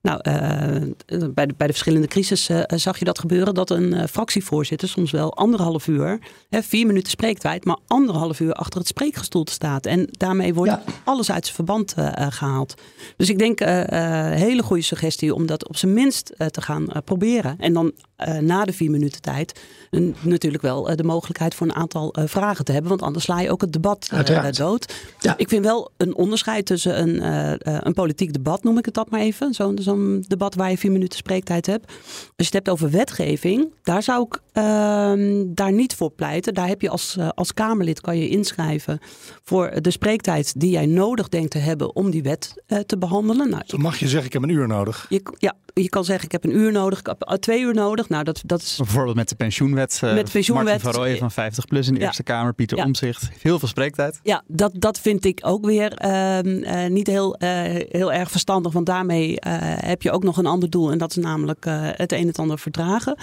nou, 0.03 0.21
bij, 0.23 1.47
de, 1.47 1.55
bij 1.57 1.67
de 1.67 1.73
verschillende 1.73 2.07
crisis 2.07 2.51
zag 2.67 2.99
je 2.99 3.05
dat 3.05 3.19
gebeuren. 3.19 3.55
Dat 3.55 3.71
een 3.71 4.09
fractievoorzitter 4.09 4.88
soms 4.88 5.11
wel 5.11 5.37
anderhalf 5.37 5.87
uur, 5.87 6.19
hè, 6.49 6.62
vier 6.62 6.87
minuten 6.87 7.11
spreektijd, 7.11 7.64
maar 7.64 7.79
anderhalf 7.87 8.40
uur 8.40 8.53
achter 8.53 8.79
het 8.79 8.88
spreekgestoelte 8.88 9.53
staat. 9.53 9.87
En 9.87 10.09
daarmee 10.11 10.55
wordt 10.55 10.73
Ja. 10.73 10.83
alles 11.05 11.31
uit 11.31 11.45
zijn 11.45 11.57
verband 11.57 11.95
eh, 11.95 12.07
eh, 12.17 12.33
gehaald. 12.33 12.75
Dus 13.17 13.29
ik 13.29 13.38
denk 13.38 13.61
een 13.61 14.33
hele 14.33 14.62
goede 14.62 14.83
suggestie 14.83 15.35
om 15.35 15.47
dat 15.47 15.69
op 15.69 15.77
zijn 15.77 15.93
minst 15.93 16.35
te 16.51 16.61
gaan 16.61 16.87
proberen. 17.05 17.57
En 17.59 17.73
dan 17.73 17.93
eh, 18.16 18.38
na 18.38 18.64
de 18.64 18.72
vier 18.72 18.90
minuten 18.90 19.20
tijd 19.20 19.61
n- 19.96 20.14
natuurlijk 20.20 20.62
wel 20.62 20.88
eh, 20.88 20.96
de 20.96 21.05
mogelijkheid 21.05 21.55
voor 21.55 21.66
een 21.66 21.74
aantal 21.74 22.12
eh, 22.12 22.24
vragen 22.27 22.64
te 22.64 22.72
hebben. 22.72 22.90
Want 22.90 23.03
anders 23.03 23.24
sla 23.24 23.40
je 23.40 23.50
ook 23.50 23.61
het 23.61 23.72
debat 23.72 24.09
dood. 24.57 24.94
Ja. 25.20 25.35
Ik 25.37 25.48
vind 25.48 25.64
wel 25.64 25.90
een 25.96 26.14
onderscheid 26.14 26.66
tussen 26.66 27.00
een, 27.00 27.87
een 27.87 27.92
politiek 27.94 28.33
debat, 28.33 28.62
noem 28.64 28.79
ik 28.79 28.85
het 28.85 28.94
dat 28.94 29.11
maar 29.11 29.20
even. 29.20 29.55
Zo'n 29.55 29.79
zo'n 29.81 30.24
debat 30.29 30.55
waar 30.55 30.70
je 30.70 30.79
vier 30.79 30.92
minuten 30.92 31.18
spreektijd 31.18 31.66
hebt. 31.66 31.87
Als 31.87 31.92
je 32.37 32.44
het 32.44 32.53
hebt 32.53 32.68
over 32.68 32.90
wetgeving, 32.90 33.72
daar 33.83 34.03
zou 34.03 34.27
ik 34.27 34.40
ehm, 34.53 35.44
daar 35.55 35.72
niet 35.72 35.94
voor 35.94 36.11
pleiten. 36.11 36.55
Daar 36.55 36.68
heb 36.68 36.81
je 36.81 36.88
als, 36.88 37.16
als 37.35 37.55
Kamerlid 37.55 38.00
kan 38.00 38.18
je 38.18 38.29
inschrijven 38.29 38.98
voor 39.42 39.72
de 39.81 39.90
spreektijd 39.90 40.61
die 40.61 40.70
jij 40.70 40.87
nodig 40.87 41.29
denkt 41.29 41.50
te 41.50 41.59
hebben 41.59 41.94
om 41.96 42.11
die 42.11 42.22
wet 42.22 42.62
te 42.87 42.98
behandelen. 42.98 43.50
Nou, 43.50 43.62
Dan 43.66 43.81
mag 43.81 43.98
je 43.98 44.09
zeggen, 44.09 44.27
ik 44.27 44.33
heb 44.33 44.42
een 44.42 44.48
uur 44.48 44.66
nodig. 44.66 45.07
je, 45.09 45.22
ja, 45.38 45.55
je 45.74 45.88
kan 45.88 46.05
zeggen, 46.05 46.24
ik 46.24 46.33
heb 46.33 46.44
een 46.44 46.57
uur 46.57 46.72
nodig, 46.72 46.98
ik 46.98 47.07
heb 47.07 47.37
twee 47.40 47.61
uur 47.61 47.74
nodig. 47.74 48.04
Nou, 48.09 48.25
dat, 48.25 48.43
dat 48.47 48.62
is 48.62 48.77
Bijvoorbeeld 48.77 49.17
met 49.17 49.29
de 49.29 49.35
pensioenwet. 49.35 50.01
eh, 50.03 50.14
Met 50.14 50.27
de 50.27 50.33
pensioenwet. 50.33 50.67
Martin 50.67 50.90
van 50.93 51.01
Rooyen 51.01 51.19
van 51.19 51.31
50 51.31 51.64
plus 51.67 51.87
in 51.88 51.95
de 51.95 52.01
Ja. 52.01 52.07
Eerste 52.07 52.23
Kamer. 52.23 52.55
Pieter 52.55 52.77
Ja. 52.79 52.85
Omzicht. 52.85 53.29
Heel 53.43 53.59
veel 53.59 53.69
spreektijd. 53.69 54.21
Ja, 54.23 54.43
dat, 54.47 54.73
dat 54.75 54.99
vind 55.01 55.25
ik 55.25 55.40
ook 55.43 55.64
weer 55.64 55.93
ehm, 55.93 56.62
eh, 56.62 56.90
niet 56.90 57.07
heel, 57.07 57.35
eh, 57.37 57.49
heel 57.88 58.12
erg 58.12 58.31
verstandig. 58.31 58.73
Want 58.73 58.87
daarmee 58.87 59.40
eh, 59.40 59.53
heb 59.61 60.03
je 60.03 60.11
ook 60.11 60.23
nog 60.25 60.37
een 60.37 60.47
ander 60.47 60.71
doel. 60.71 60.90
En 60.90 60.99
dat 60.99 61.11
is 61.17 61.23
namelijk 61.23 61.67
eh, 61.67 61.79
het 61.83 62.12
een 62.12 62.19
en 62.19 62.27
het 62.27 62.38
ander 62.38 62.59
verdragen. 62.59 63.19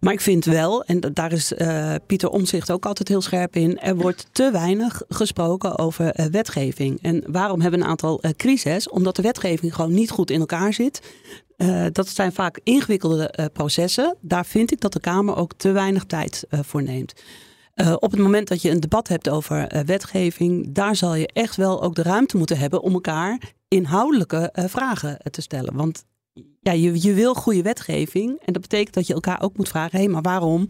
Maar 0.00 0.12
ik 0.12 0.20
vind 0.20 0.44
wel, 0.44 0.84
en 0.84 1.00
da- 1.00 1.08
daar 1.12 1.32
is 1.32 1.54
eh, 1.54 1.94
Pieter 2.06 2.28
Omzicht 2.28 2.70
ook 2.70 2.86
altijd 2.86 3.08
heel 3.08 3.22
scherp 3.22 3.56
in. 3.56 3.78
Er 3.80 3.96
wordt 3.96 4.26
te 4.32 4.50
weinig 4.52 5.02
gesproken 5.08 5.78
over 5.78 6.10
eh, 6.10 6.26
wetgeving. 6.26 6.98
En 7.02 7.24
waarom 7.26 7.60
hebben 7.60 7.78
we 7.78 7.84
een 7.84 7.90
aantal 7.90 8.20
eh, 8.20 8.30
crises? 8.36 8.88
Omdat 8.88 9.16
de 9.16 9.22
wetgeving 9.22 9.74
gewoon 9.74 9.92
niet 9.94 10.10
goed 10.10 10.30
in 10.30 10.40
elkaar 10.40 10.72
zit. 10.72 11.00
Eh, 11.56 11.86
dat 11.92 12.08
zijn 12.08 12.32
vaak 12.32 12.60
ingewikkelde 12.62 13.28
eh, 13.28 13.46
processen. 13.52 14.16
Daar 14.20 14.46
vind 14.46 14.72
ik 14.72 14.80
dat 14.80 14.92
de 14.92 15.00
Kamer 15.00 15.36
ook 15.36 15.52
te 15.56 15.70
weinig 15.70 16.04
tijd 16.04 16.44
eh, 16.48 16.60
voor 16.62 16.82
neemt. 16.82 17.22
Op 17.98 18.10
het 18.10 18.20
moment 18.20 18.48
dat 18.48 18.62
je 18.62 18.70
een 18.70 18.80
debat 18.80 19.08
hebt 19.08 19.28
over 19.28 19.82
wetgeving, 19.86 20.74
daar 20.74 20.96
zal 20.96 21.14
je 21.14 21.28
echt 21.32 21.56
wel 21.56 21.82
ook 21.82 21.94
de 21.94 22.02
ruimte 22.02 22.36
moeten 22.36 22.58
hebben 22.58 22.82
om 22.82 22.92
elkaar 22.92 23.38
inhoudelijke 23.68 24.50
vragen 24.54 25.18
te 25.30 25.40
stellen. 25.40 25.74
Want 25.74 26.04
ja, 26.60 26.72
je, 26.72 27.02
je 27.02 27.14
wil 27.14 27.34
goede 27.34 27.62
wetgeving 27.62 28.28
en 28.44 28.52
dat 28.52 28.62
betekent 28.62 28.94
dat 28.94 29.06
je 29.06 29.14
elkaar 29.14 29.42
ook 29.42 29.56
moet 29.56 29.68
vragen: 29.68 30.00
hé, 30.00 30.08
maar 30.08 30.22
waarom 30.22 30.68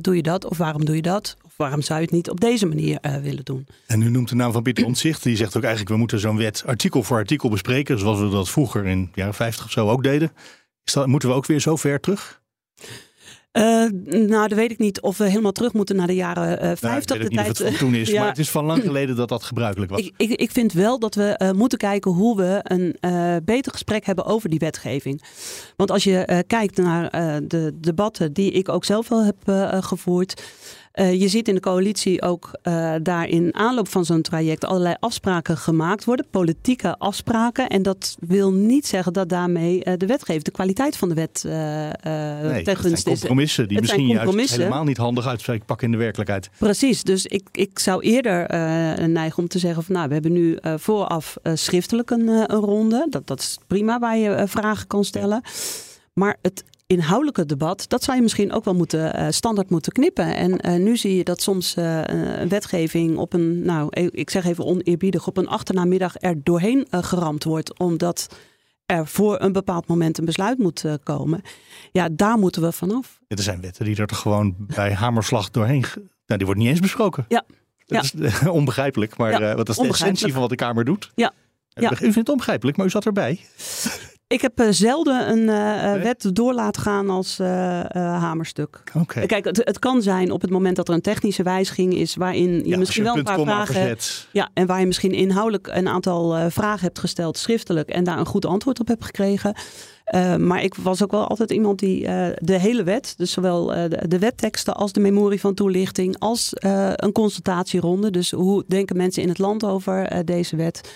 doe 0.00 0.16
je 0.16 0.22
dat? 0.22 0.44
Of 0.44 0.58
waarom 0.58 0.84
doe 0.84 0.96
je 0.96 1.02
dat? 1.02 1.36
Waarom 1.58 1.82
zou 1.82 1.98
je 1.98 2.04
het 2.04 2.14
niet 2.14 2.30
op 2.30 2.40
deze 2.40 2.66
manier 2.66 2.98
eh, 3.00 3.16
willen 3.16 3.44
doen? 3.44 3.66
En 3.86 4.02
u 4.02 4.10
noemt 4.10 4.28
de 4.28 4.34
naam 4.34 4.52
van 4.52 4.62
Pieter 4.62 4.84
Omtzigt. 4.84 5.22
Die 5.22 5.36
zegt 5.36 5.56
ook 5.56 5.62
eigenlijk, 5.62 5.92
we 5.92 5.98
moeten 5.98 6.18
zo'n 6.18 6.36
wet 6.36 6.62
artikel 6.66 7.02
voor 7.02 7.16
artikel 7.16 7.48
bespreken. 7.50 7.98
Zoals 7.98 8.20
we 8.20 8.28
dat 8.28 8.48
vroeger 8.50 8.86
in 8.86 9.02
de 9.02 9.10
jaren 9.14 9.34
50 9.34 9.64
of 9.64 9.70
zo 9.70 9.88
ook 9.88 10.02
deden. 10.02 10.32
Is 10.84 10.92
dat, 10.92 11.06
moeten 11.06 11.28
we 11.28 11.34
ook 11.34 11.46
weer 11.46 11.60
zo 11.60 11.76
ver 11.76 12.00
terug? 12.00 12.40
Eh, 13.52 13.62
nou, 14.04 14.48
dan 14.48 14.54
weet 14.54 14.70
ik 14.70 14.78
niet 14.78 15.00
of 15.00 15.18
we 15.18 15.28
helemaal 15.28 15.52
terug 15.52 15.72
moeten 15.72 15.96
naar 15.96 16.06
de 16.06 16.14
jaren 16.14 16.58
eh 16.58 16.64
Nou, 16.64 16.76
50. 16.76 17.16
ik 17.16 17.22
weet 17.22 17.30
de 17.30 17.42
het 17.42 17.56
tijd, 17.56 17.78
toen 17.78 17.94
is. 17.94 18.08
Ja. 18.08 18.20
Maar 18.20 18.28
het 18.28 18.38
is 18.38 18.50
van 18.50 18.64
lang 18.64 18.82
geleden 18.82 19.16
dat 19.16 19.28
dat 19.28 19.42
gebruikelijk 19.42 19.90
was. 19.90 20.00
Ik, 20.00 20.14
ik, 20.16 20.30
ik 20.30 20.50
vind 20.50 20.72
wel 20.72 20.98
dat 20.98 21.14
we 21.14 21.22
eh, 21.22 21.50
moeten 21.50 21.78
kijken 21.78 22.10
hoe 22.10 22.36
we 22.36 22.60
een 22.62 22.96
eh, 23.00 23.36
beter 23.44 23.72
gesprek 23.72 24.06
hebben 24.06 24.24
over 24.24 24.48
die 24.50 24.58
wetgeving. 24.58 25.22
Want 25.76 25.90
als 25.90 26.04
je 26.04 26.18
eh, 26.18 26.38
kijkt 26.46 26.76
naar 26.76 27.08
eh, 27.08 27.36
de 27.42 27.72
debatten 27.80 28.32
die 28.32 28.50
ik 28.50 28.68
ook 28.68 28.84
zelf 28.84 29.08
wel 29.08 29.24
heb 29.24 29.36
eh, 29.44 29.82
gevoerd. 29.82 30.42
Uh, 30.98 31.20
je 31.20 31.28
ziet 31.28 31.48
in 31.48 31.54
de 31.54 31.60
coalitie 31.60 32.22
ook 32.22 32.50
uh, 32.62 32.94
daar 33.02 33.28
in 33.28 33.54
aanloop 33.54 33.88
van 33.88 34.04
zo'n 34.04 34.22
traject 34.22 34.64
allerlei 34.64 34.94
afspraken 35.00 35.56
gemaakt 35.56 36.04
worden, 36.04 36.26
politieke 36.30 36.98
afspraken. 36.98 37.68
En 37.68 37.82
dat 37.82 38.16
wil 38.20 38.52
niet 38.52 38.86
zeggen 38.86 39.12
dat 39.12 39.28
daarmee 39.28 39.84
uh, 39.84 39.92
de 39.96 40.06
wetgever, 40.06 40.42
de 40.42 40.50
kwaliteit 40.50 40.96
van 40.96 41.08
de 41.08 41.14
wet 41.14 41.42
nee, 41.44 42.62
ten 42.62 42.76
gunste 42.76 43.10
is. 43.10 43.18
compromissen 43.18 43.68
die 43.68 43.80
misschien 43.80 44.06
juist 44.06 44.56
helemaal 44.56 44.84
niet 44.84 44.96
handig 44.96 45.26
uitpakken 45.26 45.86
in 45.86 45.92
de 45.92 45.98
werkelijkheid. 45.98 46.50
Precies, 46.58 47.02
dus 47.02 47.26
ik, 47.26 47.48
ik 47.52 47.78
zou 47.78 48.02
eerder 48.02 48.46
neigen 49.08 49.38
om 49.38 49.48
te 49.48 49.58
zeggen 49.58 49.82
van 49.82 49.94
nou, 49.94 50.08
we 50.08 50.12
hebben 50.12 50.32
nu 50.32 50.58
vooraf 50.76 51.36
schriftelijk 51.54 52.10
een, 52.10 52.28
een 52.28 52.60
ronde. 52.60 53.06
Dat, 53.10 53.26
dat 53.26 53.40
is 53.40 53.58
prima 53.66 53.98
waar 53.98 54.16
je 54.16 54.44
vragen 54.46 54.86
kan 54.86 55.04
stellen. 55.04 55.42
Maar 56.12 56.36
het 56.42 56.64
inhoudelijke 56.88 57.46
debat, 57.46 57.84
dat 57.88 58.04
zou 58.04 58.16
je 58.16 58.22
misschien 58.22 58.52
ook 58.52 58.64
wel 58.64 58.74
moeten, 58.74 59.20
uh, 59.20 59.26
standaard 59.30 59.70
moeten 59.70 59.92
knippen. 59.92 60.36
En 60.36 60.66
uh, 60.66 60.84
nu 60.84 60.96
zie 60.96 61.16
je 61.16 61.24
dat 61.24 61.42
soms 61.42 61.76
uh, 61.76 62.02
wetgeving 62.48 63.16
op 63.16 63.32
een, 63.32 63.62
nou, 63.62 63.88
e-, 63.90 64.08
ik 64.10 64.30
zeg 64.30 64.44
even 64.44 64.64
oneerbiedig, 64.64 65.26
op 65.26 65.36
een 65.36 65.48
achternamiddag 65.48 66.14
er 66.18 66.42
doorheen 66.42 66.86
geramd 66.90 67.44
wordt, 67.44 67.78
omdat 67.78 68.36
er 68.86 69.06
voor 69.06 69.40
een 69.40 69.52
bepaald 69.52 69.86
moment 69.86 70.18
een 70.18 70.24
besluit 70.24 70.58
moet 70.58 70.84
komen. 71.02 71.42
Ja, 71.92 72.08
daar 72.12 72.38
moeten 72.38 72.62
we 72.62 72.72
vanaf. 72.72 73.18
Ja, 73.26 73.36
er 73.36 73.42
zijn 73.42 73.60
wetten 73.60 73.84
die 73.84 73.96
er 73.96 74.14
gewoon 74.14 74.54
bij 74.58 74.92
hamerslag 74.92 75.50
doorheen, 75.50 75.84
nou, 76.26 76.38
die 76.38 76.44
wordt 76.44 76.60
niet 76.60 76.68
eens 76.68 76.80
besproken. 76.80 77.24
Ja. 77.28 77.44
Dat 77.86 78.12
ja. 78.12 78.24
is 78.24 78.46
onbegrijpelijk, 78.60 79.16
maar 79.16 79.40
ja, 79.40 79.54
wat 79.54 79.68
is 79.68 79.76
de 79.76 79.88
essentie 79.88 80.32
van 80.32 80.40
wat 80.40 80.50
de 80.50 80.56
Kamer 80.56 80.84
doet? 80.84 81.12
Ja. 81.14 81.32
Ja. 81.68 81.92
U 81.92 81.96
vindt 81.96 82.14
het 82.14 82.28
onbegrijpelijk, 82.28 82.76
maar 82.76 82.86
u 82.86 82.90
zat 82.90 83.06
erbij. 83.06 83.40
Ik 84.28 84.40
heb 84.40 84.60
uh, 84.60 84.66
zelden 84.70 85.30
een 85.30 85.38
uh, 85.38 86.02
wet 86.02 86.30
door 86.32 86.54
laten 86.54 86.82
gaan 86.82 87.10
als 87.10 87.38
hamerstuk. 87.94 88.82
Okay. 88.94 89.26
Kijk, 89.26 89.44
het, 89.44 89.56
het, 89.56 89.78
kan 89.78 90.02
zijn 90.02 90.30
op 90.30 90.40
het 90.40 90.50
moment 90.50 90.76
dat 90.76 90.88
er 90.88 90.94
een 90.94 91.00
technische 91.00 91.42
wijziging 91.42 91.94
is 91.94 92.14
waarin 92.14 92.50
je 92.50 92.68
ja, 92.68 92.78
misschien 92.78 93.02
je 93.02 93.08
wel 93.08 93.18
een 93.18 93.24
paar 93.24 93.40
vragen 93.40 93.80
hebt. 93.80 94.28
Ja, 94.32 94.48
en 94.54 94.66
waar 94.66 94.80
je 94.80 94.86
misschien 94.86 95.12
inhoudelijk 95.12 95.66
een 95.66 95.88
aantal 95.88 96.50
vragen 96.50 96.84
hebt 96.84 96.98
gesteld 96.98 97.38
schriftelijk 97.38 97.88
en 97.88 98.04
daar 98.04 98.18
een 98.18 98.26
goed 98.26 98.46
antwoord 98.46 98.80
op 98.80 98.88
hebt 98.88 99.04
gekregen. 99.04 99.54
Uh, 100.14 100.36
maar 100.36 100.62
ik 100.62 100.74
was 100.74 101.02
ook 101.02 101.10
wel 101.10 101.26
altijd 101.26 101.50
iemand 101.50 101.78
die 101.78 102.02
uh, 102.02 102.26
de 102.38 102.58
hele 102.58 102.82
wet, 102.82 103.14
dus 103.16 103.32
zowel 103.32 103.76
uh, 103.76 103.82
de, 103.88 104.08
de, 104.08 104.18
wetteksten 104.18 104.74
als 104.74 104.92
de 104.92 105.00
memorie 105.00 105.40
van 105.40 105.54
toelichting, 105.54 106.18
als 106.18 106.50
een 106.94 107.12
consultatieronde. 107.12 108.10
Dus 108.10 108.30
hoe 108.30 108.64
denken 108.66 108.96
mensen 108.96 109.22
in 109.22 109.28
het 109.28 109.38
land 109.38 109.64
over 109.64 110.24
deze 110.24 110.56
wet, 110.56 110.94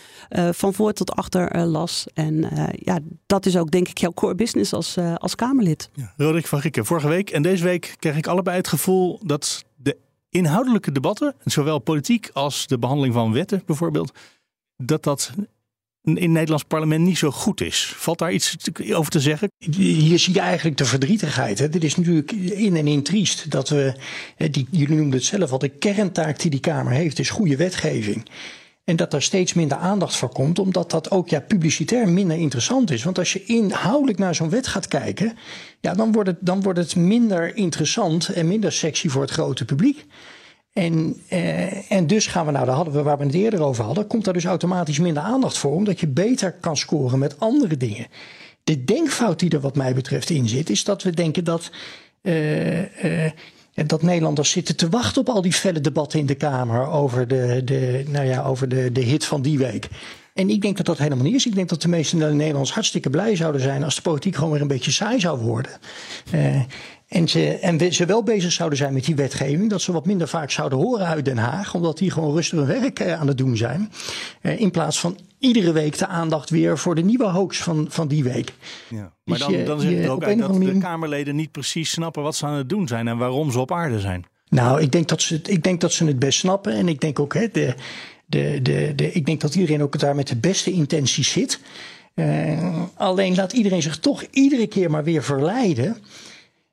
van 0.50 0.74
voor 0.74 0.92
tot 0.92 1.12
achter 1.12 1.66
las. 1.66 2.06
En 2.14 2.48
ja, 2.74 2.98
dat 3.26 3.46
is 3.46 3.56
ook 3.56 3.70
denk 3.70 3.88
ik 3.88 3.98
jouw 3.98 4.12
core 4.12 4.34
business 4.34 4.72
als, 4.72 4.96
als 5.16 5.34
Kamerlid. 5.34 5.90
Ja. 5.94 6.12
Roderick 6.16 6.46
van 6.46 6.60
Gikken, 6.60 6.84
vorige 6.84 7.08
week 7.08 7.30
en 7.30 7.42
deze 7.42 7.64
week 7.64 7.94
kreeg 7.98 8.16
ik 8.16 8.26
allebei 8.26 8.56
het 8.56 8.68
gevoel 8.68 9.20
dat 9.22 9.64
de 9.76 9.96
inhoudelijke 10.30 10.92
debatten, 10.92 11.34
zowel 11.44 11.78
politiek 11.78 12.30
als 12.32 12.66
de 12.66 12.78
behandeling 12.78 13.14
van 13.14 13.32
wetten 13.32 13.62
bijvoorbeeld, 13.66 14.12
dat 14.76 15.02
dat 15.02 15.32
in 16.02 16.16
het 16.16 16.30
Nederlands 16.30 16.64
parlement 16.64 17.04
niet 17.04 17.18
zo 17.18 17.30
goed 17.30 17.60
is. 17.60 17.94
Valt 17.96 18.18
daar 18.18 18.32
iets 18.32 18.56
over 18.92 19.10
te 19.10 19.20
zeggen? 19.20 19.50
Hier 19.58 20.18
zie 20.18 20.34
je 20.34 20.40
eigenlijk 20.40 20.76
de 20.76 20.84
verdrietigheid. 20.84 21.58
Hè. 21.58 21.68
Dit 21.68 21.84
is 21.84 21.96
natuurlijk 21.96 22.32
in 22.32 22.76
en 22.76 22.86
in 22.86 23.02
triest 23.02 23.50
dat 23.50 23.68
we, 23.68 23.94
die, 24.50 24.66
jullie 24.70 24.96
noemden 24.96 25.18
het 25.18 25.24
zelf 25.24 25.52
al, 25.52 25.58
de 25.58 25.68
kerntaak 25.68 26.38
die 26.38 26.50
die 26.50 26.60
Kamer 26.60 26.92
heeft 26.92 27.18
is 27.18 27.30
goede 27.30 27.56
wetgeving. 27.56 28.28
En 28.84 28.96
dat 28.96 29.12
er 29.12 29.22
steeds 29.22 29.52
minder 29.52 29.78
aandacht 29.78 30.16
voor 30.16 30.32
komt, 30.32 30.58
omdat 30.58 30.90
dat 30.90 31.10
ook 31.10 31.28
ja, 31.28 31.40
publicitair 31.40 32.08
minder 32.08 32.36
interessant 32.36 32.90
is. 32.90 33.04
Want 33.04 33.18
als 33.18 33.32
je 33.32 33.44
inhoudelijk 33.44 34.18
naar 34.18 34.34
zo'n 34.34 34.50
wet 34.50 34.66
gaat 34.66 34.88
kijken, 34.88 35.36
ja, 35.80 35.94
dan, 35.94 36.12
wordt 36.12 36.28
het, 36.28 36.38
dan 36.40 36.62
wordt 36.62 36.78
het 36.78 36.96
minder 36.96 37.56
interessant 37.56 38.28
en 38.28 38.48
minder 38.48 38.72
sexy 38.72 39.08
voor 39.08 39.22
het 39.22 39.30
grote 39.30 39.64
publiek. 39.64 40.04
En, 40.72 41.16
eh, 41.28 41.92
en 41.92 42.06
dus 42.06 42.26
gaan 42.26 42.46
we, 42.46 42.52
nou, 42.52 42.66
daar 42.66 42.74
hadden 42.74 42.94
we 42.94 43.02
waar 43.02 43.18
we 43.18 43.24
het 43.24 43.34
eerder 43.34 43.62
over 43.62 43.84
hadden, 43.84 44.06
komt 44.06 44.24
daar 44.24 44.34
dus 44.34 44.44
automatisch 44.44 44.98
minder 44.98 45.22
aandacht 45.22 45.58
voor, 45.58 45.72
omdat 45.72 46.00
je 46.00 46.06
beter 46.06 46.52
kan 46.52 46.76
scoren 46.76 47.18
met 47.18 47.40
andere 47.40 47.76
dingen. 47.76 48.06
De 48.64 48.84
denkfout 48.84 49.38
die 49.38 49.50
er 49.50 49.60
wat 49.60 49.76
mij 49.76 49.94
betreft 49.94 50.30
in 50.30 50.48
zit, 50.48 50.70
is 50.70 50.84
dat 50.84 51.02
we 51.02 51.10
denken 51.10 51.44
dat, 51.44 51.70
uh, 52.22 53.24
uh, 53.24 53.30
dat 53.74 54.02
Nederlanders 54.02 54.50
zitten 54.50 54.76
te 54.76 54.88
wachten 54.88 55.20
op 55.20 55.28
al 55.28 55.42
die 55.42 55.52
felle 55.52 55.80
debatten 55.80 56.18
in 56.18 56.26
de 56.26 56.34
Kamer 56.34 56.86
over 56.86 57.28
de, 57.28 57.60
de, 57.64 58.04
nou 58.08 58.26
ja, 58.26 58.42
over 58.42 58.68
de, 58.68 58.92
de 58.92 59.00
hit 59.00 59.24
van 59.24 59.42
die 59.42 59.58
week. 59.58 59.88
En 60.34 60.50
ik 60.50 60.62
denk 60.62 60.76
dat 60.76 60.86
dat 60.86 60.98
helemaal 60.98 61.24
niet 61.24 61.34
is. 61.34 61.46
Ik 61.46 61.54
denk 61.54 61.68
dat 61.68 61.82
de 61.82 61.88
meeste 61.88 62.16
Nederlanders 62.16 62.72
hartstikke 62.72 63.10
blij 63.10 63.36
zouden 63.36 63.60
zijn 63.60 63.84
als 63.84 63.94
de 63.94 64.02
politiek 64.02 64.34
gewoon 64.34 64.50
weer 64.50 64.60
een 64.60 64.66
beetje 64.66 64.90
saai 64.90 65.20
zou 65.20 65.40
worden. 65.40 65.72
Uh, 66.34 66.60
en 67.12 67.28
ze, 67.28 67.58
en 67.58 67.92
ze 67.92 68.06
wel 68.06 68.22
bezig 68.22 68.52
zouden 68.52 68.78
zijn 68.78 68.92
met 68.92 69.04
die 69.04 69.14
wetgeving. 69.14 69.70
Dat 69.70 69.82
ze 69.82 69.92
wat 69.92 70.06
minder 70.06 70.28
vaak 70.28 70.50
zouden 70.50 70.78
horen 70.78 71.06
uit 71.06 71.24
Den 71.24 71.38
Haag. 71.38 71.74
Omdat 71.74 71.98
die 71.98 72.10
gewoon 72.10 72.34
rustig 72.34 72.58
hun 72.58 72.80
werk 72.80 73.00
eh, 73.00 73.20
aan 73.20 73.26
het 73.26 73.38
doen 73.38 73.56
zijn. 73.56 73.92
Eh, 74.40 74.60
in 74.60 74.70
plaats 74.70 75.00
van 75.00 75.18
iedere 75.38 75.72
week 75.72 75.98
de 75.98 76.06
aandacht 76.06 76.50
weer 76.50 76.78
voor 76.78 76.94
de 76.94 77.02
nieuwe 77.02 77.28
hoax 77.28 77.58
van, 77.58 77.86
van 77.88 78.08
die 78.08 78.24
week. 78.24 78.52
Ja. 78.88 79.12
Maar 79.24 79.38
dus 79.38 79.46
dan, 79.46 79.64
dan 79.64 79.80
zeg 79.80 79.90
je 79.90 80.10
ook 80.10 80.24
uit 80.24 80.38
dat 80.38 80.54
de 80.54 80.78
Kamerleden 80.78 81.36
niet 81.36 81.52
precies 81.52 81.90
snappen 81.90 82.22
wat 82.22 82.36
ze 82.36 82.46
aan 82.46 82.54
het 82.54 82.68
doen 82.68 82.88
zijn. 82.88 83.08
En 83.08 83.18
waarom 83.18 83.50
ze 83.50 83.60
op 83.60 83.72
aarde 83.72 84.00
zijn. 84.00 84.24
Nou, 84.48 84.80
ik 84.80 84.92
denk 84.92 85.08
dat 85.08 85.22
ze 85.22 85.34
het, 85.34 85.48
ik 85.48 85.62
denk 85.62 85.80
dat 85.80 85.92
ze 85.92 86.04
het 86.04 86.18
best 86.18 86.38
snappen. 86.38 86.72
En 86.72 86.88
ik 86.88 87.00
denk 87.00 87.18
ook, 87.18 87.34
hè, 87.34 87.48
de, 87.52 87.74
de, 88.26 88.58
de, 88.62 88.92
de, 88.96 89.12
ik 89.12 89.26
denk 89.26 89.40
dat 89.40 89.54
iedereen 89.54 89.82
ook 89.82 89.98
daar 89.98 90.14
met 90.14 90.28
de 90.28 90.36
beste 90.36 90.72
intenties 90.72 91.32
zit. 91.32 91.60
Uh, 92.14 92.82
alleen 92.94 93.34
laat 93.34 93.52
iedereen 93.52 93.82
zich 93.82 93.98
toch 93.98 94.24
iedere 94.30 94.66
keer 94.66 94.90
maar 94.90 95.04
weer 95.04 95.22
verleiden 95.22 95.96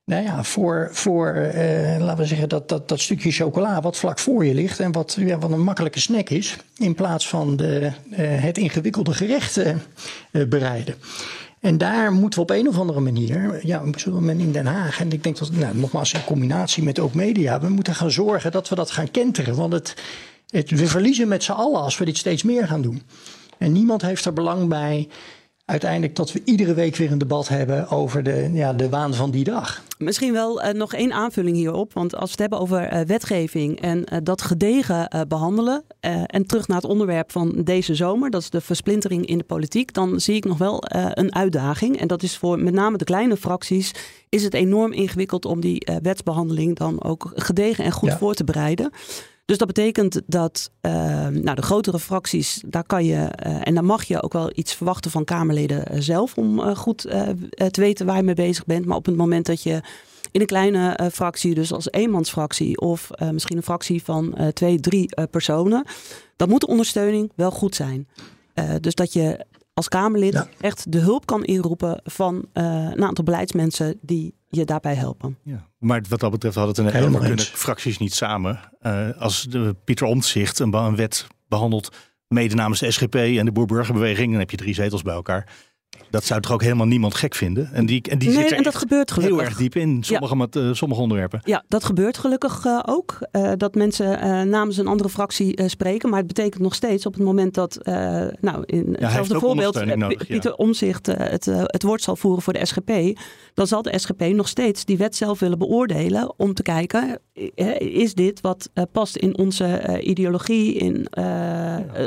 nou 0.10 0.24
ja, 0.24 0.43
voor, 0.43 0.89
voor 0.91 1.36
uh, 1.36 1.98
laten 2.00 2.17
we 2.17 2.26
zeggen, 2.26 2.50
dat, 2.50 2.69
dat, 2.69 2.88
dat 2.88 3.00
stukje 3.00 3.32
chocola 3.32 3.82
wat 3.82 3.98
vlak 3.98 4.19
voor 4.19 4.45
je 4.45 4.54
ligt 4.54 4.80
en 4.80 4.91
wat, 4.91 5.17
ja, 5.19 5.38
wat 5.38 5.52
een 5.52 5.63
makkelijke 5.63 6.00
snack 6.00 6.30
is, 6.30 6.58
in 6.78 6.95
plaats 6.95 7.28
van 7.28 7.56
de, 7.56 7.80
uh, 7.80 8.17
het 8.19 8.58
ingewikkelde 8.58 9.13
gerecht 9.13 9.58
uh, 9.58 9.74
bereiden. 10.48 10.95
En 11.60 11.78
daar 11.78 12.12
moeten 12.12 12.39
we 12.39 12.54
op 12.54 12.58
een 12.58 12.67
of 12.67 12.80
andere 12.80 13.00
manier, 13.00 13.67
ja, 13.67 13.84
zullen 13.95 14.26
men 14.26 14.39
in 14.39 14.52
Den 14.52 14.65
Haag, 14.65 15.00
en 15.00 15.12
ik 15.12 15.24
denk 15.24 15.38
dat, 15.38 15.52
nou, 15.52 15.78
nogmaals 15.78 16.13
in 16.13 16.24
combinatie 16.24 16.84
met 16.84 17.00
ook 17.00 17.13
media, 17.13 17.60
we 17.60 17.69
moeten 17.69 17.95
gaan 17.95 18.12
zorgen 18.12 18.52
dat 18.52 18.69
we 18.69 18.76
dat 18.76 18.91
gaan 18.91 19.12
kenteren. 19.12 19.56
Want 19.56 19.74
het, 19.74 19.93
het, 20.50 20.69
we 20.69 20.88
verliezen 20.88 21.28
met 21.28 21.43
z'n 21.43 21.52
allen 21.52 21.82
als 21.82 21.98
we 21.98 22.06
dit 22.06 22.17
steeds 22.17 22.43
meer 22.43 22.67
gaan 22.67 22.82
doen. 22.82 23.02
En 23.58 23.72
niemand 23.72 24.02
heeft 24.02 24.26
er 24.26 24.34
belang 24.34 24.67
bij 24.69 25.08
uiteindelijk 25.70 26.16
dat 26.16 26.32
we 26.32 26.42
iedere 26.46 26.74
week 26.74 26.96
weer 26.96 27.12
een 27.12 27.18
debat 27.18 27.48
hebben 27.48 27.90
over 27.90 28.24
de, 28.24 28.50
ja, 28.54 28.74
de 28.74 28.90
waan 28.90 29.14
van 29.14 29.32
die 29.32 29.44
dag. 29.44 29.84
Misschien 29.98 30.34
wel 30.34 30.64
uh, 30.64 30.72
nog 30.72 30.94
één 30.94 31.14
aanvulling 31.14 31.56
hierop. 31.56 31.94
Want 31.94 32.16
als 32.16 32.24
we 32.24 32.32
het 32.32 32.40
hebben 32.40 32.60
over 32.60 32.94
uh, 32.94 33.02
wetgeving 33.02 33.82
en 33.82 33.98
uh, 33.98 34.20
dat 34.24 34.42
gedegen 34.42 35.26
behandelen. 35.28 35.84
en 36.26 36.46
terug 36.46 36.68
naar 36.68 36.78
het 36.78 36.90
onderwerp 36.90 37.32
van 37.32 37.62
deze 37.64 37.96
zomer, 37.96 38.30
dat 38.30 38.42
is 38.42 38.50
de 38.50 38.62
versplintering 38.62 39.26
in 39.26 39.38
de 39.38 39.44
politiek. 39.44 39.94
Dan 39.94 40.20
zie 40.20 40.36
ik 40.36 40.46
nog 40.46 40.58
wel 40.58 40.84
een 41.14 41.36
uitdaging. 41.36 42.00
En 42.00 42.08
dat 42.08 42.24
is 42.24 42.38
voor 42.38 42.60
met 42.60 42.74
name 42.74 42.98
de 42.98 43.04
kleine 43.04 43.38
fracties. 43.38 43.92
Is 44.30 44.44
het 44.44 44.54
enorm 44.54 44.94
ingewikkeld 44.94 45.46
om 45.46 45.60
die 45.60 45.88
wetsbehandeling 46.02 46.78
dan 46.78 47.04
ook 47.04 47.32
gedegen 47.36 47.84
en 47.84 47.92
goed 47.92 48.10
ja. 48.10 48.18
voor 48.18 48.34
te 48.34 48.44
bereiden. 48.44 48.92
Dus 49.50 49.58
dat 49.58 49.68
betekent 49.68 50.22
dat 50.26 50.72
uh, 50.82 50.92
nou, 51.28 51.56
de 51.56 51.62
grotere 51.62 52.00
fracties, 52.00 52.64
daar 52.66 52.84
kan 52.84 53.06
je 53.06 53.16
uh, 53.16 53.68
en 53.68 53.76
dan 53.76 53.86
mag 53.86 54.04
je 54.04 54.24
ook 54.24 54.34
wel 54.34 54.52
iets 54.54 54.74
verwachten 54.74 55.12
van 55.12 55.24
Kamerleden 55.24 55.86
uh, 55.92 56.00
zelf 56.02 56.38
om 56.38 56.76
goed 56.76 57.02
te 57.72 57.82
weten 57.82 58.06
waar 58.06 58.16
je 58.16 58.24
mee 58.24 58.36
bezig 58.36 58.66
bent. 58.66 58.86
Maar 58.86 58.98
op 58.98 59.06
het 59.06 59.16
moment 59.16 59.46
dat 59.46 59.64
je 59.64 59.82
in 60.32 60.42
een 60.42 60.48
kleine 60.48 61.10
fractie, 61.14 61.56
dus 61.56 61.74
als 61.74 61.92
eenmansfractie 61.92 62.80
of 62.80 63.10
misschien 63.32 63.58
een 63.58 63.64
fractie 63.64 64.04
van 64.04 64.38
twee, 64.54 64.80
drie 64.80 65.10
personen, 65.32 65.84
dan 66.36 66.50
moet 66.50 66.62
de 66.62 66.68
ondersteuning 66.68 67.32
wel 67.36 67.52
goed 67.52 67.76
zijn. 67.76 68.08
dus 68.82 68.96
dat 68.96 69.14
je 69.14 69.46
als 69.74 69.88
Kamerlid 69.88 70.34
ja. 70.34 70.48
echt 70.60 70.92
de 70.92 71.00
hulp 71.00 71.26
kan 71.26 71.44
inroepen 71.44 72.02
van 72.04 72.46
een 72.54 73.04
aantal 73.04 73.24
beleidsmensen 73.24 73.98
die 74.02 74.34
je 74.48 74.66
daarbij 74.66 74.96
helpen. 74.96 75.38
Ja. 75.44 75.69
Maar 75.80 76.04
wat 76.10 76.20
dat 76.20 76.32
betreft 76.32 76.56
hadden 76.56 76.86
het 76.86 76.96
een 76.96 77.20
kunnen 77.20 77.39
fracties 77.39 77.98
niet 77.98 78.13
samen. 78.13 78.60
Uh, 78.82 79.10
als 79.18 79.44
de 79.44 79.76
Pieter 79.84 80.08
Omtzigt 80.08 80.60
een, 80.60 80.74
een, 80.74 80.96
wet 80.96 81.28
behandelt, 81.48 81.96
mede 82.28 82.56
namens 82.56 82.80
de 82.80 82.92
SGP 82.92 83.15
en 83.15 83.46
de 83.46 83.52
Boerburgerbeweging, 83.52 84.30
dan 84.30 84.39
heb 84.39 84.52
je 84.52 84.58
drie 84.58 84.74
zetels 84.74 85.02
bij 85.02 85.13
elkaar. 85.13 85.54
Dat 86.10 86.24
zou 86.24 86.42
toch 86.42 86.52
ook 86.52 86.62
helemaal 86.62 86.88
niemand 86.88 87.14
gek 87.14 87.36
vinden? 87.36 87.70
En 87.74 87.86
die, 87.86 88.02
en 88.10 88.18
die 88.18 88.30
nee, 88.30 88.38
zit 88.38 88.52
er 88.52 88.58
en 88.58 88.64
dat 88.64 88.76
gebeurt 88.76 89.12
gelukkig. 89.12 89.38
heel 89.38 89.48
erg 89.48 89.58
diep 89.58 89.76
in, 89.76 90.04
sommige, 90.04 90.34
ja. 90.34 90.40
met, 90.40 90.56
uh, 90.56 90.74
sommige 90.74 91.02
onderwerpen. 91.02 91.42
Ja, 91.44 91.64
dat 91.68 91.84
gebeurt 91.84 92.18
gelukkig 92.18 92.66
uh, 92.66 92.80
ook. 92.86 93.18
Uh, 93.32 93.52
dat 93.58 93.76
mensen 93.76 94.50
namens 94.50 94.78
een 94.78 94.88
andere 94.88 95.10
fractie 95.10 95.70
spreken. 95.70 96.10
Maar 96.10 96.20
het 96.20 96.28
betekent 96.28 96.62
nog 96.62 96.76
steeds 96.76 97.06
op 97.06 97.14
het 97.14 97.24
moment 97.24 97.54
dat, 97.54 97.80
nou, 98.42 98.64
in 98.66 98.96
ja, 99.00 99.06
hetzelfde 99.06 99.40
voorbeeld, 99.40 99.96
nodig, 99.96 100.28
Pieter 100.28 100.56
Omzicht 100.56 101.06
het, 101.06 101.46
het 101.46 101.84
woord 101.84 102.02
zal 102.02 102.16
voeren 102.16 102.42
voor 102.42 102.54
de 102.54 102.66
SGP. 102.66 103.20
Dan 103.54 103.68
zal 103.68 103.82
de 103.82 104.00
SGP 104.00 104.22
nog 104.22 104.48
steeds 104.48 104.86
die 104.86 104.98
wet 104.98 105.16
zelf 105.16 105.40
willen 105.40 105.58
beoordelen 105.58 106.34
om 106.38 106.54
te 106.54 106.62
kijken, 106.62 107.20
is 107.78 108.13
dit 108.13 108.41
wat 108.41 108.69
past 108.91 109.15
in 109.15 109.38
onze 109.38 109.99
ideologie, 110.02 110.73
in 110.73 111.08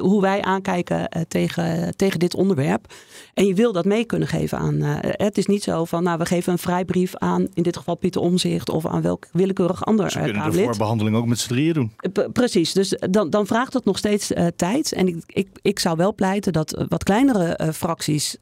hoe 0.01 0.21
wij 0.21 0.43
aankijken 0.43 1.09
tegen, 1.29 1.97
tegen 1.97 2.19
dit 2.19 2.35
onderwerp. 2.35 2.93
En 3.35 3.47
je 3.47 3.55
wil 3.55 3.73
dat 3.73 3.85
mee 3.85 4.05
kunnen 4.05 4.29
geven 4.29 4.59
aan. 4.59 4.77
Het 5.01 5.39
is 5.39 5.47
niet 5.47 5.63
zo 5.63 5.85
van, 5.85 6.03
nou, 6.03 6.19
we 6.19 6.27
geven 6.27 6.53
een 6.53 6.59
vrijbrief 6.59 7.17
aan, 7.17 7.47
in 7.55 7.63
dit 7.63 7.77
geval 7.77 7.95
Pieter 7.95 8.21
Omzicht 8.21 8.71
of 8.71 8.87
aan 8.87 9.03
welk 9.03 9.27
willekeurig 9.33 9.85
ander 9.85 10.11
Ze 10.11 10.19
kunnen 10.19 10.51
de 10.51 10.63
voorbehandeling 10.63 11.17
ook 11.17 11.27
met 11.27 11.39
z'n 11.39 11.49
drieën 11.49 11.75
doen. 11.75 11.93
precies, 12.33 12.73
dus 12.73 12.97
dan, 13.11 13.31
dan 13.31 13.47
vraagt 13.47 13.73
dat 13.73 13.85
nog 13.85 13.99
steeds 13.99 14.33
tijd. 14.57 14.93
En 14.93 15.09
ik, 15.09 15.23
ik, 15.27 15.49
ik 15.63 15.79
zou 15.79 15.97
wel 15.97 16.15
pleiten 16.15 16.53
dat 16.53 16.85
wat 16.89 17.05
kleinere 17.05 17.73
fracties 17.73 18.37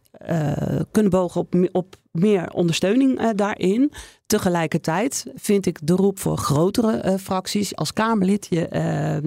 kunnen 0.91 1.11
bogen 1.11 1.41
op, 1.41 1.55
op 1.73 1.97
meer 2.11 2.51
ondersteuning 2.53 3.33
daarin. 3.33 3.93
Tegelijkertijd 4.31 5.27
vind 5.35 5.67
ik 5.67 5.79
de 5.83 5.93
roep 5.93 6.19
voor 6.19 6.37
grotere 6.37 7.19
fracties 7.19 7.77
als 7.77 7.93
Kamerlid, 7.93 8.47
je, 8.51 8.67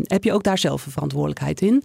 heb 0.03 0.23
je 0.23 0.33
ook 0.33 0.43
daar 0.43 0.57
zelf 0.57 0.85
een 0.85 0.91
verantwoordelijkheid 0.91 1.61
in. 1.61 1.83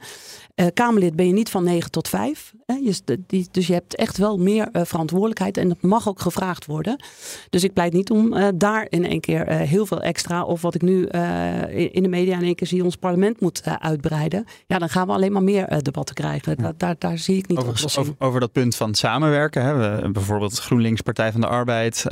Uh, 0.61 0.67
Kamerlid 0.75 1.17
ben 1.17 1.27
je 1.27 1.33
niet 1.33 1.51
van 1.51 1.65
9 1.65 1.91
tot 1.91 2.09
5. 2.09 2.53
Hè? 2.67 2.75
Je, 2.75 3.19
die, 3.27 3.49
dus 3.51 3.67
je 3.67 3.73
hebt 3.73 3.95
echt 3.95 4.17
wel 4.17 4.39
meer 4.39 4.69
uh, 4.73 4.83
verantwoordelijkheid 4.85 5.57
en 5.57 5.69
dat 5.69 5.83
mag 5.83 6.09
ook 6.09 6.21
gevraagd 6.21 6.67
worden. 6.67 7.03
Dus 7.51 7.65
ik 7.65 7.73
pleit 7.73 7.93
niet 7.93 8.11
om 8.11 8.35
uh, 8.35 8.49
daar 8.55 8.87
in 8.89 9.07
één 9.07 9.21
keer 9.21 9.49
heel 9.49 9.87
veel 9.87 10.01
extra, 10.01 10.45
of 10.45 10.63
wat 10.63 10.75
ik 10.75 10.83
nu 10.83 11.07
in, 11.07 11.93
in, 11.93 12.03
de 12.03 12.09
media 12.09 12.37
in 12.37 12.45
één 12.45 12.55
keer 12.55 12.67
zie, 12.67 12.85
ons 12.85 12.97
parlement 12.97 13.41
moet 13.41 13.63
uitbreiden. 13.65 14.45
Ja, 14.67 14.79
dan 14.79 14.89
gaan 14.89 15.07
we 15.07 15.13
alleen 15.13 15.33
maar 15.33 15.43
meer 15.43 15.83
debatten 15.83 16.15
krijgen. 16.15 16.75
Daar, 16.77 16.95
daar, 16.99 17.19
zie 17.19 17.37
ik 17.37 17.49
niet 17.49 17.59
over, 17.59 17.99
over, 17.99 18.15
over, 18.19 18.41
dat 18.41 18.53
punt 18.53 18.77
van 18.77 18.95
samenwerken, 18.95 19.63
hè? 19.63 19.75
We, 19.75 20.11
bijvoorbeeld 20.11 20.59
GroenLinks, 20.59 21.01
Partij 21.01 21.33
van 21.33 21.41
de 21.41 21.47
Arbeid. 21.47 22.05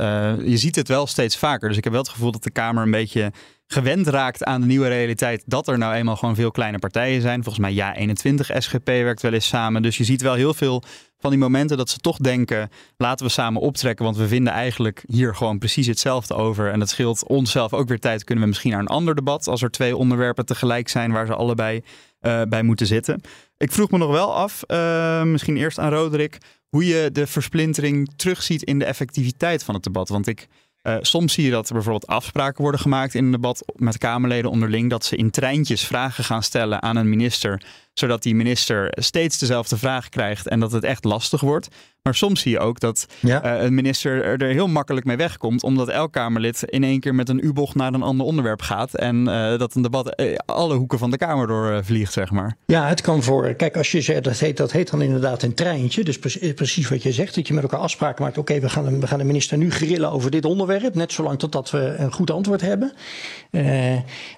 je 0.45 0.57
ziet 0.57 0.75
het 0.75 0.87
wel 0.87 1.07
steeds 1.07 1.37
vaker. 1.37 1.67
Dus 1.67 1.77
ik 1.77 1.83
heb 1.83 1.93
wel 1.93 2.01
het 2.01 2.11
gevoel 2.11 2.31
dat 2.31 2.43
de 2.43 2.51
Kamer 2.51 2.83
een 2.83 2.91
beetje 2.91 3.31
gewend 3.67 4.07
raakt 4.07 4.43
aan 4.43 4.61
de 4.61 4.67
nieuwe 4.67 4.87
realiteit 4.87 5.43
dat 5.45 5.67
er 5.67 5.77
nou 5.77 5.93
eenmaal 5.93 6.15
gewoon 6.15 6.35
veel 6.35 6.51
kleine 6.51 6.79
partijen 6.79 7.21
zijn. 7.21 7.43
Volgens 7.43 7.65
mij 7.65 7.73
ja 7.73 7.95
21 7.95 8.51
SGP 8.57 8.85
werkt 8.85 9.21
wel 9.21 9.33
eens 9.33 9.47
samen. 9.47 9.81
Dus 9.81 9.97
je 9.97 10.03
ziet 10.03 10.21
wel 10.21 10.33
heel 10.33 10.53
veel 10.53 10.83
van 11.19 11.29
die 11.29 11.39
momenten 11.39 11.77
dat 11.77 11.89
ze 11.89 11.97
toch 11.97 12.17
denken: 12.17 12.69
laten 12.97 13.25
we 13.25 13.31
samen 13.31 13.61
optrekken, 13.61 14.05
want 14.05 14.17
we 14.17 14.27
vinden 14.27 14.53
eigenlijk 14.53 15.03
hier 15.07 15.35
gewoon 15.35 15.57
precies 15.59 15.87
hetzelfde 15.87 16.33
over. 16.33 16.71
En 16.71 16.79
dat 16.79 16.89
scheelt 16.89 17.27
onszelf 17.27 17.73
ook 17.73 17.87
weer 17.87 17.99
tijd. 17.99 18.23
Kunnen 18.23 18.43
we 18.43 18.49
misschien 18.49 18.71
naar 18.71 18.79
een 18.79 18.87
ander 18.87 19.15
debat 19.15 19.47
als 19.47 19.61
er 19.61 19.71
twee 19.71 19.95
onderwerpen 19.95 20.45
tegelijk 20.45 20.89
zijn 20.89 21.11
waar 21.11 21.25
ze 21.25 21.35
allebei 21.35 21.81
uh, 22.21 22.41
bij 22.49 22.63
moeten 22.63 22.87
zitten. 22.87 23.21
Ik 23.57 23.71
vroeg 23.71 23.91
me 23.91 23.97
nog 23.97 24.11
wel 24.11 24.35
af, 24.35 24.63
uh, 24.67 25.23
misschien 25.23 25.57
eerst 25.57 25.79
aan 25.79 25.91
Roderick, 25.91 26.37
hoe 26.69 26.85
je 26.85 27.09
de 27.11 27.27
versplintering 27.27 28.09
terugziet 28.15 28.63
in 28.63 28.79
de 28.79 28.85
effectiviteit 28.85 29.63
van 29.63 29.73
het 29.73 29.83
debat. 29.83 30.09
Want 30.09 30.27
ik 30.27 30.47
uh, 30.87 30.97
soms 31.01 31.33
zie 31.33 31.45
je 31.45 31.51
dat 31.51 31.67
er 31.67 31.73
bijvoorbeeld 31.73 32.07
afspraken 32.07 32.61
worden 32.61 32.81
gemaakt 32.81 33.15
in 33.15 33.25
een 33.25 33.31
debat 33.31 33.63
met 33.75 33.97
Kamerleden 33.97 34.51
onderling. 34.51 34.89
Dat 34.89 35.05
ze 35.05 35.15
in 35.15 35.31
treintjes 35.31 35.85
vragen 35.85 36.23
gaan 36.23 36.43
stellen 36.43 36.81
aan 36.81 36.95
een 36.95 37.09
minister. 37.09 37.61
Zodat 37.99 38.23
die 38.23 38.35
minister 38.35 38.87
steeds 38.91 39.37
dezelfde 39.37 39.77
vraag 39.77 40.09
krijgt 40.09 40.47
en 40.47 40.59
dat 40.59 40.71
het 40.71 40.83
echt 40.83 41.03
lastig 41.03 41.41
wordt. 41.41 41.69
Maar 42.07 42.15
soms 42.15 42.41
zie 42.41 42.51
je 42.51 42.59
ook 42.59 42.79
dat 42.79 43.07
ja. 43.19 43.57
uh, 43.57 43.63
een 43.63 43.73
minister 43.73 44.23
er 44.23 44.47
heel 44.47 44.67
makkelijk 44.67 45.05
mee 45.05 45.17
wegkomt. 45.17 45.63
Omdat 45.63 45.89
elk 45.89 46.11
Kamerlid 46.11 46.63
in 46.63 46.83
één 46.83 46.99
keer 46.99 47.15
met 47.15 47.29
een 47.29 47.45
U-bocht 47.45 47.75
naar 47.75 47.93
een 47.93 48.01
ander 48.01 48.25
onderwerp 48.25 48.61
gaat. 48.61 48.95
En 48.95 49.15
uh, 49.15 49.57
dat 49.57 49.75
een 49.75 49.81
debat 49.81 50.21
uh, 50.21 50.35
alle 50.45 50.75
hoeken 50.75 50.99
van 50.99 51.11
de 51.11 51.17
Kamer 51.17 51.47
door 51.47 51.83
vliegt, 51.83 52.13
zeg 52.13 52.31
maar. 52.31 52.57
Ja, 52.65 52.87
het 52.87 53.01
kan 53.01 53.23
voor. 53.23 53.53
Kijk, 53.53 53.77
als 53.77 53.91
je 53.91 54.01
zegt 54.01 54.23
dat 54.23 54.39
heet, 54.39 54.57
dat 54.57 54.71
heet 54.71 54.91
dan 54.91 55.01
inderdaad 55.01 55.43
een 55.43 55.53
treintje. 55.53 56.03
Dus 56.03 56.19
precies 56.55 56.89
wat 56.89 57.03
je 57.03 57.11
zegt. 57.11 57.35
Dat 57.35 57.47
je 57.47 57.53
met 57.53 57.63
elkaar 57.63 57.79
afspraken 57.79 58.23
maakt. 58.23 58.37
Oké, 58.37 58.51
okay, 58.51 58.63
we, 58.63 58.69
gaan, 58.69 58.99
we 58.99 59.07
gaan 59.07 59.19
de 59.19 59.23
minister 59.23 59.57
nu 59.57 59.71
grillen 59.71 60.11
over 60.11 60.31
dit 60.31 60.45
onderwerp. 60.45 60.95
Net 60.95 61.11
zolang 61.11 61.39
totdat 61.39 61.69
we 61.69 61.95
een 61.97 62.13
goed 62.13 62.31
antwoord 62.31 62.61
hebben. 62.61 62.93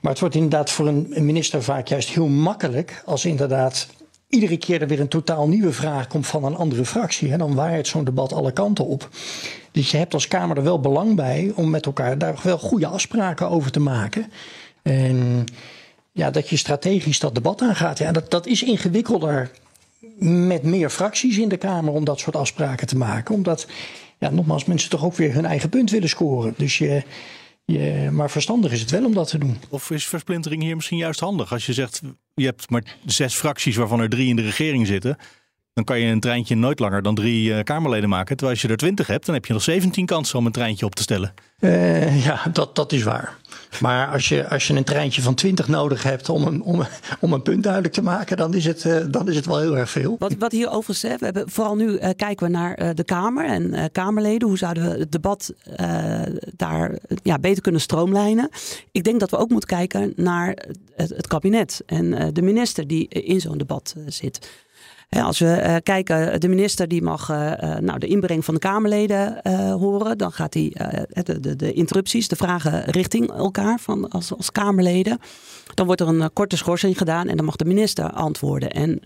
maar 0.02 0.12
het 0.12 0.20
wordt 0.20 0.36
inderdaad 0.36 0.72
voor 0.72 0.88
een 0.88 1.26
minister 1.26 1.64
vaak 1.64 1.88
juist 1.88 2.10
heel 2.10 2.28
makkelijk. 2.28 3.02
Als 3.06 3.26
inderdaad 3.26 3.49
iedere 4.30 4.58
keer 4.58 4.82
er 4.82 4.88
weer 4.88 5.00
een 5.00 5.08
totaal 5.08 5.48
nieuwe 5.48 5.72
vraag 5.72 6.08
komt 6.08 6.28
van 6.28 6.44
een 6.44 6.56
andere 6.56 6.86
fractie. 6.86 7.32
Hè, 7.32 7.38
dan 7.38 7.56
waait 7.56 7.88
zo'n 7.88 8.04
debat 8.04 8.34
alle 8.34 8.52
kanten 8.52 8.86
op. 8.86 9.10
Dus 9.72 9.92
je 9.92 9.98
hebt 9.98 10.14
als 10.14 10.28
Kamer 10.28 10.58
er 10.58 10.64
wel 10.64 10.80
belang 10.80 11.16
bij 11.16 11.52
om 11.56 11.70
met 11.70 11.86
elkaar 11.86 12.18
daar 12.18 12.40
wel 12.44 12.58
goede 12.58 12.88
afspraken 12.88 13.50
over 13.50 13.72
te 13.72 13.80
maken. 13.80 14.32
En 14.82 15.46
ja, 16.12 16.32
dat 16.32 16.50
je 16.50 16.58
strategisch 16.58 17.20
dat 17.20 17.36
debat 17.36 17.62
aangaat. 17.62 17.98
Ja, 17.98 18.12
dat, 18.12 18.32
dat 18.32 18.48
is 18.48 18.64
ingewikkelder 18.64 19.52
met 20.20 20.64
meer 20.64 20.90
fracties 20.90 21.38
in 21.38 21.50
de 21.50 21.58
Kamer 21.58 21.94
om 21.94 22.04
dat 22.04 22.20
soort 22.20 22.36
afspraken 22.36 22.88
te 22.88 22.98
maken. 22.98 23.36
Omdat, 23.36 23.68
ja, 24.20 24.30
nogmaals, 24.30 24.66
mensen 24.66 24.90
toch 24.90 25.04
ook 25.04 25.16
weer 25.16 25.34
hun 25.34 25.46
eigen 25.46 25.70
punt 25.70 25.92
willen 25.92 26.10
scoren. 26.10 26.54
Dus 26.58 26.78
je 26.78 27.04
je, 27.72 28.10
maar 28.12 28.30
verstandig 28.30 28.72
is 28.72 28.80
het 28.80 28.90
wel 28.90 29.06
om 29.06 29.14
dat 29.14 29.28
te 29.28 29.38
doen. 29.38 29.58
Of 29.70 29.92
is 29.92 30.08
versplintering 30.08 30.62
hier 30.62 30.76
misschien 30.76 30.98
juist 30.98 31.20
handig? 31.20 31.52
Als 31.52 31.66
je 31.66 31.74
zegt, 31.74 32.02
je 32.40 32.46
hebt 32.46 32.70
maar 32.70 32.84
zes 33.06 33.36
fracties 33.36 33.76
waarvan 33.76 34.00
er 34.00 34.10
drie 34.10 34.28
in 34.28 34.36
de 34.36 34.42
regering 34.42 34.88
zitten. 34.88 35.18
Dan 35.74 35.84
kan 35.84 36.00
je 36.00 36.12
een 36.12 36.20
treintje 36.20 36.56
nooit 36.56 36.80
langer 36.80 37.02
dan 37.02 37.16
drie 37.16 37.50
uh, 37.50 37.60
Kamerleden 37.64 38.10
maken. 38.10 38.38
Terwijl 38.38 38.52
als 38.52 38.62
je 38.62 38.68
er 38.68 38.78
twintig 38.78 39.08
hebt, 39.08 39.26
dan 39.26 39.36
heb 39.36 39.46
je 39.46 39.54
nog 39.54 39.62
17 39.62 40.06
kansen 40.06 40.40
om 40.40 40.46
een 40.46 40.52
treintje 40.52 40.86
op 40.86 40.96
te 40.96 41.02
stellen. 41.02 41.34
Uh, 41.60 42.26
ja, 42.26 42.42
dat, 42.54 42.76
dat 42.76 42.92
is 42.92 43.04
waar. 43.04 43.38
Maar 43.82 44.12
als 44.12 44.28
je, 44.28 44.50
als 44.50 44.68
je 44.68 44.74
een 44.74 44.84
treintje 44.84 45.22
van 45.22 45.36
20 45.36 45.68
nodig 45.68 46.04
hebt 46.04 46.30
om 46.30 46.44
een, 46.48 46.62
om, 46.62 46.88
om 47.20 47.34
een 47.34 47.42
punt 47.42 47.64
duidelijk 47.64 47.94
te 47.94 48.02
maken, 48.02 48.38
dan 48.38 48.54
is 48.54 48.66
het, 48.66 48.84
uh, 48.84 48.98
dan 49.10 49.30
is 49.30 49.36
het 49.36 49.46
wel 49.46 49.60
heel 49.60 49.78
erg 49.78 49.90
veel. 49.90 50.16
Wat, 50.20 50.36
wat 50.40 50.52
hier 50.52 50.70
overigens, 50.70 51.20
hebben, 51.22 51.50
vooral 51.50 51.76
nu 51.76 51.88
uh, 51.88 52.10
kijken 52.16 52.46
we 52.46 52.52
naar 52.52 52.82
uh, 52.82 52.90
de 52.94 53.04
Kamer 53.04 53.46
en 53.46 53.92
Kamerleden. 53.92 54.48
Hoe 54.48 54.58
zouden 54.58 54.84
we 54.92 55.00
het 55.00 55.12
debat 55.12 55.54
daar 56.56 56.98
ja, 57.24 57.40
beter 57.40 57.62
kunnen 57.62 57.82
stroomlijnen? 57.82 58.50
Ik 58.92 59.04
denk 59.04 59.20
dat 59.20 59.30
we 59.30 59.38
ook 59.38 59.50
moeten 59.50 59.70
kijken 59.70 60.14
naar 60.16 60.48
het, 60.96 61.10
het 61.10 61.28
kabinet 61.28 61.82
en 61.86 62.34
de 62.34 62.42
minister 62.42 62.88
die 62.88 63.08
in 63.08 63.42
zo'n 63.42 63.58
debat 63.58 63.96
zit 64.08 64.50
als 65.10 65.40
we 65.40 65.62
uh, 65.64 65.76
kijken, 65.84 66.40
de 66.40 66.48
minister 66.48 66.88
die 66.88 67.02
mag 67.02 67.30
uh, 67.30 67.38
nou, 67.78 68.00
de 68.00 68.08
inbreng 68.08 68.46
van 68.46 68.54
de 68.54 68.60
Kamerleden 68.60 69.42
horen. 69.80 70.18
Dan 70.18 70.32
gaat 70.32 70.54
hij 70.54 70.72
de, 71.24 71.40
de, 71.40 71.56
de, 71.56 71.74
interrupties, 71.74 72.28
de 72.28 72.36
vragen 72.36 72.84
richting 72.84 73.30
elkaar 73.32 73.80
van 73.80 74.10
als, 74.10 74.36
als 74.36 74.52
Kamerleden. 74.52 75.20
Dan 75.74 75.86
wordt 75.86 76.02
er 76.02 76.08
een 76.08 76.34
korte 76.34 76.58
schorsing 76.58 76.98
gedaan 76.98 77.28
en 77.28 77.36
dan 77.36 77.46
mag 77.46 77.56
de 77.56 77.66
minister 77.66 78.12
antwoorden. 78.12 78.70
En 78.72 79.02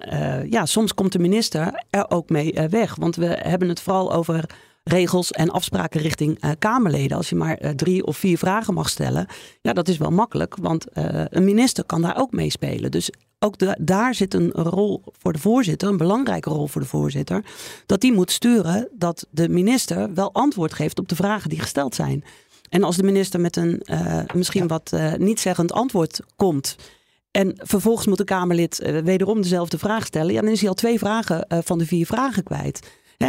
ja, 0.49 0.66
soms 0.66 0.93
komt 0.93 1.12
de 1.12 1.20
minister 1.20 1.84
er 1.89 2.10
ook 2.10 2.30
mee 2.30 2.54
weg. 2.70 2.95
Want 2.95 3.16
we 3.16 3.38
hebben 3.41 3.70
het 3.70 3.82
vooral 3.82 4.14
over 4.14 4.45
regels 4.84 5.31
en 5.31 5.49
afspraken 5.49 6.01
richting 6.01 6.43
uh, 6.43 6.51
Kamerleden. 6.59 7.17
Als 7.17 7.29
je 7.29 7.36
maar 7.36 7.63
uh, 7.63 7.69
drie 7.69 8.05
of 8.05 8.17
vier 8.17 8.38
vragen 8.38 8.73
mag 8.73 8.89
stellen, 8.89 9.27
ja, 9.61 9.73
dat 9.73 9.88
is 9.88 9.97
wel 9.97 10.11
makkelijk, 10.11 10.55
want 10.61 10.86
uh, 10.93 11.05
een 11.29 11.43
minister 11.43 11.84
kan 11.84 12.01
daar 12.01 12.17
ook 12.17 12.31
meespelen. 12.31 12.91
Dus 12.91 13.09
ook 13.39 13.57
de, 13.57 13.77
daar 13.81 14.15
zit 14.15 14.34
een 14.34 14.51
rol 14.51 15.03
voor 15.05 15.34
de 15.34 15.39
voorzitter, 15.39 15.89
een 15.89 15.97
belangrijke 15.97 16.49
rol 16.49 16.67
voor 16.67 16.81
de 16.81 16.88
voorzitter, 16.88 17.45
dat 17.86 18.01
die 18.01 18.13
moet 18.13 18.31
sturen 18.31 18.88
dat 18.91 19.27
de 19.29 19.49
minister 19.49 20.13
wel 20.13 20.34
antwoord 20.34 20.73
geeft 20.73 20.99
op 20.99 21.07
de 21.07 21.15
vragen 21.15 21.49
die 21.49 21.59
gesteld 21.59 21.95
zijn. 21.95 22.23
En 22.69 22.84
als 22.84 22.95
de 22.95 23.03
minister 23.03 23.39
met 23.39 23.55
een 23.55 23.81
misschien 24.34 24.67
wat 24.67 24.91
niet-zeggend 25.17 25.71
antwoord 25.71 26.19
komt. 26.36 26.75
En 27.31 27.53
vervolgens 27.57 28.07
moet 28.07 28.17
de 28.17 28.23
Kamerlid 28.23 28.91
wederom 29.03 29.41
dezelfde 29.41 29.77
vraag 29.77 30.05
stellen. 30.05 30.34
Ja, 30.34 30.41
dan 30.41 30.51
is 30.51 30.59
hij 30.59 30.69
al 30.69 30.75
twee 30.75 30.99
vragen 30.99 31.47
van 31.63 31.77
de 31.77 31.86
vier 31.86 32.05
vragen 32.05 32.43
kwijt 32.43 32.79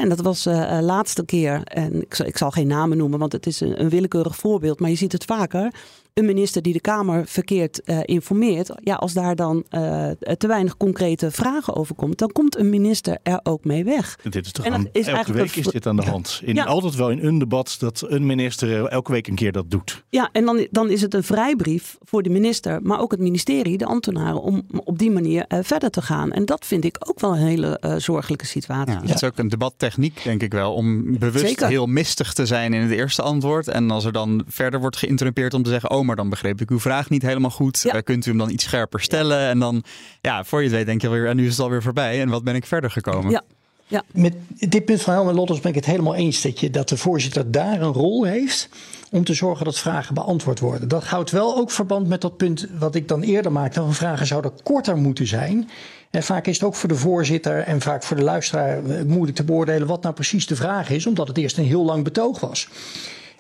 en 0.01 0.09
dat 0.09 0.21
was 0.21 0.47
uh, 0.47 0.79
laatste 0.81 1.25
keer, 1.25 1.61
en 1.65 2.03
ik, 2.03 2.19
ik, 2.19 2.37
zal 2.37 2.51
geen 2.51 2.67
namen 2.67 2.97
noemen, 2.97 3.19
want 3.19 3.33
het 3.33 3.47
is 3.47 3.61
een, 3.61 3.81
een 3.81 3.89
willekeurig 3.89 4.37
voorbeeld, 4.37 4.81
maar 4.81 4.91
je 4.91 4.97
ziet 4.97 5.13
het 5.13 5.25
vaker 5.25 5.73
een 6.15 6.25
minister 6.25 6.63
die 6.63 6.73
de 6.73 6.81
Kamer 6.81 7.27
verkeerd 7.27 7.81
uh, 7.85 7.99
informeert, 8.05 8.71
ja, 8.81 8.95
als 8.95 9.13
daar 9.13 9.37
dan 9.37 9.57
uh, 9.57 10.11
te 10.11 10.47
weinig 10.47 10.77
concrete 10.77 11.31
vragen 11.31 11.77
over 11.77 11.95
komt, 11.95 12.19
dan 12.19 12.33
komt 12.33 12.57
een 12.57 12.71
minister 12.71 13.19
er 13.23 13.41
ook 13.43 13.65
mee 13.65 13.85
weg. 13.85 14.19
Dit 14.23 14.47
is 14.47 14.53
toch 14.53 14.67
aan, 14.67 14.89
is 14.93 15.07
elke 15.07 15.33
week 15.33 15.57
is 15.57 15.67
dit 15.67 15.87
aan 15.87 15.97
de 15.97 16.03
hand. 16.03 16.41
In, 16.45 16.55
ja. 16.55 16.65
Altijd 16.65 16.95
wel 16.95 17.11
in 17.11 17.25
een 17.25 17.39
debat 17.39 17.77
dat 17.79 18.05
een 18.09 18.27
minister 18.27 18.87
elke 18.87 19.13
week 19.13 19.27
een 19.27 19.35
keer 19.35 19.53
dat 19.53 19.71
doet. 19.71 20.05
Ja, 20.09 20.29
en 20.33 20.45
dan, 20.45 20.67
dan 20.71 20.91
is 20.91 21.01
het 21.01 21.15
een 21.15 21.23
vrijbrief 21.23 21.99
voor 22.03 22.23
de 22.23 22.31
minister, 22.31 22.83
maar 22.83 23.01
ook 23.01 23.11
het 23.11 23.21
ministerie, 23.21 23.79
de 23.79 23.87
ambtenaren, 23.87 24.43
om 24.43 24.63
op 24.85 24.99
die 24.99 25.11
manier 25.11 25.45
uh, 25.49 25.59
verder 25.63 25.91
te 25.91 26.03
gaan. 26.03 26.33
En 26.33 26.45
dat 26.45 26.67
vind 26.67 26.85
ik 26.85 26.97
ook 27.09 27.21
wel 27.21 27.33
een 27.33 27.47
hele 27.47 27.97
zorgelijke 27.99 28.47
situatie. 28.47 28.95
Ja, 28.95 29.01
het 29.01 29.15
is 29.15 29.25
ook 29.25 29.39
een 29.39 29.49
debattechniek, 29.49 30.21
denk 30.25 30.43
ik 30.43 30.53
wel, 30.53 30.75
om 30.75 31.19
bewust 31.19 31.47
Zeker. 31.47 31.69
heel 31.69 31.87
mistig 31.87 32.33
te 32.33 32.47
zijn 32.47 32.73
in 32.75 32.81
het 32.81 32.91
eerste 32.91 33.23
antwoord. 33.23 33.69
En 33.69 33.91
als 33.91 34.05
er 34.05 34.13
dan 34.13 34.45
verder 34.49 34.81
wordt 34.81 34.97
geïnterrumpeerd 34.97 35.55
om 35.55 35.63
te 35.63 35.71
zeggen, 35.71 35.91
oh, 35.91 36.03
maar 36.05 36.17
dan 36.17 36.29
begreep 36.29 36.61
ik 36.61 36.71
uw 36.71 36.81
vraag 36.81 37.11
niet 37.11 37.23
helemaal 37.23 37.51
goed. 37.51 37.81
Ja. 37.83 37.95
Uh, 37.95 38.03
kunt 38.03 38.27
u 38.27 38.29
hem 38.29 38.39
dan 38.39 38.51
iets 38.51 38.65
scherper 38.65 39.01
stellen? 39.01 39.39
En 39.39 39.59
dan, 39.59 39.85
ja, 40.21 40.45
voor 40.45 40.59
je 40.59 40.67
het 40.67 40.77
weet 40.77 40.87
denk 40.87 41.03
je 41.03 41.09
weer, 41.09 41.27
en 41.27 41.37
nu 41.37 41.47
is 41.47 41.51
het 41.51 41.61
alweer 41.61 41.83
voorbij. 41.83 42.21
En 42.21 42.29
wat 42.29 42.45
ben 42.45 42.55
ik 42.55 42.67
verder 42.67 42.91
gekomen? 42.91 43.31
Ja. 43.31 43.43
Ja. 43.87 44.03
Met 44.13 44.35
dit 44.59 44.85
punt 44.85 45.03
van 45.03 45.15
Helmer 45.15 45.35
Lotters 45.35 45.61
ben 45.61 45.71
ik 45.71 45.77
het 45.77 45.87
helemaal 45.87 46.15
eens 46.15 46.43
dat, 46.43 46.61
je, 46.61 46.71
dat 46.71 46.89
de 46.89 46.97
voorzitter 46.97 47.51
daar 47.51 47.81
een 47.81 47.93
rol 47.93 48.25
heeft 48.25 48.69
om 49.11 49.25
te 49.25 49.35
zorgen 49.35 49.65
dat 49.65 49.79
vragen 49.79 50.15
beantwoord 50.15 50.61
worden. 50.61 50.89
Dat 50.89 51.05
houdt 51.05 51.31
wel 51.31 51.57
ook 51.57 51.71
verband 51.71 52.09
met 52.09 52.21
dat 52.21 52.37
punt 52.37 52.67
wat 52.79 52.95
ik 52.95 53.09
dan 53.09 53.23
eerder 53.23 53.53
maakte, 53.53 53.81
van 53.81 53.95
vragen 53.95 54.27
zouden 54.27 54.53
korter 54.63 54.97
moeten 54.97 55.27
zijn. 55.27 55.69
En 56.11 56.23
vaak 56.23 56.47
is 56.47 56.55
het 56.55 56.65
ook 56.65 56.75
voor 56.75 56.89
de 56.89 56.95
voorzitter 56.95 57.59
en 57.59 57.81
vaak 57.81 58.03
voor 58.03 58.17
de 58.17 58.23
luisteraar 58.23 58.85
eh, 58.85 59.03
moeilijk 59.05 59.37
te 59.37 59.45
beoordelen 59.45 59.87
wat 59.87 60.03
nou 60.03 60.15
precies 60.15 60.47
de 60.47 60.57
vraag 60.57 60.91
is, 60.91 61.07
omdat 61.07 61.29
het 61.29 61.39
eerst 61.39 61.59
een 61.59 61.65
heel 61.65 61.85
lang 61.85 62.05
betoog 62.05 62.41
was. 62.41 62.69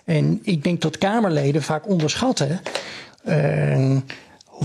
En 0.04 0.38
ik 0.42 0.64
denk 0.64 0.80
dat 0.80 0.98
Kamerleden 0.98 1.62
vaak 1.62 1.88
onderschatten 1.88 2.60
uh, 3.28 3.96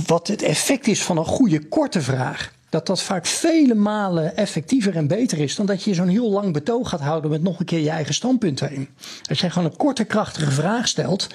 wat 0.07 0.27
het 0.27 0.41
effect 0.41 0.87
is 0.87 1.03
van 1.03 1.17
een 1.17 1.25
goede 1.25 1.67
korte 1.67 2.01
vraag. 2.01 2.51
dat 2.69 2.87
dat 2.87 3.01
vaak 3.01 3.25
vele 3.25 3.73
malen 3.75 4.35
effectiever 4.37 4.95
en 4.95 5.07
beter 5.07 5.37
is 5.39 5.55
dan 5.55 5.65
dat 5.65 5.83
je 5.83 5.93
zo'n 5.93 6.07
heel 6.07 6.29
lang 6.29 6.53
betoog 6.53 6.89
gaat 6.89 6.99
houden 6.99 7.31
met 7.31 7.41
nog 7.43 7.59
een 7.59 7.65
keer 7.65 7.79
je 7.79 7.89
eigen 7.89 8.13
standpunt 8.13 8.61
erin. 8.61 8.89
Als 9.29 9.39
jij 9.39 9.49
gewoon 9.49 9.69
een 9.71 9.77
korte, 9.77 10.03
krachtige 10.03 10.51
vraag 10.51 10.87
stelt, 10.87 11.27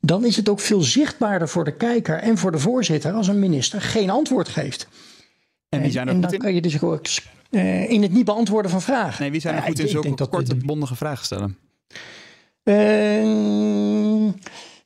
dan 0.00 0.24
is 0.24 0.36
het 0.36 0.48
ook 0.48 0.60
veel 0.60 0.80
zichtbaarder 0.80 1.48
voor 1.48 1.64
de 1.64 1.76
kijker 1.76 2.16
en 2.18 2.38
voor 2.38 2.52
de 2.52 2.58
voorzitter 2.58 3.12
als 3.12 3.28
een 3.28 3.38
minister 3.38 3.80
geen 3.80 4.10
antwoord 4.10 4.48
geeft. 4.48 4.88
En 5.68 5.80
wie 5.80 5.90
zijn 5.90 6.08
er 6.08 6.14
en 6.14 6.20
dan 6.20 6.32
in? 6.32 6.38
kan 6.38 6.54
je 6.54 6.60
dus 6.60 6.82
ook 6.82 7.06
uh, 7.50 7.90
in 7.90 8.02
het 8.02 8.12
niet 8.12 8.24
beantwoorden 8.24 8.70
van 8.70 8.82
vragen. 8.82 9.22
Nee, 9.22 9.30
wie 9.30 9.40
zijn 9.40 9.54
er 9.54 9.60
Ja, 9.60 9.66
goed 9.66 10.04
in 10.04 10.14
dat- 10.16 10.28
korte, 10.28 10.54
bondige 10.56 10.96
vragen 10.96 11.24
stellen? 11.24 11.56
Ehm, 12.62 14.24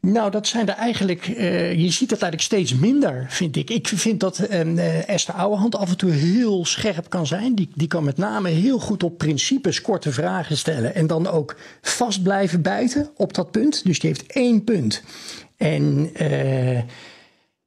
nou, 0.01 0.31
dat 0.31 0.47
zijn 0.47 0.69
er 0.69 0.75
eigenlijk. 0.75 1.27
eh, 1.29 1.73
je 1.75 1.91
ziet 1.91 2.09
dat 2.09 2.23
eigenlijk 2.23 2.43
steeds 2.43 2.75
minder, 2.75 3.27
vind 3.29 3.57
ik. 3.57 3.71
Ik 3.71 3.89
vind 3.89 4.21
dat 4.21 4.39
ehm, 4.39 4.79
eh, 4.79 5.09
Esther 5.09 5.35
Ouwehand 5.35 5.77
af 5.77 5.91
en 5.91 5.97
toe 5.97 6.11
heel 6.11 6.65
scherp 6.65 7.09
kan 7.11 7.27
zijn. 7.27 7.55
Die, 7.55 7.71
die 7.75 7.89
kan 7.89 8.05
met 8.05 8.17
name 8.17 8.49
heel 8.49 8.79
goed 8.79 9.03
op 9.03 9.19
principes 9.19 9.81
korte 9.81 10.13
vragen 10.13 10.57
stellen. 10.57 10.95
En 10.95 11.07
dan 11.07 11.27
ook 11.27 11.57
vast 11.83 12.23
blijven 12.23 12.63
bijten 12.63 13.11
op 13.17 13.35
dat 13.35 13.51
punt. 13.51 13.85
Dus 13.85 13.99
die 14.01 14.11
heeft 14.11 14.27
één 14.33 14.65
punt. 14.65 15.03
En. 15.57 16.11
eh, 16.15 16.79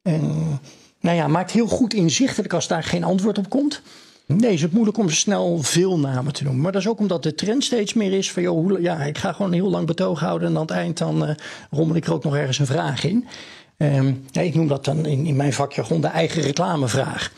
en 0.02 0.60
nou 1.00 1.18
ja, 1.18 1.28
maakt 1.28 1.52
heel 1.52 1.68
goed 1.68 1.94
inzichtelijk 1.94 2.54
als 2.54 2.68
daar 2.68 2.84
geen 2.84 3.04
antwoord 3.04 3.38
op 3.38 3.50
komt. 3.50 3.82
Nee, 4.28 4.54
is 4.54 4.62
het 4.62 4.72
moeilijk 4.72 4.98
om 4.98 5.10
snel 5.10 5.62
veel 5.62 6.00
namen 6.00 6.34
te 6.34 6.44
noemen. 6.44 6.62
Maar 6.62 6.72
dat 6.72 6.82
is 6.82 6.88
ook 6.88 7.00
omdat 7.00 7.24
de 7.24 7.36
trend 7.36 7.64
steeds 7.64 7.94
meer 7.94 8.14
is 8.14 8.32
van... 8.32 8.44
Joh, 8.44 8.56
hoe- 8.56 8.82
ja, 8.82 9.04
ik 9.04 9.18
ga 9.18 9.32
gewoon 9.32 9.48
een 9.48 9.58
heel 9.58 9.70
lang 9.70 9.88
betoog 9.88 10.20
houden... 10.20 10.48
en 10.48 10.56
aan 10.56 10.62
het 10.62 10.72
eind 10.72 10.98
dan 10.98 11.26
eh, 11.26 11.36
rommel 11.72 11.96
ik 11.96 12.06
er 12.06 12.14
ook 12.14 12.24
nog 12.24 12.36
ergens 12.36 12.60
een 12.60 12.66
vraag 12.66 13.04
in. 13.04 13.28
Ehm, 13.78 14.14
ja, 14.32 14.42
ik 14.42 14.56
noem 14.56 14.68
dat 14.68 14.86
dan 14.86 15.06
in, 15.06 15.26
in 15.26 15.36
mijn 15.36 15.54
vakjargon 15.54 16.02
de 16.02 16.08
eigen 16.08 16.42
reclamevraag. 16.42 17.32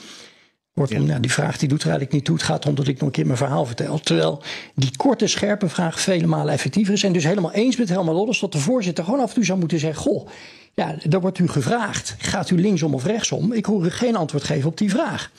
Kortom, 0.74 1.06
ja. 1.06 1.20
die 1.20 1.32
vraag 1.32 1.58
die 1.58 1.70
doet 1.70 1.82
er 1.82 1.88
eigenlijk 1.88 2.16
niet 2.16 2.26
toe. 2.26 2.36
Het 2.36 2.46
gaat 2.46 2.66
om 2.66 2.76
dat 2.76 2.88
ik 2.88 2.98
nog 2.98 3.04
een 3.06 3.12
keer 3.12 3.26
mijn 3.26 3.38
verhaal 3.38 3.66
vertel. 3.66 4.00
Terwijl 4.00 4.42
die 4.76 4.98
korte, 4.98 5.28
scherpe 5.28 5.70
vraag 5.70 6.00
vele 6.00 6.28
malen 6.28 6.54
effectiever 6.54 6.94
is. 6.94 7.04
En 7.04 7.14
dus 7.14 7.24
helemaal 7.24 7.52
eens 7.52 7.78
met 7.78 7.90
Helma 7.90 8.12
Lodders 8.12 8.40
dat 8.40 8.52
de 8.52 8.58
voorzitter 8.58 9.04
gewoon 9.04 9.20
af 9.20 9.28
en 9.28 9.36
toe 9.36 9.46
zou 9.46 9.60
moeten 9.60 9.80
zeggen... 9.80 10.02
Goh, 10.02 10.28
ja, 10.74 10.96
daar 11.04 11.22
wordt 11.22 11.40
u 11.40 11.48
gevraagd. 11.48 12.16
Gaat 12.18 12.50
u 12.50 12.62
linksom 12.62 12.94
of 12.94 13.06
rechtsom? 13.06 13.54
Ik 13.54 13.66
hoor 13.66 13.86
u 13.86 13.90
geen 13.90 14.16
antwoord 14.16 14.44
geven 14.44 14.70
op 14.70 14.78
die 14.78 14.90
vraag. 14.90 15.32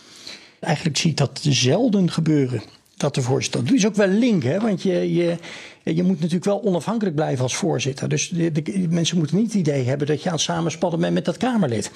Eigenlijk 0.60 0.96
zie 0.96 1.10
ik 1.10 1.16
dat 1.16 1.40
zelden 1.42 2.10
gebeuren. 2.10 2.62
Dat 2.96 3.14
de 3.14 3.22
voorzitter. 3.22 3.64
Dat 3.64 3.74
is 3.74 3.86
ook 3.86 3.94
wel 3.94 4.06
link, 4.08 4.42
hè? 4.42 4.60
Want 4.60 4.82
je, 4.82 5.14
je, 5.14 5.36
je 5.82 6.02
moet 6.02 6.16
natuurlijk 6.16 6.44
wel 6.44 6.62
onafhankelijk 6.64 7.16
blijven 7.16 7.42
als 7.42 7.56
voorzitter. 7.56 8.08
Dus 8.08 8.28
de, 8.28 8.52
de- 8.52 8.86
mensen 8.90 9.18
moeten 9.18 9.36
niet 9.36 9.46
het 9.46 9.54
idee 9.60 9.84
hebben 9.84 10.06
dat 10.06 10.22
je 10.22 10.28
aan 10.28 10.34
het 10.34 10.44
samenspannen 10.44 11.00
bent 11.00 11.14
met 11.14 11.24
dat 11.24 11.36
Kamerlid. 11.36 11.90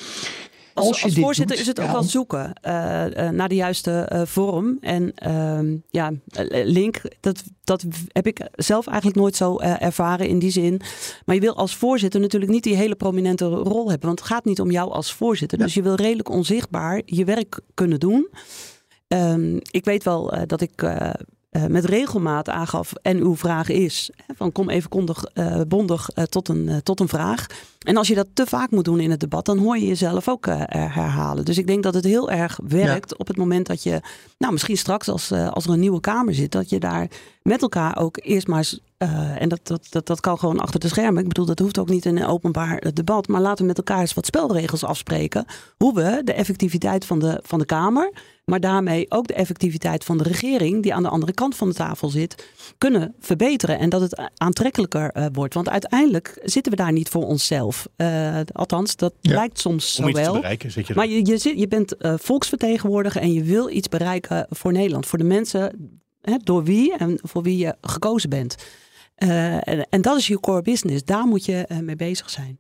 Als, 0.74 0.86
als, 0.86 1.00
je 1.00 1.08
dit 1.08 1.18
voorzitter 1.18 1.56
doet, 1.56 1.66
is 1.66 1.72
het 1.72 1.80
ook 1.80 1.92
wel 1.92 2.02
zoeken 2.02 2.52
eh, 2.52 2.72
naar 3.28 3.48
de 3.48 3.54
juiste 3.54 3.90
eh, 3.90 4.22
vorm. 4.24 4.78
En 4.80 5.12
ehm, 5.14 5.76
ja, 5.90 6.12
link, 6.64 7.02
dat, 7.20 7.42
dat 7.64 7.84
heb 8.08 8.26
ik 8.26 8.48
zelf 8.52 8.86
eigenlijk 8.86 9.16
nooit 9.16 9.36
zo 9.36 9.58
ervaren 9.58 10.28
in 10.28 10.38
die 10.38 10.50
zin. 10.50 10.80
Maar 11.24 11.34
je 11.34 11.40
wil 11.40 11.56
als 11.56 11.76
voorzitter 11.76 12.20
natuurlijk 12.20 12.52
niet 12.52 12.62
die 12.62 12.76
hele 12.76 12.94
prominente 12.94 13.44
rol 13.44 13.88
hebben. 13.90 14.06
Want 14.06 14.18
het 14.18 14.28
gaat 14.28 14.44
niet 14.44 14.60
om 14.60 14.70
jou 14.70 14.90
als 14.90 15.12
voorzitter. 15.12 15.58
Dus 15.58 15.74
je 15.74 15.82
wil 15.82 15.94
redelijk 15.94 16.28
onzichtbaar 16.28 17.02
je 17.04 17.24
werk 17.24 17.60
kunnen 17.74 18.00
doen. 18.00 18.28
Ehm, 19.08 19.56
ik 19.56 19.84
weet 19.84 20.04
wel 20.04 20.32
dat 20.46 20.60
ik 20.60 20.82
eh, 21.54 21.66
met 21.66 21.84
regelmaat 21.84 22.48
aangaf 22.48 22.92
en 23.02 23.16
uw 23.16 23.36
vraag 23.36 23.68
is. 23.68 24.10
Hè, 24.26 24.34
van 24.36 24.52
kom 24.52 24.70
even 24.70 24.90
kondig, 24.90 25.24
eh, 25.24 25.60
bondig 25.68 26.10
eh, 26.10 26.24
tot, 26.24 26.48
een, 26.48 26.82
tot 26.82 27.00
een 27.00 27.08
vraag. 27.08 27.46
En 27.78 27.96
als 27.96 28.08
je 28.08 28.14
dat 28.14 28.26
te 28.32 28.46
vaak 28.46 28.70
moet 28.70 28.84
doen 28.84 29.00
in 29.00 29.10
het 29.10 29.20
debat, 29.20 29.44
dan 29.44 29.58
hoor 29.58 29.78
je 29.78 29.86
jezelf 29.86 30.28
ook 30.28 30.46
herhalen. 30.68 31.44
Dus 31.44 31.58
ik 31.58 31.66
denk 31.66 31.82
dat 31.82 31.94
het 31.94 32.04
heel 32.04 32.30
erg 32.30 32.58
werkt 32.68 33.18
op 33.18 33.26
het 33.26 33.36
moment 33.36 33.66
dat 33.66 33.82
je, 33.82 34.00
nou 34.38 34.52
misschien 34.52 34.76
straks 34.76 35.08
als, 35.08 35.32
als 35.32 35.64
er 35.64 35.72
een 35.72 35.80
nieuwe 35.80 36.00
Kamer 36.00 36.34
zit, 36.34 36.52
dat 36.52 36.70
je 36.70 36.80
daar 36.80 37.08
met 37.42 37.62
elkaar 37.62 37.98
ook 37.98 38.18
eerst 38.22 38.46
maar 38.46 38.72
en 39.38 39.48
dat, 39.48 39.60
dat, 39.62 39.86
dat, 39.90 40.06
dat 40.06 40.20
kan 40.20 40.38
gewoon 40.38 40.60
achter 40.60 40.80
de 40.80 40.88
schermen. 40.88 41.22
Ik 41.22 41.28
bedoel, 41.28 41.46
dat 41.46 41.58
hoeft 41.58 41.78
ook 41.78 41.88
niet 41.88 42.04
in 42.04 42.16
een 42.16 42.26
openbaar 42.26 42.92
debat, 42.92 43.28
maar 43.28 43.40
laten 43.40 43.60
we 43.60 43.68
met 43.68 43.78
elkaar 43.78 44.00
eens 44.00 44.14
wat 44.14 44.26
spelregels 44.26 44.84
afspreken. 44.84 45.44
Hoe 45.76 45.94
we 45.94 46.20
de 46.24 46.32
effectiviteit 46.32 47.04
van 47.04 47.18
de, 47.18 47.40
van 47.42 47.58
de 47.58 47.66
Kamer, 47.66 48.12
maar 48.44 48.60
daarmee 48.60 49.10
ook 49.10 49.26
de 49.26 49.34
effectiviteit 49.34 50.04
van 50.04 50.18
de 50.18 50.24
regering, 50.24 50.82
die 50.82 50.94
aan 50.94 51.02
de 51.02 51.08
andere 51.08 51.32
kant 51.32 51.56
van 51.56 51.68
de 51.68 51.74
tafel 51.74 52.08
zit, 52.08 52.48
kunnen 52.78 53.14
verbeteren. 53.20 53.78
En 53.78 53.88
dat 53.88 54.00
het 54.00 54.30
aantrekkelijker 54.36 55.10
eh, 55.10 55.26
wordt. 55.32 55.54
Want 55.54 55.68
uiteindelijk 55.68 56.40
zitten 56.42 56.72
we 56.72 56.78
daar 56.78 56.92
niet 56.92 57.08
voor 57.08 57.24
onszelf. 57.26 57.88
Eh, 57.96 58.40
althans, 58.52 58.96
dat 58.96 59.14
Ja. 59.20 59.34
lijkt 59.34 59.58
soms 59.58 59.98
Om 59.98 60.04
zo 60.04 60.08
iets 60.10 60.18
te 60.18 60.24
wel. 60.24 60.34
bereiken 60.34 60.70
zit 60.70 60.86
je. 60.86 60.94
Maar 60.94 61.06
je, 61.08 61.26
je, 61.26 61.38
zit, 61.38 61.58
je 61.58 61.68
bent 61.68 61.96
eh, 61.96 62.14
volksvertegenwoordiger 62.16 63.20
en 63.20 63.32
je 63.32 63.42
wil 63.42 63.70
iets 63.70 63.88
bereiken 63.88 64.46
voor 64.50 64.72
Nederland. 64.72 65.06
Voor 65.06 65.18
de 65.18 65.24
mensen 65.24 65.98
hè, 66.20 66.36
door 66.42 66.64
wie 66.64 66.96
en 66.96 67.18
voor 67.22 67.42
wie 67.42 67.56
je 67.56 67.74
gekozen 67.80 68.30
bent. 68.30 68.56
Eh, 69.14 69.68
en, 69.68 69.86
en 69.90 70.02
dat 70.02 70.18
is 70.18 70.26
je 70.26 70.40
core 70.40 70.62
business. 70.62 71.04
Daar 71.04 71.24
moet 71.26 71.44
je 71.44 71.66
mee 71.82 71.96
bezig 71.96 72.30
zijn. 72.30 72.58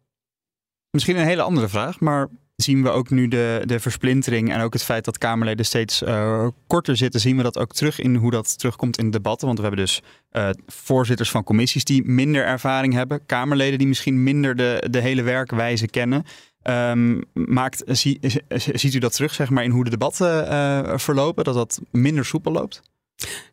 Misschien 0.90 1.16
een 1.16 1.24
hele 1.26 1.42
andere 1.42 1.68
vraag, 1.68 2.00
maar 2.00 2.28
zien 2.64 2.82
we 2.82 2.88
ook 2.90 3.10
nu 3.10 3.28
de, 3.28 3.62
de 3.64 3.80
versplintering 3.80 4.52
en 4.52 4.60
ook 4.60 4.72
het 4.72 4.84
feit 4.84 5.04
dat 5.04 5.18
Kamerleden 5.18 5.64
steeds 5.66 6.02
eh, 6.02 6.46
korter 6.66 6.96
zitten, 6.96 7.20
zien 7.20 7.36
we 7.36 7.42
dat 7.42 7.58
ook 7.58 7.72
terug 7.72 8.00
in 8.00 8.14
hoe 8.14 8.30
dat 8.30 8.58
terugkomt 8.58 8.98
in 8.98 9.10
debatten? 9.10 9.46
Want 9.46 9.58
we 9.58 9.66
hebben 9.66 9.84
dus 9.84 10.02
eh, 10.30 10.48
voorzitters 10.66 11.30
van 11.30 11.44
commissies 11.44 11.84
die 11.84 12.04
minder 12.04 12.44
ervaring 12.44 12.92
hebben, 12.92 13.26
Kamerleden 13.26 13.78
die 13.78 13.88
misschien 13.88 14.22
minder 14.22 14.56
de, 14.56 14.86
de 14.90 15.00
hele 15.00 15.22
werkwijze 15.22 15.86
kennen. 15.86 16.24
Ehm, 16.62 17.20
maakt, 17.32 17.82
zie- 17.86 18.20
ziet 18.48 18.94
u 18.94 18.98
dat 18.98 19.12
terug 19.12 19.34
zeg 19.34 19.50
maar, 19.50 19.64
in 19.64 19.70
hoe 19.70 19.84
de 19.84 19.90
debatten 19.90 20.48
eh, 20.48 20.98
verlopen, 20.98 21.44
dat 21.44 21.54
dat 21.54 21.80
minder 21.90 22.24
soepel 22.24 22.52
loopt? 22.52 22.82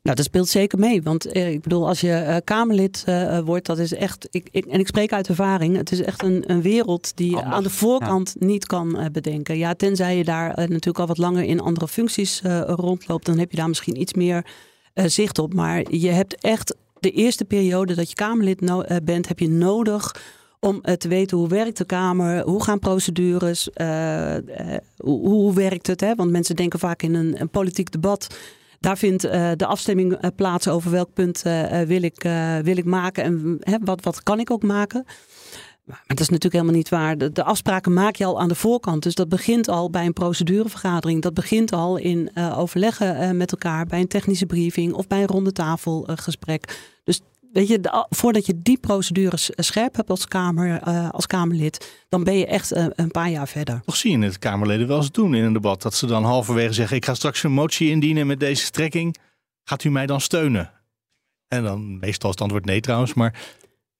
Nou, 0.03 0.15
dat 0.15 0.25
speelt 0.25 0.47
zeker 0.47 0.79
mee. 0.79 1.01
Want 1.01 1.25
eh, 1.25 1.51
ik 1.51 1.61
bedoel, 1.61 1.87
als 1.87 2.01
je 2.01 2.11
eh, 2.13 2.35
Kamerlid 2.43 3.03
eh, 3.05 3.39
wordt, 3.39 3.65
dat 3.65 3.77
is 3.79 3.93
echt. 3.93 4.27
Ik, 4.31 4.47
ik, 4.51 4.65
en 4.65 4.79
ik 4.79 4.87
spreek 4.87 5.13
uit 5.13 5.27
ervaring. 5.27 5.77
Het 5.77 5.91
is 5.91 6.01
echt 6.01 6.23
een, 6.23 6.43
een 6.47 6.61
wereld 6.61 7.11
die 7.17 7.29
je 7.29 7.35
Anders, 7.35 7.55
aan 7.55 7.63
de 7.63 7.69
voorkant 7.69 8.35
niet 8.39 8.65
kan 8.65 8.99
eh, 8.99 9.05
bedenken. 9.11 9.57
Ja, 9.57 9.73
tenzij 9.73 10.17
je 10.17 10.23
daar 10.23 10.49
eh, 10.49 10.57
natuurlijk 10.57 10.99
al 10.99 11.07
wat 11.07 11.17
langer 11.17 11.43
in 11.43 11.59
andere 11.59 11.87
functies 11.87 12.41
eh, 12.41 12.61
rondloopt, 12.65 13.25
dan 13.25 13.37
heb 13.37 13.51
je 13.51 13.57
daar 13.57 13.67
misschien 13.67 14.01
iets 14.01 14.13
meer 14.13 14.45
eh, 14.93 15.05
zicht 15.07 15.39
op. 15.39 15.53
Maar 15.53 15.83
je 15.95 16.09
hebt 16.09 16.35
echt 16.41 16.75
de 16.99 17.11
eerste 17.11 17.45
periode 17.45 17.95
dat 17.95 18.09
je 18.09 18.15
Kamerlid 18.15 18.61
no- 18.61 18.81
eh, 18.81 18.97
bent, 19.03 19.27
heb 19.27 19.39
je 19.39 19.49
nodig 19.49 20.15
om 20.59 20.79
eh, 20.81 20.93
te 20.93 21.07
weten 21.07 21.37
hoe 21.37 21.47
werkt 21.47 21.77
de 21.77 21.85
Kamer, 21.85 22.43
hoe 22.43 22.63
gaan 22.63 22.79
procedures, 22.79 23.69
eh, 23.73 24.35
eh, 24.35 24.77
hoe, 24.97 25.27
hoe 25.27 25.53
werkt 25.53 25.87
het. 25.87 26.01
Hè? 26.01 26.15
Want 26.15 26.31
mensen 26.31 26.55
denken 26.55 26.79
vaak 26.79 27.01
in 27.03 27.13
een, 27.13 27.41
een 27.41 27.49
politiek 27.49 27.91
debat. 27.91 28.27
Daar 28.81 28.97
vindt 28.97 29.23
eh, 29.23 29.51
de 29.55 29.65
afstemming 29.65 30.13
eh, 30.13 30.29
plaats 30.35 30.67
over 30.67 30.91
welk 30.91 31.13
punt 31.13 31.41
eh, 31.43 31.81
wil, 31.81 32.03
ik, 32.03 32.21
wil 32.63 32.77
ik 32.77 32.85
maken 32.85 33.23
en 33.23 33.57
hè, 33.59 33.77
wat, 33.83 34.03
wat 34.03 34.23
kan 34.23 34.39
ik 34.39 34.51
ook 34.51 34.63
maken. 34.63 35.05
Maar 35.83 36.03
dat 36.07 36.19
is 36.19 36.29
natuurlijk 36.29 36.53
helemaal 36.53 36.75
niet 36.75 36.89
waar. 36.89 37.17
De, 37.17 37.43
afspraken 37.43 37.93
maak 37.93 38.15
je 38.15 38.25
al 38.25 38.39
aan 38.39 38.47
de 38.47 38.55
voorkant. 38.55 39.03
Dus 39.03 39.15
dat 39.15 39.29
begint 39.29 39.67
al 39.67 39.89
bij 39.89 40.05
een 40.05 40.13
procedurevergadering. 40.13 41.21
Dat 41.21 41.33
begint 41.33 41.71
al 41.71 41.97
in 41.97 42.31
overleggen 42.55 43.37
met 43.37 43.51
elkaar 43.51 43.85
bij 43.85 43.99
een 43.99 44.07
technische 44.07 44.45
briefing 44.45 44.93
of 44.93 45.07
bij 45.07 45.21
een 45.21 45.27
ronde 45.27 45.51
tafelgesprek. 45.51 46.91
dus 47.03 47.21
weet 47.51 47.67
je, 47.67 48.05
voordat 48.09 48.45
je 48.45 48.61
die 48.61 48.77
procedures 48.77 49.51
eh, 49.51 49.65
scherp 49.65 49.95
hebt 49.95 50.09
als, 50.09 50.27
kamer, 50.27 50.81
eh, 50.81 51.09
als 51.09 51.27
Kamerlid, 51.27 52.03
dan 52.09 52.23
ben 52.23 52.37
je 52.37 52.45
echt 52.45 52.71
eh, 52.71 52.85
een 52.95 53.11
paar 53.11 53.29
jaar 53.29 53.47
verder. 53.47 53.81
Toch 53.85 53.95
zie 53.95 54.17
je 54.17 54.25
het 54.25 54.39
Kamerleden 54.39 54.87
wel 54.87 54.97
eens 54.97 55.11
doen 55.11 55.35
in 55.35 55.43
een 55.43 55.53
debat. 55.53 55.81
Dat 55.81 55.93
ze 55.93 56.05
dan 56.05 56.23
halverwege 56.23 56.73
zeggen, 56.73 56.97
ik 56.97 57.05
ga 57.05 57.13
straks 57.13 57.43
een 57.43 57.51
motie 57.51 57.89
indienen 57.89 58.27
met 58.27 58.39
deze 58.39 58.65
strekking. 58.65 59.17
Gaat 59.63 59.83
u 59.83 59.89
mij 59.89 60.05
dan 60.05 60.21
steunen? 60.21 60.71
En 61.47 61.63
dan 61.63 61.99
meestal 61.99 62.29
is 62.29 62.35
het 62.35 62.41
antwoord 62.41 62.65
nee 62.65 62.81
trouwens. 62.81 63.13
Maar 63.13 63.39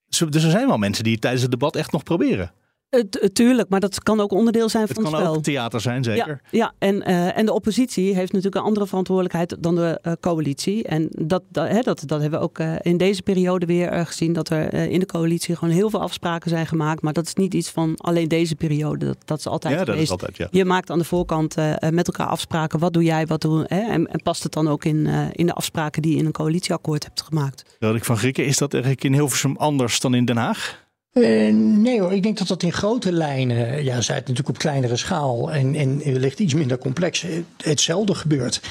dus 0.08 0.44
er 0.44 0.52
zijn 0.52 0.68
wel 0.68 0.78
mensen 0.78 1.04
die 1.04 1.14
het 1.14 1.22
tijdens 1.22 1.44
het 1.44 1.52
debat 1.52 1.76
echt 1.76 1.92
nog 1.92 2.04
proberen. 2.04 2.52
Eh, 2.92 3.00
t- 3.02 3.30
tuurlijk, 3.36 3.70
maar 3.70 3.80
dat 3.80 4.04
kan 4.04 4.20
ook 4.20 4.32
onderdeel 4.32 4.70
zijn 4.70 4.84
Het 4.84 4.94
van 4.94 5.04
het 5.04 5.12
kan 5.14 5.22
spel. 5.22 5.36
ook 5.36 5.44
theater 5.44 5.82
zijn, 5.82 6.04
zeker. 6.04 6.42
Ja, 6.50 6.58
ja 6.60 6.74
en, 6.78 7.02
eh, 7.04 7.38
en 7.38 7.46
de 7.46 7.54
oppositie 7.54 8.06
heeft 8.16 8.32
natuurlijk 8.32 8.56
een 8.56 8.68
andere 8.68 8.88
verantwoordelijkheid 8.88 9.56
dan 9.60 9.76
de 9.76 10.00
eh, 10.02 10.14
coalitie. 10.20 10.84
En 10.84 11.08
dat, 11.12 11.44
dat, 11.50 11.68
hè, 11.68 11.82
dat, 11.82 12.04
dat 12.06 12.22
hebben 12.22 12.40
we 12.40 12.46
ook 12.46 12.60
eh, 12.60 12.74
in 12.82 12.98
deze 12.98 13.22
periode 13.22 13.66
weer 13.66 13.88
eh, 13.88 14.06
gezien. 14.06 14.34
Dat 14.34 14.50
er 14.50 14.68
eh, 14.74 14.92
in 14.92 15.00
de 15.00 15.06
coalitie 15.06 15.56
gewoon 15.56 15.74
heel 15.74 15.90
veel 15.90 16.02
afspraken 16.02 16.50
zijn 16.50 16.68
gemaakt. 16.68 17.02
Maar 17.02 17.14
dat 17.14 17.26
is 17.26 17.34
niet 17.34 17.54
iets 17.54 17.70
van 17.70 17.94
alleen 17.98 18.28
deze 18.28 18.56
periode. 18.56 19.06
Dat, 19.06 19.18
dat 19.26 19.38
is 19.38 19.48
altijd 19.48 19.74
Ja, 19.74 19.80
dat 19.80 19.88
geweest. 19.90 20.04
is 20.06 20.12
altijd, 20.12 20.38
ja. 20.38 20.48
Je 20.52 20.66
maakt 20.66 20.90
aan 20.90 21.00
de 21.00 21.06
voorkant 21.06 21.56
eh, 21.58 21.72
eh, 21.84 21.90
met 21.94 22.08
elkaar 22.08 22.28
afspraken. 22.28 22.80
Wat 22.80 22.94
doe 22.94 23.04
jij, 23.04 23.26
wat 23.28 23.42
doe 23.42 23.64
hè? 23.68 23.80
En, 23.82 24.08
en 24.08 24.22
past 24.24 24.44
het 24.44 24.52
dan 24.54 24.68
ook 24.68 24.86
in, 24.86 25.08
eh, 25.08 25.26
in 25.32 25.46
de 25.46 25.54
afspraken 25.54 26.02
die 26.02 26.12
je 26.12 26.18
in 26.18 26.26
een 26.26 26.32
coalitieakkoord 26.32 27.04
hebt 27.04 27.22
gemaakt? 27.22 27.76
Wil 27.80 27.96
ik 27.96 28.06
van 28.06 28.18
Grieken, 28.18 28.46
is 28.46 28.58
dat 28.58 28.74
eigenlijk 28.74 29.04
in 29.04 29.14
Hilversum 29.14 29.56
anders 29.58 30.00
dan 30.00 30.14
in 30.14 30.26
Den 30.26 30.38
Haag? 30.38 30.90
Uh, 31.14 31.54
nee 31.54 32.02
hoor, 32.02 32.14
ik 32.14 32.24
denk 32.24 32.38
dat 32.38 32.48
dat 32.48 32.64
in 32.64 32.74
grote 32.74 33.12
lijnen, 33.12 33.84
ja, 33.84 34.02
zij 34.02 34.16
het 34.16 34.28
natuurlijk 34.28 34.56
op 34.56 34.58
kleinere 34.58 34.96
schaal 34.96 35.52
en, 35.52 35.76
en 35.76 35.98
wellicht 36.04 36.40
iets 36.40 36.54
minder 36.54 36.78
complex, 36.78 37.26
hetzelfde 37.58 38.16
gebeurt. 38.16 38.62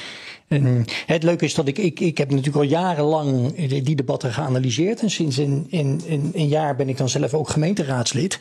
En 0.49 0.85
het 1.07 1.23
leuke 1.23 1.45
is 1.45 1.55
dat 1.55 1.69
ik, 1.69 1.79
ik, 1.79 2.01
ik 2.01 2.19
heb 2.19 2.31
natuurlijk 2.31 2.57
al 2.57 2.63
jarenlang 2.63 3.55
die 3.69 3.97
debatten 3.97 4.33
geanalyseerd. 4.33 5.01
En 5.01 5.11
sinds 5.11 5.37
een, 5.37 5.67
een, 5.71 6.01
een, 6.09 6.31
een 6.35 6.49
jaar 6.49 6.77
ben 6.77 6.89
ik 6.89 6.97
dan 6.97 7.09
zelf 7.09 7.35
ook 7.35 7.49
gemeenteraadslid. 7.49 8.39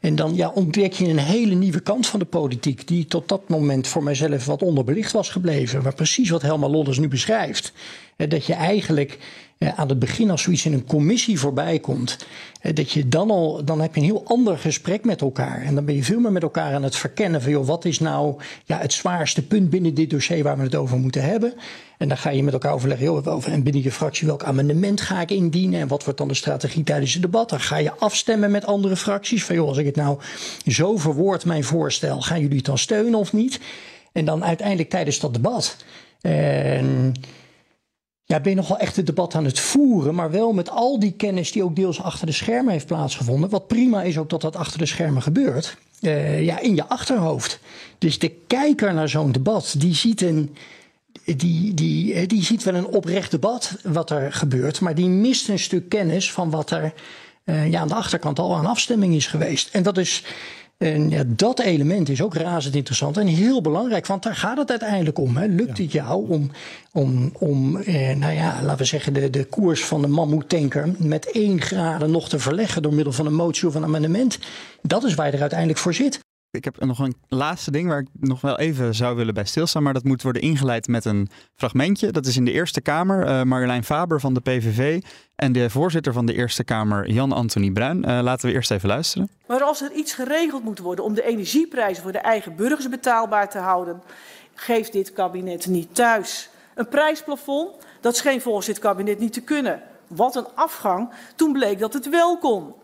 En 0.00 0.16
dan 0.16 0.34
ja, 0.34 0.48
ontdek 0.48 0.92
je 0.92 1.08
een 1.08 1.18
hele 1.18 1.54
nieuwe 1.54 1.80
kant 1.80 2.06
van 2.06 2.18
de 2.18 2.24
politiek, 2.24 2.88
die 2.88 3.06
tot 3.06 3.28
dat 3.28 3.48
moment 3.48 3.86
voor 3.86 4.02
mijzelf 4.02 4.44
wat 4.44 4.62
onderbelicht 4.62 5.12
was 5.12 5.28
gebleven. 5.28 5.82
Maar 5.82 5.94
precies 5.94 6.30
wat 6.30 6.42
Helma 6.42 6.68
Lodders 6.68 6.98
nu 6.98 7.08
beschrijft. 7.08 7.72
Dat 8.16 8.46
je 8.46 8.54
eigenlijk 8.54 9.18
aan 9.58 9.88
het 9.88 9.98
begin 9.98 10.30
als 10.30 10.42
zoiets 10.42 10.66
in 10.66 10.72
een 10.72 10.86
commissie 10.86 11.38
voorbij 11.38 11.78
komt, 11.78 12.26
dat 12.74 12.90
je 12.90 13.08
dan 13.08 13.30
al, 13.30 13.64
dan 13.64 13.80
heb 13.80 13.94
je 13.94 14.00
een 14.00 14.06
heel 14.06 14.24
ander 14.26 14.58
gesprek 14.58 15.04
met 15.04 15.20
elkaar. 15.20 15.62
En 15.62 15.74
dan 15.74 15.84
ben 15.84 15.94
je 15.94 16.04
veel 16.04 16.20
meer 16.20 16.32
met 16.32 16.42
elkaar 16.42 16.74
aan 16.74 16.82
het 16.82 16.96
verkennen 16.96 17.42
van, 17.42 17.50
joh, 17.50 17.66
wat 17.66 17.84
is 17.84 17.98
nou 17.98 18.40
ja, 18.64 18.78
het 18.78 18.92
zwaarste 18.92 19.46
punt 19.46 19.70
binnen 19.70 19.94
dit 19.94 20.10
dossier 20.10 20.42
waar 20.42 20.56
we 20.56 20.62
het 20.62 20.74
over 20.74 20.98
moeten 20.98 21.22
hebben. 21.22 21.54
En 21.98 22.08
dan 22.08 22.16
ga 22.16 22.30
je 22.30 22.42
met 22.42 22.52
elkaar 22.52 22.72
overleggen, 22.72 23.06
joh, 23.06 23.46
en 23.46 23.62
binnen 23.62 23.82
je 23.82 23.92
fractie 23.92 24.26
welk 24.26 24.42
amendement 24.42 25.00
ga 25.00 25.20
ik 25.20 25.30
indienen 25.30 25.80
en 25.80 25.88
wat 25.88 26.04
wordt 26.04 26.18
dan 26.18 26.28
de 26.28 26.34
strategie 26.34 26.84
tijdens 26.84 27.12
het 27.12 27.22
debat. 27.22 27.48
Dan 27.48 27.60
ga 27.60 27.76
je 27.76 27.92
afstemmen 27.92 28.50
met 28.50 28.66
andere 28.66 28.96
fracties 28.96 29.44
van, 29.44 29.54
joh, 29.54 29.68
als 29.68 29.78
ik 29.78 29.86
het 29.86 29.96
nou 29.96 30.18
zo 30.66 30.96
verwoord, 30.96 31.44
mijn 31.44 31.64
voorstel, 31.64 32.20
gaan 32.20 32.40
jullie 32.40 32.56
het 32.56 32.66
dan 32.66 32.78
steunen 32.78 33.18
of 33.18 33.32
niet? 33.32 33.60
En 34.12 34.24
dan 34.24 34.44
uiteindelijk 34.44 34.90
tijdens 34.90 35.18
dat 35.18 35.34
debat. 35.34 35.76
En 36.20 37.14
ja, 38.26 38.40
ben 38.40 38.50
je 38.50 38.56
nogal 38.56 38.78
echt 38.78 38.96
het 38.96 39.06
debat 39.06 39.34
aan 39.34 39.44
het 39.44 39.58
voeren, 39.58 40.14
maar 40.14 40.30
wel 40.30 40.52
met 40.52 40.70
al 40.70 40.98
die 40.98 41.12
kennis 41.12 41.52
die 41.52 41.64
ook 41.64 41.76
deels 41.76 42.02
achter 42.02 42.26
de 42.26 42.32
schermen 42.32 42.72
heeft 42.72 42.86
plaatsgevonden. 42.86 43.50
Wat 43.50 43.66
prima 43.66 44.02
is 44.02 44.18
ook 44.18 44.30
dat 44.30 44.40
dat 44.40 44.56
achter 44.56 44.78
de 44.78 44.86
schermen 44.86 45.22
gebeurt. 45.22 45.76
Uh, 46.00 46.42
ja, 46.42 46.60
in 46.60 46.74
je 46.74 46.88
achterhoofd. 46.88 47.60
Dus 47.98 48.18
de 48.18 48.28
kijker 48.46 48.94
naar 48.94 49.08
zo'n 49.08 49.32
debat, 49.32 49.74
die 49.78 49.94
ziet 49.94 50.20
een. 50.20 50.54
Die, 51.24 51.74
die, 51.74 52.14
eh, 52.14 52.28
die 52.28 52.44
ziet 52.44 52.62
wel 52.62 52.74
een 52.74 52.86
oprecht 52.86 53.30
debat 53.30 53.76
wat 53.82 54.10
er 54.10 54.32
gebeurt, 54.32 54.80
maar 54.80 54.94
die 54.94 55.08
mist 55.08 55.48
een 55.48 55.58
stuk 55.58 55.88
kennis 55.88 56.32
van 56.32 56.50
wat 56.50 56.70
er 56.70 56.92
uh, 57.44 57.70
ja, 57.70 57.80
aan 57.80 57.88
de 57.88 57.94
achterkant 57.94 58.38
al 58.38 58.56
aan 58.56 58.66
afstemming 58.66 59.14
is 59.14 59.26
geweest. 59.26 59.68
En 59.72 59.82
dat 59.82 59.98
is 59.98 60.24
en 60.78 61.10
ja, 61.10 61.22
dat 61.26 61.60
element 61.60 62.08
is 62.08 62.22
ook 62.22 62.34
razend 62.34 62.74
interessant 62.74 63.16
en 63.16 63.26
heel 63.26 63.60
belangrijk, 63.60 64.06
want 64.06 64.22
daar 64.22 64.36
gaat 64.36 64.58
het 64.58 64.70
uiteindelijk 64.70 65.18
om. 65.18 65.36
Hè. 65.36 65.46
Lukt 65.46 65.78
het 65.78 65.92
jou 65.92 66.28
om, 66.28 66.50
om, 66.92 67.30
om 67.38 67.76
eh, 67.76 68.16
nou 68.16 68.32
ja, 68.32 68.62
laten 68.62 68.78
we 68.78 68.84
zeggen, 68.84 69.12
de, 69.12 69.30
de 69.30 69.44
koers 69.44 69.84
van 69.84 70.00
de 70.00 70.08
mammoetanker 70.08 70.94
met 70.98 71.30
één 71.30 71.60
graden 71.60 72.10
nog 72.10 72.28
te 72.28 72.38
verleggen 72.38 72.82
door 72.82 72.94
middel 72.94 73.12
van 73.12 73.26
een 73.26 73.34
motie 73.34 73.68
of 73.68 73.74
een 73.74 73.84
amendement? 73.84 74.38
Dat 74.82 75.04
is 75.04 75.14
waar 75.14 75.26
je 75.26 75.32
er 75.32 75.40
uiteindelijk 75.40 75.78
voor 75.78 75.94
zit. 75.94 76.25
Ik 76.50 76.64
heb 76.64 76.84
nog 76.84 76.98
een 76.98 77.16
laatste 77.28 77.70
ding 77.70 77.88
waar 77.88 77.98
ik 77.98 78.08
nog 78.20 78.40
wel 78.40 78.58
even 78.58 78.94
zou 78.94 79.16
willen 79.16 79.34
bij 79.34 79.44
stilstaan. 79.44 79.82
Maar 79.82 79.92
dat 79.92 80.04
moet 80.04 80.22
worden 80.22 80.42
ingeleid 80.42 80.88
met 80.88 81.04
een 81.04 81.28
fragmentje. 81.54 82.10
Dat 82.10 82.26
is 82.26 82.36
in 82.36 82.44
de 82.44 82.52
Eerste 82.52 82.80
Kamer. 82.80 83.26
Uh, 83.28 83.42
Marjolein 83.42 83.84
Faber 83.84 84.20
van 84.20 84.34
de 84.34 84.40
PVV 84.40 85.02
en 85.34 85.52
de 85.52 85.70
voorzitter 85.70 86.12
van 86.12 86.26
de 86.26 86.34
Eerste 86.34 86.64
Kamer, 86.64 87.10
Jan-Anthony 87.10 87.70
Bruin. 87.70 87.98
Uh, 87.98 88.18
laten 88.22 88.48
we 88.48 88.54
eerst 88.54 88.70
even 88.70 88.88
luisteren. 88.88 89.30
Maar 89.46 89.62
als 89.62 89.82
er 89.82 89.92
iets 89.92 90.14
geregeld 90.14 90.64
moet 90.64 90.78
worden 90.78 91.04
om 91.04 91.14
de 91.14 91.24
energieprijzen 91.24 92.02
voor 92.02 92.12
de 92.12 92.18
eigen 92.18 92.56
burgers 92.56 92.88
betaalbaar 92.88 93.50
te 93.50 93.58
houden, 93.58 94.02
geeft 94.54 94.92
dit 94.92 95.12
kabinet 95.12 95.66
niet 95.66 95.94
thuis. 95.94 96.48
Een 96.74 96.88
prijsplafond, 96.88 97.70
dat 98.00 98.16
scheen 98.16 98.40
volgens 98.40 98.66
dit 98.66 98.78
kabinet 98.78 99.18
niet 99.18 99.32
te 99.32 99.40
kunnen. 99.40 99.82
Wat 100.06 100.36
een 100.36 100.46
afgang. 100.54 101.10
Toen 101.34 101.52
bleek 101.52 101.78
dat 101.78 101.92
het 101.92 102.08
wel 102.08 102.38
kon. 102.38 102.74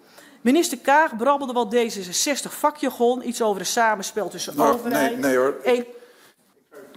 Minister 0.42 0.78
Kaag 0.78 1.16
brabbelde 1.16 1.52
wat 1.52 1.74
D66 1.74 2.50
vakjargon, 2.50 3.28
iets 3.28 3.42
over 3.42 3.60
een 3.60 3.66
samenspel 3.66 4.28
tussen 4.28 4.56
nou, 4.56 4.74
overheid... 4.74 5.10
Nee, 5.10 5.20
nee 5.20 5.36
hoor. 5.36 5.56
Een... 5.64 5.86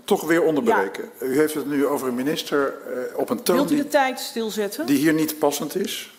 Toch 0.03 0.27
weer 0.27 0.43
onderbreken. 0.43 1.09
Ja. 1.19 1.25
U 1.25 1.37
heeft 1.37 1.53
het 1.53 1.65
nu 1.65 1.85
over 1.85 2.07
een 2.07 2.15
minister 2.15 2.73
uh, 2.89 3.17
op 3.17 3.29
een 3.29 3.43
toon... 3.43 3.55
Wilt 3.55 3.71
u 3.71 3.75
de 3.75 3.87
tijd 3.87 4.19
stilzetten? 4.19 4.85
Die 4.85 4.97
hier 4.97 5.13
niet 5.13 5.39
passend 5.39 5.75
is. 5.75 6.13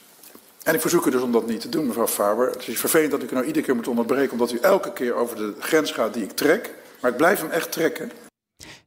En 0.62 0.74
ik 0.74 0.80
verzoek 0.80 1.06
u 1.06 1.10
dus 1.10 1.22
om 1.22 1.32
dat 1.32 1.46
niet 1.46 1.60
te 1.60 1.68
doen, 1.68 1.86
mevrouw 1.86 2.06
Faber. 2.06 2.50
Het 2.50 2.68
is 2.68 2.80
vervelend 2.80 3.10
dat 3.10 3.22
ik 3.22 3.30
u 3.30 3.34
nou 3.34 3.46
iedere 3.46 3.64
keer 3.64 3.76
moet 3.76 3.88
onderbreken... 3.88 4.32
omdat 4.32 4.52
u 4.52 4.58
elke 4.58 4.92
keer 4.92 5.14
over 5.14 5.36
de 5.36 5.54
grens 5.58 5.92
gaat 5.92 6.14
die 6.14 6.22
ik 6.22 6.32
trek. 6.32 6.74
Maar 7.00 7.10
ik 7.10 7.16
blijf 7.16 7.40
hem 7.40 7.50
echt 7.50 7.72
trekken. 7.72 8.10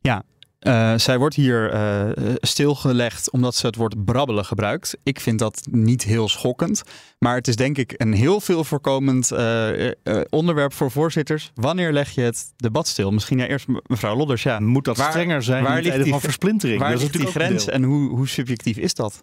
Ja, 0.01 0.23
uh, 0.59 0.93
zij 0.97 1.17
wordt 1.17 1.35
hier 1.35 1.73
uh, 1.73 2.33
stilgelegd 2.39 3.31
omdat 3.31 3.55
ze 3.55 3.65
het 3.65 3.75
woord 3.75 4.05
brabbelen 4.05 4.45
gebruikt. 4.45 4.97
Ik 5.03 5.19
vind 5.19 5.39
dat 5.39 5.67
niet 5.71 6.03
heel 6.03 6.29
schokkend. 6.29 6.83
Maar 7.19 7.35
het 7.35 7.47
is 7.47 7.55
denk 7.55 7.77
ik 7.77 7.93
een 7.97 8.13
heel 8.13 8.41
veel 8.41 8.63
voorkomend 8.63 9.31
uh, 9.31 9.89
onderwerp 10.29 10.73
voor 10.73 10.91
voorzitters. 10.91 11.51
Wanneer 11.55 11.93
leg 11.93 12.09
je 12.09 12.21
het 12.21 12.53
debat 12.55 12.87
stil? 12.87 13.11
Misschien 13.11 13.37
ja, 13.37 13.47
eerst 13.47 13.67
mevrouw 13.87 14.15
Lodders. 14.15 14.43
Ja, 14.43 14.59
Moet 14.59 14.85
dat 14.85 14.97
waar, 14.97 15.09
strenger 15.09 15.43
zijn 15.43 15.63
waar 15.63 15.81
ligt 15.81 16.03
die, 16.03 16.11
van 16.11 16.21
versplintering? 16.21 16.79
Waar 16.79 16.97
ligt 16.97 17.13
die 17.13 17.25
grens 17.25 17.67
en 17.67 17.83
hoe, 17.83 18.09
hoe 18.09 18.27
subjectief 18.27 18.77
is 18.77 18.93
dat? 18.93 19.19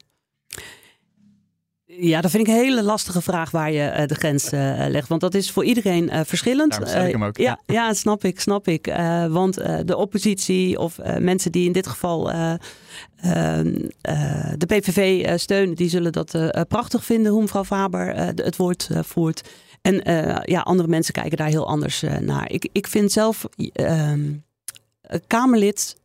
Ja, 1.98 2.20
dat 2.20 2.30
vind 2.30 2.48
ik 2.48 2.54
een 2.54 2.60
hele 2.60 2.82
lastige 2.82 3.22
vraag 3.22 3.50
waar 3.50 3.72
je 3.72 3.94
uh, 3.96 4.06
de 4.06 4.14
grens 4.14 4.52
uh, 4.52 4.84
legt. 4.88 5.08
Want 5.08 5.20
dat 5.20 5.34
is 5.34 5.50
voor 5.50 5.64
iedereen 5.64 6.04
uh, 6.12 6.20
verschillend. 6.24 6.70
Daarom 6.70 7.06
ik 7.06 7.12
hem 7.12 7.24
ook. 7.24 7.36
ja, 7.36 7.60
ja, 7.66 7.94
snap 7.94 8.24
ik, 8.24 8.40
snap 8.40 8.68
ik. 8.68 8.86
want 9.30 9.54
de 9.84 9.96
oppositie 9.96 10.78
of 10.78 10.98
mensen 11.18 11.52
die 11.52 11.66
in 11.66 11.72
dit 11.72 11.86
geval 11.86 12.30
ehm, 12.30 13.74
de 14.56 14.66
PVV 14.66 15.38
steunen, 15.38 15.74
die 15.74 15.88
zullen 15.88 16.12
dat 16.12 16.38
prachtig 16.68 17.04
vinden 17.04 17.32
hoe 17.32 17.40
mevrouw 17.40 17.64
Faber 17.64 18.16
het 18.16 18.56
woord 18.56 18.90
voert. 19.00 19.48
En 19.80 20.00
ja, 20.44 20.60
andere 20.60 20.88
mensen 20.88 21.14
kijken 21.14 21.36
daar 21.36 21.48
heel 21.48 21.66
anders 21.66 22.04
naar. 22.20 22.50
Ik, 22.50 22.68
ik 22.72 22.86
vind 22.86 23.12
zelf 23.12 23.46
ehm, 23.72 24.32
Kamerlid 25.26 25.96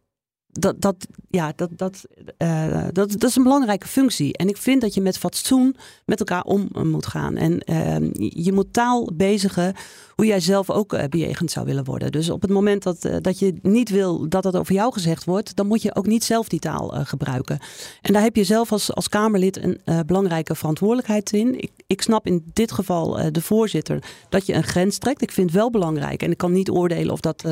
dat, 0.52 0.82
dat, 0.82 1.08
ja, 1.30 1.54
dat, 1.56 1.70
dat, 1.76 2.06
uh, 2.38 2.84
dat, 2.91 3.12
dat 3.12 3.24
is 3.24 3.36
een 3.36 3.43
belangrijke 3.43 3.88
functie. 3.88 4.38
En 4.38 4.47
ik 4.47 4.58
vind 4.58 4.82
dat 4.82 4.93
je 4.93 5.02
met 5.02 5.18
fatsoen 5.18 5.76
met 6.06 6.20
elkaar 6.20 6.43
om 6.43 6.70
moet 6.84 7.06
gaan. 7.06 7.36
En 7.38 7.64
uh, 7.66 8.12
je 8.30 8.54
moet 8.54 8.74
taal 8.74 9.10
bezigen 9.14 9.74
hoe 10.16 10.26
jij 10.26 10.39
zelf 10.39 10.70
ook 10.70 10.93
uh, 10.93 11.04
bejegend 11.10 11.52
zou 11.52 11.66
willen 11.66 11.84
worden. 11.84 12.12
Dus 12.12 12.30
op 12.30 12.41
het 12.41 12.52
moment 12.52 12.84
dat, 12.84 13.10
dat 13.22 13.39
je 13.39 13.54
niet 13.62 13.89
wil 13.89 14.30
dat 14.30 14.43
het 14.43 14.56
over 14.56 14.74
jou 14.74 14.93
gezegd 14.93 15.24
wordt, 15.24 15.56
dan 15.56 15.68
moet 15.68 15.82
je 15.82 15.95
ook 15.95 16.06
niet 16.06 16.24
zelf 16.24 16.47
die 16.47 16.60
taal 16.60 16.88
gebruiken. 16.89 17.60
En 18.02 18.14
daar 18.14 18.22
heb 18.22 18.36
je 18.36 18.43
zelf 18.43 18.72
als, 18.72 18.93
als 18.93 19.10
Kamerlid 19.10 19.64
een 19.64 20.06
belangrijke 20.06 20.56
verantwoordelijkheid 20.56 21.34
in. 21.34 21.62
Ik, 21.62 21.72
ik 21.88 22.02
snap 22.02 22.26
in 22.26 22.43
dit 22.54 22.72
geval 22.72 23.32
de 23.32 23.41
voorzitter 23.41 24.04
dat 24.30 24.45
je 24.45 24.54
een 24.54 24.64
grens 24.64 24.97
trekt. 24.97 25.22
Ik 25.22 25.32
vind 25.32 25.49
het 25.49 25.60
wel 25.60 25.70
belangrijk. 25.70 26.24
En 26.24 26.32
ik 26.32 26.38
kan 26.38 26.52
niet 26.52 26.70
oordelen 26.70 27.14
of 27.14 27.20
dat 27.20 27.45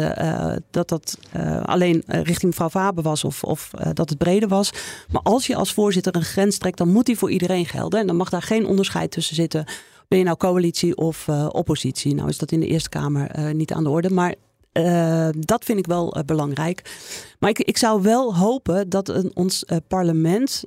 dat, 0.72 0.90
dat 0.90 1.18
alleen 1.66 2.04
richting 2.06 2.44
mevrouw 2.44 2.70
Vader 2.70 2.89
was 2.96 3.24
of, 3.24 3.44
of 3.44 3.72
uh, 3.80 3.90
dat 3.94 4.10
het 4.10 4.18
breder 4.18 4.50
was. 4.50 4.72
Maar 5.12 5.22
als 5.22 5.48
je 5.48 5.56
als 5.56 5.74
voorzitter 5.74 6.16
een 6.16 6.24
grens 6.24 6.58
trekt, 6.58 6.78
dan 6.78 6.92
moet 6.92 7.06
die 7.06 7.18
voor 7.18 7.32
iedereen 7.32 7.66
gelden. 7.66 8.00
En 8.00 8.08
dan 8.08 8.16
mag 8.16 8.30
daar 8.30 8.42
geen 8.42 8.66
onderscheid 8.66 9.12
tussen 9.12 9.36
zitten. 9.36 9.66
Ben 10.08 10.18
je 10.18 10.26
nou 10.26 10.38
coalitie 10.38 10.98
of 10.98 11.28
uh, 11.28 11.48
oppositie? 11.52 12.16
Nou 12.16 12.30
is 12.30 12.38
dat 12.38 12.52
in 12.52 12.60
de 12.60 12.68
Eerste 12.68 12.90
Kamer 12.90 13.40
uh, 13.40 13.54
niet 13.54 13.74
aan 13.74 13.84
de 13.84 13.90
orde. 13.90 14.10
Maar 14.10 14.36
uh, 14.74 15.28
dat 15.40 15.66
vind 15.66 15.80
ik 15.80 15.88
wel 15.88 16.18
uh, 16.18 16.24
belangrijk. 16.24 16.98
Maar 17.40 17.50
ik, 17.50 17.60
ik 17.60 17.78
zou 17.78 18.02
wel 18.02 18.36
hopen 18.36 18.90
dat 18.90 19.10
een, 19.10 19.32
ons 19.34 19.64
uh, 19.68 19.78
parlement 19.88 20.64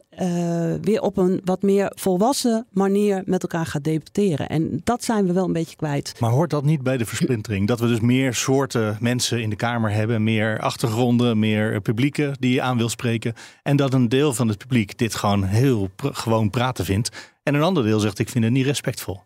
weer 0.81 1.01
op 1.01 1.17
een 1.17 1.41
wat 1.45 1.63
meer 1.63 1.93
volwassen 1.95 2.67
manier 2.71 3.23
met 3.25 3.43
elkaar 3.43 3.67
gaat 3.67 3.85
debatteren. 3.85 4.49
En 4.49 4.81
dat 4.85 5.05
zijn 5.05 5.27
we 5.27 5.33
wel 5.33 5.45
een 5.45 5.53
beetje 5.53 5.77
kwijt. 5.77 6.15
Maar 6.21 6.31
hoort 6.31 6.51
dat 6.51 6.65
niet 6.65 6.83
bij 6.83 6.97
de 6.97 7.07
versplintering? 7.07 7.67
Dat 7.67 7.81
we 7.81 7.87
dus 7.87 8.01
meer 8.01 8.35
soorten 8.35 8.97
mensen 9.01 9.43
in 9.43 9.51
de 9.51 9.57
Kamer 9.57 9.91
hebben, 9.91 10.23
meer 10.23 10.61
achtergronden, 10.61 11.39
meer 11.39 11.81
publieken 11.81 12.37
die 12.39 12.53
je 12.53 12.63
aan 12.63 12.77
wil 12.77 12.89
spreken. 12.89 13.35
En 13.63 13.77
dat 13.77 13.95
een 13.95 14.09
deel 14.09 14.35
van 14.35 14.49
het 14.49 14.59
publiek 14.59 14.99
dit 14.99 15.15
gewoon 15.15 15.45
heel 15.45 15.89
gewoon 15.97 16.51
praten 16.51 16.85
vindt. 16.85 17.33
En 17.43 17.55
een 17.55 17.63
ander 17.63 17.83
deel 17.83 18.01
zegt: 18.01 18.19
ik 18.19 18.29
vind 18.29 18.45
het 18.45 18.53
niet 18.53 18.67
respectvol. 18.67 19.21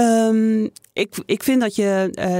Um, 0.00 0.70
ik, 0.92 1.14
ik 1.26 1.42
vind 1.42 1.60
dat 1.60 1.74
je 1.74 2.08
uh, 2.18 2.36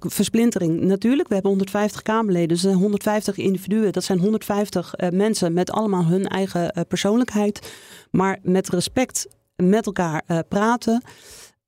versplintering 0.00 0.80
natuurlijk. 0.80 1.28
We 1.28 1.34
hebben 1.34 1.50
150 1.50 2.02
Kamerleden, 2.02 2.48
dus 2.48 2.62
150 2.62 3.36
individuen. 3.36 3.92
Dat 3.92 4.04
zijn 4.04 4.18
150 4.18 4.94
uh, 4.96 5.08
mensen 5.08 5.52
met 5.52 5.70
allemaal 5.70 6.04
hun 6.04 6.26
eigen 6.26 6.86
persoonlijkheid. 6.88 7.72
Maar 8.10 8.38
met 8.42 8.68
respect 8.68 9.28
met 9.56 9.86
elkaar 9.86 10.22
praten. 10.48 11.02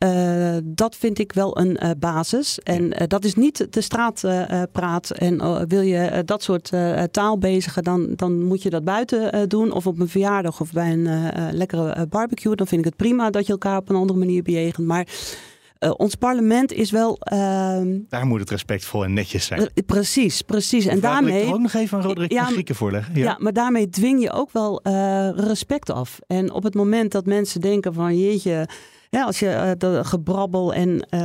Uh, 0.05 0.57
dat 0.65 0.97
vind 0.97 1.19
ik 1.19 1.33
wel 1.33 1.59
een 1.59 1.79
uh, 1.83 1.91
basis. 1.99 2.59
En 2.59 2.85
uh, 2.85 2.93
dat 3.07 3.25
is 3.25 3.35
niet 3.35 3.67
de 3.71 3.81
straatpraat. 3.81 5.11
en 5.11 5.69
wil 5.69 5.81
je 5.81 6.23
dat 6.25 6.43
soort 6.43 6.73
taal 7.11 7.39
bezigen, 7.39 7.83
dan, 7.83 8.13
dan 8.17 8.43
moet 8.43 8.63
je 8.63 8.71
dat 8.71 8.85
buiten 8.85 9.49
doen. 9.49 9.73
Of 9.73 9.87
op 9.87 10.01
een 10.01 10.09
verjaardag 10.09 10.61
of 10.61 10.73
bij 10.73 10.93
een 10.93 11.09
lekkere 11.53 12.07
barbecue. 12.07 12.55
Dan 12.55 12.67
vind 12.67 12.81
ik 12.81 12.87
het 12.87 12.97
prima 12.97 13.31
dat 13.31 13.47
je 13.47 13.53
elkaar 13.53 13.77
op 13.77 13.89
een 13.89 13.97
andere 13.97 14.19
manier 14.19 14.43
bejegent. 14.43 14.87
Maar 14.87 15.07
ons 15.97 16.15
parlement 16.15 16.73
is 16.73 16.91
wel. 16.91 17.19
Ehm, 17.19 17.99
Daar 18.09 18.27
moet 18.27 18.41
het 18.41 18.51
respectvol 18.51 19.05
en 19.05 19.13
netjes 19.13 19.47
zijn. 19.47 19.71
precies, 19.87 20.43
precies. 20.43 20.87
En 20.87 21.01
daarmee. 21.01 21.47
Ik 21.47 21.55
ook 21.55 21.61
nog 21.61 21.75
even 21.75 21.99
aan 21.99 22.05
Roderick 22.05 22.33
ja, 22.33 22.45
Grieken 22.45 22.75
voorleggen. 22.75 23.15
Ja. 23.15 23.25
ja. 23.25 23.37
maar 23.39 23.53
daarmee 23.53 23.89
dwing 23.89 24.23
je 24.23 24.33
ook 24.33 24.53
wel 24.53 24.81
respect 25.37 25.91
af. 25.91 26.19
En 26.27 26.53
op 26.53 26.63
het 26.63 26.75
moment 26.75 27.13
dat 27.13 27.27
mensen 27.27 27.61
denken 27.61 27.95
van 27.95 28.19
jeetje 28.19 28.67
Ja, 29.15 29.25
als 29.25 29.39
je 29.39 29.47
uh, 29.47 29.71
de 29.79 30.01
gebrabbel 30.05 30.75
en, 30.75 30.89
uh, 31.11 31.21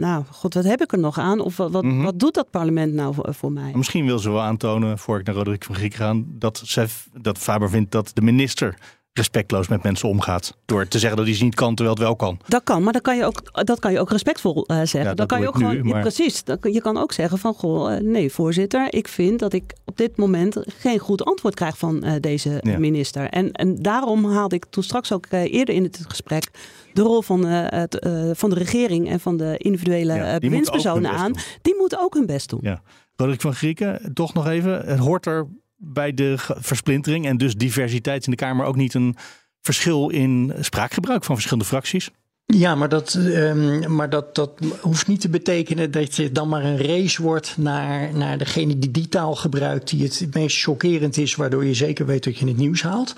nou, 0.00 0.24
god, 0.30 0.54
wat 0.54 0.64
heb 0.64 0.80
ik 0.82 0.92
er 0.92 0.98
nog 0.98 1.18
aan? 1.18 1.40
Of 1.40 1.56
wat, 1.56 1.82
Mhm. 1.82 2.02
wat 2.02 2.18
doet 2.18 2.34
dat 2.34 2.50
parlement 2.50 2.92
nou 2.94 3.14
voor, 3.14 3.34
voor 3.34 3.52
mij? 3.52 3.72
Misschien 3.74 4.06
wil 4.06 4.18
ze 4.18 4.30
wel 4.30 4.40
aantonen, 4.40 4.98
voor 4.98 5.18
ik 5.18 5.26
naar 5.26 5.34
Roderick 5.34 5.64
van 5.64 5.74
Griek 5.74 5.94
ga, 5.94 6.14
dat, 6.26 6.62
zij, 6.64 6.86
dat 7.20 7.38
Faber 7.38 7.70
vindt 7.70 7.92
dat 7.92 8.10
de 8.14 8.22
minister 8.22 8.74
respectloos 9.12 9.68
met 9.68 9.82
mensen 9.82 10.08
omgaat. 10.08 10.56
Door 10.64 10.88
te 10.88 10.98
zeggen 10.98 11.16
dat 11.18 11.26
hij 11.26 11.34
ze 11.36 11.44
niet 11.44 11.54
kan, 11.54 11.74
terwijl 11.74 11.96
het 11.96 12.04
wel 12.04 12.16
kan. 12.16 12.38
Dat 12.48 12.62
kan, 12.64 12.82
maar 12.82 12.92
dat 12.92 13.02
kan 13.02 13.16
je 13.16 13.24
ook, 13.24 13.64
dat 13.66 13.78
kan 13.78 13.92
je 13.92 14.00
ook 14.00 14.10
respectvol 14.10 14.64
uh, 14.70 14.76
zeggen. 14.76 14.98
Ja, 15.00 15.04
dan 15.06 15.16
dat 15.16 15.26
kan 15.26 15.40
je 15.40 15.48
ook 15.48 15.56
gewoon, 15.56 15.72
nu, 15.72 15.78
ja, 15.82 15.84
maar- 15.84 16.00
precies. 16.00 16.44
Dan, 16.44 16.58
je 16.60 16.80
kan 16.80 16.96
ook 16.98 17.12
zeggen 17.12 17.38
van, 17.38 17.54
goh, 17.54 17.96
nee, 18.00 18.32
voorzitter, 18.32 18.86
ik 18.94 19.08
vind 19.08 19.38
dat 19.38 19.52
ik 19.52 19.72
op 19.84 19.96
dit 19.96 20.16
moment 20.16 20.56
geen 20.78 20.98
goed 20.98 21.24
antwoord 21.24 21.54
krijg 21.54 21.78
van 21.78 22.04
uh, 22.04 22.12
deze 22.20 22.58
Ja. 22.62 22.78
minister. 22.78 23.28
En, 23.28 23.52
en 23.52 23.82
daarom 23.82 24.24
haalde 24.24 24.54
ik 24.54 24.64
toen 24.70 24.82
straks 24.82 25.12
ook 25.12 25.26
uh, 25.30 25.52
eerder 25.52 25.74
in 25.74 25.82
het 25.82 26.04
gesprek 26.08 26.50
de 26.92 27.02
rol 27.02 27.22
van, 27.22 27.46
uh, 27.46 27.64
het, 27.66 28.04
uh, 28.06 28.30
van 28.34 28.50
de 28.50 28.56
regering 28.56 29.08
en 29.08 29.20
van 29.20 29.36
de 29.36 29.54
individuele 29.56 30.14
Ja, 30.14 30.38
bewindspersonen 30.38 31.10
best 31.10 31.22
aan. 31.22 31.32
Die 31.62 31.74
moeten 31.78 32.00
ook 32.00 32.14
hun 32.14 32.26
best 32.26 32.48
doen. 32.48 32.60
Ja. 32.62 32.82
Roderick 33.16 33.40
van 33.40 33.54
Grieken, 33.54 34.14
toch 34.14 34.34
nog 34.34 34.46
even. 34.46 34.86
Het 34.86 34.98
hoort 34.98 35.26
er 35.26 35.46
bij 35.76 36.14
de 36.14 36.34
versplintering 36.38 37.26
en 37.26 37.36
dus 37.36 37.54
diversiteit 37.54 38.24
in 38.24 38.30
de 38.30 38.36
Kamer 38.36 38.66
ook 38.66 38.76
niet 38.76 38.94
een 38.94 39.16
verschil 39.60 40.08
in 40.08 40.52
spraakgebruik 40.60 41.24
van 41.24 41.34
verschillende 41.34 41.68
fracties? 41.68 42.10
Ja, 42.46 42.74
maar, 42.74 42.88
dat, 42.88 43.14
ehm, 43.14 43.94
maar 43.94 44.10
dat, 44.10 44.34
dat 44.34 44.50
hoeft 44.80 45.06
niet 45.06 45.20
te 45.20 45.28
betekenen 45.28 45.90
dat 45.90 46.16
je 46.16 46.32
dan 46.32 46.48
maar 46.48 46.64
een 46.64 46.82
race 46.82 47.22
wordt 47.22 47.54
naar, 47.58 48.14
naar 48.14 48.38
degene 48.38 48.78
die 48.78 48.90
die 48.90 49.08
taal 49.08 49.34
gebruikt, 49.34 49.90
die 49.90 50.02
het 50.02 50.18
het 50.18 50.34
meest 50.34 50.62
chockerend 50.62 51.16
is, 51.16 51.34
waardoor 51.34 51.64
je 51.64 51.74
zeker 51.74 52.06
weet 52.06 52.24
dat 52.24 52.38
je 52.38 52.46
het 52.46 52.56
nieuws 52.56 52.82
haalt. 52.82 53.16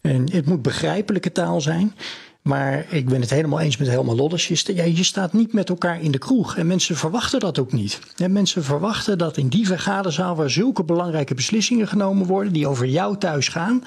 En 0.00 0.32
het 0.32 0.46
moet 0.46 0.62
begrijpelijke 0.62 1.32
taal 1.32 1.60
zijn. 1.60 1.94
Maar 2.42 2.86
ik 2.88 3.08
ben 3.08 3.20
het 3.20 3.30
helemaal 3.30 3.60
eens 3.60 3.76
met 3.76 3.88
Helma 3.88 4.14
Lodders. 4.14 4.48
Je, 4.48 4.94
je 4.96 5.04
staat 5.04 5.32
niet 5.32 5.52
met 5.52 5.68
elkaar 5.68 6.02
in 6.02 6.10
de 6.10 6.18
kroeg. 6.18 6.56
En 6.56 6.66
mensen 6.66 6.96
verwachten 6.96 7.40
dat 7.40 7.58
ook 7.58 7.72
niet. 7.72 8.00
En 8.16 8.32
mensen 8.32 8.64
verwachten 8.64 9.18
dat 9.18 9.36
in 9.36 9.48
die 9.48 9.66
vergaderzaal, 9.66 10.36
waar 10.36 10.50
zulke 10.50 10.84
belangrijke 10.84 11.34
beslissingen 11.34 11.88
genomen 11.88 12.26
worden, 12.26 12.52
die 12.52 12.66
over 12.66 12.86
jou 12.86 13.18
thuis 13.18 13.48
gaan, 13.48 13.84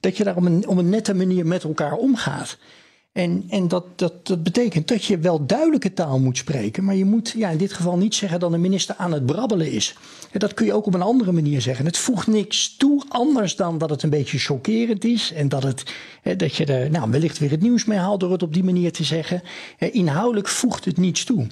dat 0.00 0.16
je 0.16 0.24
daar 0.24 0.36
op 0.36 0.44
een, 0.44 0.68
op 0.68 0.78
een 0.78 0.88
nette 0.88 1.14
manier 1.14 1.46
met 1.46 1.64
elkaar 1.64 1.92
omgaat. 1.92 2.56
En, 3.12 3.44
en 3.48 3.68
dat, 3.68 3.84
dat, 3.96 4.42
betekent 4.42 4.88
dat 4.88 5.04
je 5.04 5.18
wel 5.18 5.46
duidelijke 5.46 5.92
taal 5.92 6.18
moet 6.18 6.36
spreken. 6.36 6.84
Maar 6.84 6.94
je 6.94 7.04
moet 7.04 7.34
ja, 7.36 7.48
in 7.48 7.58
dit 7.58 7.72
geval 7.72 7.96
niet 7.96 8.14
zeggen 8.14 8.40
dat 8.40 8.52
een 8.52 8.60
minister 8.60 8.94
aan 8.98 9.12
het 9.12 9.26
brabbelen 9.26 9.72
is. 9.72 9.96
Dat 10.32 10.54
kun 10.54 10.66
je 10.66 10.72
ook 10.72 10.86
op 10.86 10.94
een 10.94 11.02
andere 11.02 11.32
manier 11.32 11.60
zeggen. 11.60 11.84
Het 11.84 11.98
voegt 11.98 12.26
niks 12.26 12.76
toe, 12.76 13.04
anders 13.08 13.56
dan 13.56 13.78
dat 13.78 13.90
het 13.90 14.02
een 14.02 14.10
beetje 14.10 14.38
chockerend 14.38 15.04
is. 15.04 15.32
En 15.32 15.48
dat, 15.48 15.62
het, 15.62 15.94
dat 16.36 16.54
je 16.54 16.64
er 16.64 16.90
nou, 16.90 17.10
wellicht 17.10 17.38
weer 17.38 17.50
het 17.50 17.62
nieuws 17.62 17.84
mee 17.84 17.98
haalt 17.98 18.20
door 18.20 18.32
het 18.32 18.42
op 18.42 18.54
die 18.54 18.64
manier 18.64 18.92
te 18.92 19.04
zeggen. 19.04 19.42
Inhoudelijk 19.78 20.48
voegt 20.48 20.84
het 20.84 20.96
niets 20.96 21.24
toe. 21.24 21.46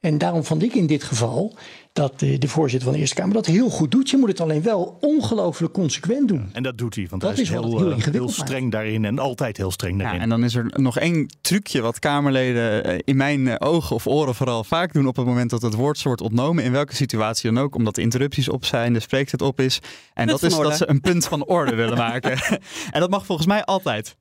En 0.00 0.18
daarom 0.18 0.44
vond 0.44 0.62
ik 0.62 0.74
in 0.74 0.86
dit 0.86 1.02
geval 1.02 1.56
dat 1.96 2.20
de, 2.20 2.38
de 2.38 2.48
voorzitter 2.48 2.84
van 2.84 2.92
de 2.92 2.98
Eerste 2.98 3.14
Kamer 3.14 3.34
dat 3.34 3.46
heel 3.46 3.70
goed 3.70 3.90
doet. 3.90 4.10
Je 4.10 4.16
moet 4.16 4.28
het 4.28 4.40
alleen 4.40 4.62
wel 4.62 4.96
ongelooflijk 5.00 5.72
consequent 5.72 6.28
doen. 6.28 6.48
En 6.52 6.62
dat 6.62 6.78
doet 6.78 6.94
hij, 6.94 7.06
want 7.10 7.22
Dat 7.22 7.32
hij 7.32 7.42
is, 7.42 7.48
heel, 7.48 7.62
heel 7.62 7.72
eh, 7.72 7.78
heel 7.78 7.90
ingewikkeld 7.90 8.36
maakt. 8.36 8.48
streng 8.48 8.70
daarin 8.72 9.04
en 9.04 9.18
altijd 9.18 9.56
heel 9.56 9.70
streng 9.70 9.98
daarin. 9.98 10.16
Ja, 10.16 10.22
en 10.22 10.28
dan 10.28 10.44
is 10.44 10.54
er 10.54 10.66
nog 10.74 10.98
één 10.98 11.26
trucje 11.40 11.80
wat 11.80 11.98
Kamerleden 11.98 12.84
eh, 12.84 12.98
in 13.04 13.16
mijn 13.16 13.48
eh, 13.48 13.68
ogen 13.68 13.96
of 13.96 14.06
oren 14.06 14.34
vooral 14.34 14.64
vaak 14.64 14.92
doen 14.92 15.06
op 15.06 15.16
het 15.16 15.26
moment 15.26 15.50
dat 15.50 15.62
het 15.62 15.74
woord 15.74 16.02
wordt 16.02 16.20
ontnomen. 16.20 16.64
In 16.64 16.72
welke 16.72 16.94
situatie 16.94 17.52
dan 17.52 17.62
ook, 17.62 17.74
omdat 17.74 17.94
de 17.94 18.00
interrupties 18.00 18.48
op 18.48 18.64
zijn, 18.64 18.92
de 18.92 19.00
spreektijd 19.00 19.42
op 19.42 19.60
is. 19.60 19.78
En 20.14 20.26
Punt 20.26 20.40
dat 20.40 20.50
is 20.50 20.56
orde. 20.56 20.68
dat 20.68 20.78
ze 20.78 20.88
een 20.88 21.00
punt 21.00 21.26
van 21.26 21.44
orde 21.44 21.74
willen 21.74 21.98
maken. 21.98 22.38
en 22.94 23.00
dat 23.00 23.10
mag 23.10 23.26
volgens 23.26 23.46
mij 23.46 23.64
altijd. 23.64 24.16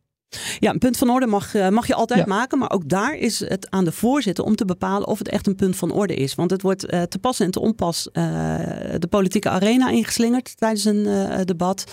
Ja, 0.59 0.71
een 0.71 0.79
punt 0.79 0.97
van 0.97 1.09
orde 1.09 1.25
mag, 1.27 1.55
eh, 1.55 1.69
mag 1.69 1.87
je 1.87 1.95
altijd 1.95 2.19
Ja. 2.19 2.25
maken. 2.25 2.57
Maar 2.57 2.71
ook 2.71 2.89
daar 2.89 3.15
is 3.15 3.39
het 3.39 3.69
aan 3.69 3.85
de 3.85 3.91
voorzitter 3.91 4.43
om 4.43 4.55
te 4.55 4.65
bepalen 4.65 5.07
of 5.07 5.17
het 5.17 5.29
echt 5.29 5.47
een 5.47 5.55
punt 5.55 5.75
van 5.75 5.91
orde 5.91 6.15
is. 6.15 6.35
Want 6.35 6.51
het 6.51 6.61
wordt 6.61 6.85
eh, 6.85 7.01
te 7.01 7.19
pas 7.19 7.39
en 7.39 7.51
te 7.51 7.59
onpas 7.59 8.09
eh, 8.11 8.23
de 8.97 9.07
politieke 9.09 9.49
arena 9.49 9.89
ingeslingerd 9.89 10.57
tijdens 10.57 10.85
een 10.85 11.07
debat. 11.45 11.83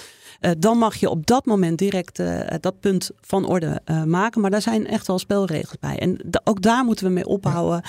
Dan 0.58 0.78
mag 0.78 0.94
je 0.96 1.10
op 1.10 1.26
dat 1.26 1.46
moment 1.46 1.78
direct 1.78 2.22
dat 2.60 2.80
punt 2.80 3.10
van 3.20 3.46
orde 3.46 3.80
maken. 4.06 4.40
Maar 4.40 4.50
daar 4.50 4.62
zijn 4.62 4.86
echt 4.86 5.06
wel 5.06 5.18
spelregels 5.18 5.78
bij. 5.80 5.98
En 5.98 6.18
ook 6.44 6.62
daar 6.62 6.84
moeten 6.84 7.06
we 7.06 7.12
mee 7.12 7.26
ophouden. 7.26 7.82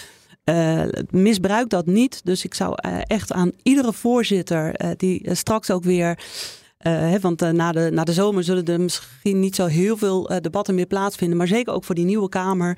Misbruik 1.09 1.69
dat 1.69 1.85
niet. 1.85 2.21
Dus 2.23 2.43
ik 2.45 2.53
zou 2.53 2.75
echt 3.03 3.31
aan 3.31 3.51
iedere 3.63 3.93
voorzitter 3.93 4.95
die 4.97 5.29
straks 5.35 5.71
ook 5.71 5.83
weer. 5.83 6.19
Eh, 6.83 6.91
hè, 6.99 7.19
want 7.19 7.41
eh, 7.41 7.49
na, 7.49 7.71
de, 7.71 7.89
na 7.93 8.03
de 8.03 8.13
zomer 8.13 8.43
zullen 8.43 8.65
er 8.65 8.81
misschien 8.81 9.39
niet 9.39 9.55
zo 9.55 9.65
heel 9.65 9.97
veel 9.97 10.29
eh, 10.29 10.37
debatten 10.41 10.75
meer 10.75 10.85
plaatsvinden. 10.85 11.37
Maar 11.37 11.47
zeker 11.47 11.73
ook 11.73 11.83
voor 11.83 11.95
die 11.95 12.05
nieuwe 12.05 12.29
Kamer. 12.29 12.77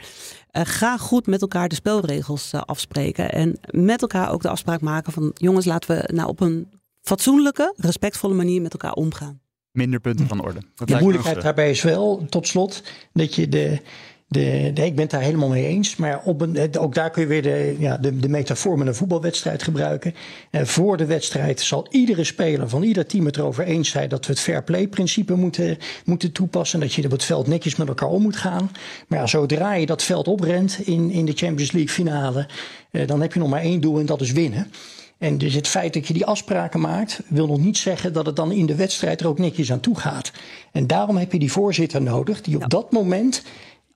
eh, 0.51 0.61
ga 0.65 0.97
goed 0.97 1.27
met 1.27 1.41
elkaar 1.41 1.69
de 1.69 1.75
spelregels 1.75 2.53
afspreken. 2.53 3.31
En 3.31 3.59
met 3.69 4.01
elkaar 4.01 4.31
ook 4.31 4.41
de 4.41 4.49
afspraak 4.49 4.81
maken 4.81 5.13
van... 5.13 5.31
jongens, 5.33 5.65
laten 5.65 5.95
we 5.97 6.13
nou 6.13 6.29
op 6.29 6.39
een 6.39 6.67
fatsoenlijke, 7.01 7.73
respectvolle 7.77 8.33
manier 8.33 8.61
met 8.61 8.71
elkaar 8.71 8.93
omgaan. 8.93 9.39
Minder 9.71 9.99
punten 9.99 10.27
van 10.27 10.41
orde. 10.43 10.59
Dat 10.75 10.87
De 10.87 10.97
moeilijkheid 10.99 11.41
daarbij 11.41 11.69
is 11.69 11.81
wel, 11.81 12.25
tot 12.29 12.47
slot, 12.47 12.83
dat 13.13 13.35
je 13.35 13.49
de. 13.49 13.79
De, 14.27 14.71
de, 14.73 14.85
ik 14.85 14.93
ben 14.93 15.01
het 15.03 15.11
daar 15.11 15.21
helemaal 15.21 15.49
mee 15.49 15.65
eens. 15.67 15.95
Maar 15.95 16.21
op 16.23 16.41
een, 16.41 16.77
ook 16.79 16.93
daar 16.95 17.09
kun 17.11 17.21
je 17.21 17.27
weer 17.27 17.41
de, 17.41 17.75
ja, 17.79 17.97
de, 17.97 18.19
de 18.19 18.29
metafoor 18.29 18.77
met 18.77 18.87
een 18.87 18.95
voetbalwedstrijd 18.95 19.63
gebruiken. 19.63 20.13
Eh, 20.51 20.63
voor 20.63 20.97
de 20.97 21.05
wedstrijd 21.05 21.61
zal 21.61 21.87
iedere 21.89 22.23
speler 22.23 22.69
van 22.69 22.83
ieder 22.83 23.05
team 23.05 23.25
het 23.25 23.37
erover 23.37 23.65
eens 23.65 23.89
zijn 23.89 24.09
dat 24.09 24.25
we 24.25 24.31
het 24.31 24.41
fair 24.41 24.63
play 24.63 24.87
principe 24.87 25.35
moeten, 25.35 25.77
moeten 26.05 26.31
toepassen. 26.31 26.79
Dat 26.79 26.93
je 26.93 27.05
op 27.05 27.11
het 27.11 27.23
veld 27.23 27.47
netjes 27.47 27.75
met 27.75 27.87
elkaar 27.87 28.09
om 28.09 28.21
moet 28.21 28.35
gaan. 28.35 28.71
Maar 29.07 29.19
ja, 29.19 29.27
zodra 29.27 29.73
je 29.73 29.85
dat 29.85 30.03
veld 30.03 30.27
oprent 30.27 30.79
in, 30.83 31.11
in 31.11 31.25
de 31.25 31.33
Champions 31.35 31.71
League 31.71 31.93
finale, 31.93 32.47
eh, 32.91 33.07
dan 33.07 33.21
heb 33.21 33.33
je 33.33 33.39
nog 33.39 33.49
maar 33.49 33.61
één 33.61 33.81
doel 33.81 33.99
en 33.99 34.05
dat 34.05 34.21
is 34.21 34.31
winnen. 34.31 34.71
En 35.17 35.37
dus 35.37 35.53
het 35.53 35.67
feit 35.67 35.93
dat 35.93 36.07
je 36.07 36.13
die 36.13 36.25
afspraken 36.25 36.79
maakt, 36.79 37.21
wil 37.27 37.47
nog 37.47 37.59
niet 37.59 37.77
zeggen 37.77 38.13
dat 38.13 38.25
het 38.25 38.35
dan 38.35 38.51
in 38.51 38.65
de 38.65 38.75
wedstrijd 38.75 39.21
er 39.21 39.27
ook 39.27 39.39
netjes 39.39 39.71
aan 39.71 39.79
toe 39.79 39.99
gaat. 39.99 40.31
En 40.71 40.87
daarom 40.87 41.17
heb 41.17 41.31
je 41.31 41.39
die 41.39 41.51
voorzitter 41.51 42.01
nodig, 42.01 42.41
die 42.41 42.55
op 42.55 42.61
Ja. 42.61 42.67
dat 42.67 42.91
moment 42.91 43.43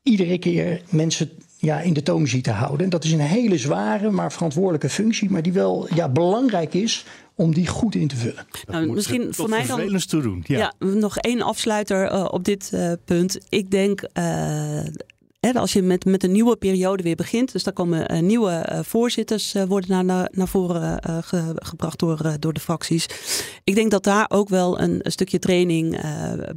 iedere 0.09 0.37
keer 0.37 0.81
mensen 0.89 1.29
ja, 1.57 1.81
in 1.81 1.93
de 1.93 2.03
toom 2.03 2.27
ziet 2.27 2.43
te 2.43 2.51
houden. 2.51 2.83
En 2.83 2.89
dat 2.89 3.03
is 3.03 3.11
een 3.11 3.19
hele 3.19 3.57
zware, 3.57 4.09
maar 4.09 4.31
verantwoordelijke 4.31 4.89
functie, 4.89 5.29
maar 5.29 5.41
die 5.41 5.53
wel 5.53 5.87
ja, 5.93 6.09
belangrijk 6.09 6.73
is 6.73 7.05
om 7.35 7.53
die 7.53 7.67
goed 7.67 7.95
in 7.95 8.07
te 8.07 8.15
vullen. 8.15 8.45
Nou, 8.67 8.91
misschien 8.91 9.33
voor 9.33 9.49
mij 9.49 9.65
dan 9.65 9.97
toe 9.97 10.21
doen. 10.21 10.43
Ja. 10.47 10.57
Ja, 10.57 10.87
nog 10.87 11.17
één 11.17 11.41
afsluiter 11.41 12.07
eh, 12.07 12.27
op 12.31 12.43
dit 12.43 12.69
eh, 12.73 12.91
punt. 13.05 13.39
Ik 13.49 13.71
denk, 13.71 14.01
eh, 14.13 14.79
als 15.39 15.73
je 15.73 15.81
met, 15.81 16.05
met 16.05 16.23
een 16.23 16.31
nieuwe 16.31 16.55
periode 16.55 17.03
weer 17.03 17.15
begint, 17.15 17.51
dus 17.51 17.63
daar 17.63 17.73
komen 17.73 18.07
eh, 18.07 18.19
nieuwe 18.21 18.51
eh, 18.51 18.79
voorzitters 18.83 19.53
eh, 19.53 19.63
worden 19.63 19.89
naar, 19.89 20.05
naar, 20.05 20.29
naar 20.31 20.47
voren 20.47 21.03
ge- 21.23 21.55
gebracht 21.55 21.99
door, 21.99 22.35
door 22.39 22.53
de 22.53 22.59
fracties. 22.59 23.05
Ik 23.63 23.75
denk 23.75 23.91
dat 23.91 24.03
daar 24.03 24.25
ook 24.29 24.49
wel 24.49 24.79
een, 24.79 24.99
stukje 25.03 25.39
training 25.39 26.01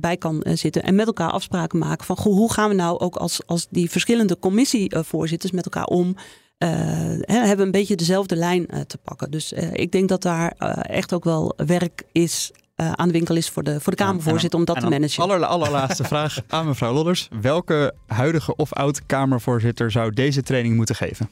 bij 0.01 0.17
kan 0.17 0.45
zitten 0.55 0.83
en 0.83 0.95
met 0.95 1.07
elkaar 1.07 1.31
afspraken 1.31 1.79
maken 1.79 2.07
van 2.07 2.17
goh, 2.17 2.35
hoe 2.35 2.53
gaan 2.53 2.69
we 2.69 2.75
nou 2.75 2.99
ook 2.99 3.17
als, 3.17 3.41
als 3.47 3.67
die 3.71 3.91
verschillende 3.91 4.39
commissievoorzitters 4.39 5.53
met 5.53 5.65
elkaar 5.65 5.85
om. 5.87 6.17
hè, 6.59 7.47
hebben 7.47 7.67
een 7.67 7.73
beetje 7.73 7.97
dezelfde 7.97 8.37
lijn 8.37 8.67
te 8.87 8.99
pakken. 8.99 9.31
Dus 9.31 9.53
ik 9.73 9.93
denk 9.93 10.09
dat 10.09 10.23
daar 10.23 10.51
echt 10.83 11.13
ook 11.13 11.25
wel 11.25 11.55
werk 11.57 12.03
is 12.13 12.51
eh, 12.83 12.93
aan 12.93 13.07
de 13.07 13.13
winkel 13.13 13.37
is 13.37 13.49
voor 13.49 13.63
de, 13.63 13.81
voor 13.81 13.93
de 13.93 14.05
Kamervoorzitter 14.05 14.59
om 14.59 14.65
dat 14.65 14.81
te 14.81 14.89
managen. 14.89 15.23
Aller, 15.23 15.45
allerlaatste 15.45 16.05
vraag 16.05 16.39
aan 16.49 16.67
mevrouw 16.67 16.93
Lodders. 16.93 17.29
Welke 17.41 17.95
huidige 18.07 18.57
of 18.57 18.73
oud 18.73 19.07
Kamervoorzitter 19.07 19.91
zou 19.91 20.13
deze 20.13 20.43
training 20.43 20.77
moeten 20.77 20.95
geven? 20.95 21.31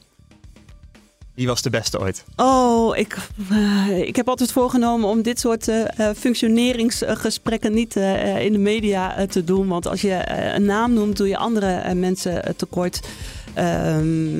Wie 1.35 1.47
was 1.47 1.61
de 1.61 1.69
beste 1.69 1.99
ooit? 1.99 2.25
Oh, 2.35 2.97
ik, 2.97 3.17
eh, 3.49 3.99
ik 3.99 4.15
heb 4.15 4.27
altijd 4.27 4.51
voorgenomen 4.51 5.09
om 5.09 5.21
dit 5.21 5.39
soort 5.39 5.67
eh, 5.67 6.09
functioneringsgesprekken 6.17 7.73
niet 7.73 7.95
in 8.39 8.51
de 8.51 8.59
media 8.59 9.25
te 9.25 9.43
doen. 9.43 9.67
Want 9.67 9.87
als 9.87 10.01
je 10.01 10.21
een 10.55 10.65
naam 10.65 10.93
noemt, 10.93 11.17
doe 11.17 11.27
je 11.27 11.37
andere 11.37 11.93
mensen 11.93 12.55
tekort. 12.55 12.99
Ehm, 13.53 14.37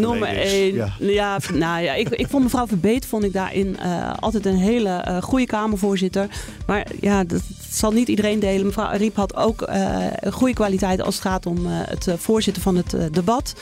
Noem 0.00 0.22
er 0.22 0.36
één 0.38 0.62
die. 0.62 0.74
Ja. 0.74 0.92
Ja, 0.98 1.38
nou 1.54 1.82
ja, 1.82 1.94
ik, 1.94 2.08
ik 2.08 2.26
vond 2.28 2.42
mevrouw 2.42 2.66
Verbeet 2.66 3.06
vond 3.06 3.24
ik 3.24 3.32
daarin 3.32 3.78
eh, 3.78 4.12
altijd 4.20 4.46
een 4.46 4.56
hele 4.56 4.88
eh, 4.90 5.22
goede 5.22 5.46
Kamervoorzitter. 5.46 6.28
Maar 6.66 6.86
ja, 7.00 7.24
dat 7.24 7.40
zal 7.70 7.90
niet 7.92 8.08
iedereen 8.08 8.40
delen. 8.40 8.66
Mevrouw 8.66 8.96
Riep 8.96 9.16
had 9.16 9.36
ook 9.36 9.62
eh, 9.62 9.94
een 10.20 10.32
goede 10.32 10.54
kwaliteit 10.54 11.00
als 11.00 11.14
het 11.14 11.24
gaat 11.24 11.46
om 11.46 11.66
eh, 11.66 11.72
het 11.72 12.08
voorzitten 12.16 12.62
van 12.62 12.76
het 12.76 12.96
debat. 13.14 13.54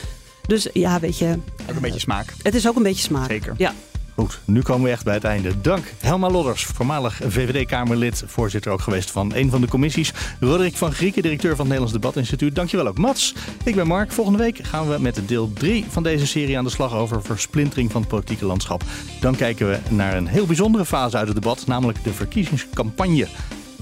Dus 0.46 0.68
ja, 0.72 1.00
weet 1.00 1.18
je, 1.18 1.38
Ook 1.70 1.74
een 1.74 1.80
beetje 1.80 2.00
smaak. 2.00 2.34
het 2.42 2.54
is 2.54 2.68
ook 2.68 2.76
een 2.76 2.82
beetje 2.82 3.02
smaak. 3.02 3.30
Zeker. 3.30 3.54
Ja. 3.56 3.72
Goed, 4.14 4.40
nu 4.44 4.62
komen 4.62 4.84
we 4.84 4.90
echt 4.90 5.04
bij 5.04 5.14
het 5.14 5.24
einde. 5.24 5.60
Dank 5.60 5.92
Helma 5.98 6.30
Lodders, 6.30 6.64
voormalig 6.64 7.20
VVD-Kamerlid, 7.28 8.22
voorzitter 8.26 8.72
ook 8.72 8.80
geweest 8.80 9.10
van 9.10 9.34
een 9.34 9.50
van 9.50 9.60
de 9.60 9.68
commissies. 9.68 10.12
Roderick 10.40 10.76
van 10.76 10.92
Grieken, 10.92 11.22
directeur 11.22 11.56
van 11.56 11.66
het 11.66 11.68
Nederlands 11.68 11.92
Debatinstituut. 11.92 12.54
Dankjewel 12.54 12.86
ook 12.86 12.98
Mats. 12.98 13.34
Ik 13.64 13.74
ben 13.74 13.86
Mark. 13.86 14.12
Volgende 14.12 14.38
week 14.38 14.58
gaan 14.62 14.88
we 14.88 14.98
met 15.00 15.20
deel 15.26 15.52
3 15.52 15.84
van 15.88 16.02
deze 16.02 16.26
serie 16.26 16.58
aan 16.58 16.64
de 16.64 16.70
slag 16.70 16.94
over 16.94 17.22
versplintering 17.22 17.92
van 17.92 18.00
het 18.00 18.10
politieke 18.10 18.46
landschap. 18.46 18.82
Dan 19.20 19.36
kijken 19.36 19.68
we 19.68 19.78
naar 19.88 20.16
een 20.16 20.26
heel 20.26 20.46
bijzondere 20.46 20.84
fase 20.84 21.16
uit 21.16 21.26
het 21.26 21.36
debat, 21.36 21.66
namelijk 21.66 22.04
de 22.04 22.12
verkiezingscampagne. 22.12 23.26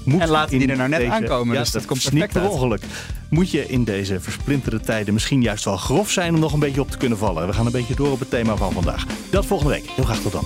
Moet 0.05 0.21
En 0.21 0.29
laten 0.29 0.59
die 0.59 0.67
er 0.67 0.77
nou 0.77 0.89
net 0.89 0.99
deze- 0.99 1.11
aankomen, 1.11 1.53
Ja, 1.53 1.61
dus 1.61 1.71
dat 1.71 1.85
komt 1.85 2.03
perfect 2.03 2.33
per 2.33 2.49
ongeluk. 2.49 2.81
Moet 3.29 3.51
je 3.51 3.67
in 3.67 3.83
deze 3.83 4.19
versplinterde 4.19 4.79
tijden 4.79 5.13
misschien 5.13 5.41
juist 5.41 5.65
wel 5.65 5.77
grof 5.77 6.11
zijn 6.11 6.33
om 6.33 6.39
nog 6.39 6.53
een 6.53 6.59
beetje 6.59 6.81
op 6.81 6.91
te 6.91 6.97
kunnen 6.97 7.17
vallen? 7.17 7.47
We 7.47 7.53
gaan 7.53 7.65
een 7.65 7.71
beetje 7.71 7.95
door 7.95 8.11
op 8.11 8.19
het 8.19 8.29
thema 8.29 8.55
van 8.55 8.71
vandaag. 8.71 9.05
Dat 9.29 9.45
volgende 9.45 9.73
week. 9.73 9.85
Heel 9.95 10.03
graag 10.05 10.19
tot 10.19 10.31
dan. 10.31 10.45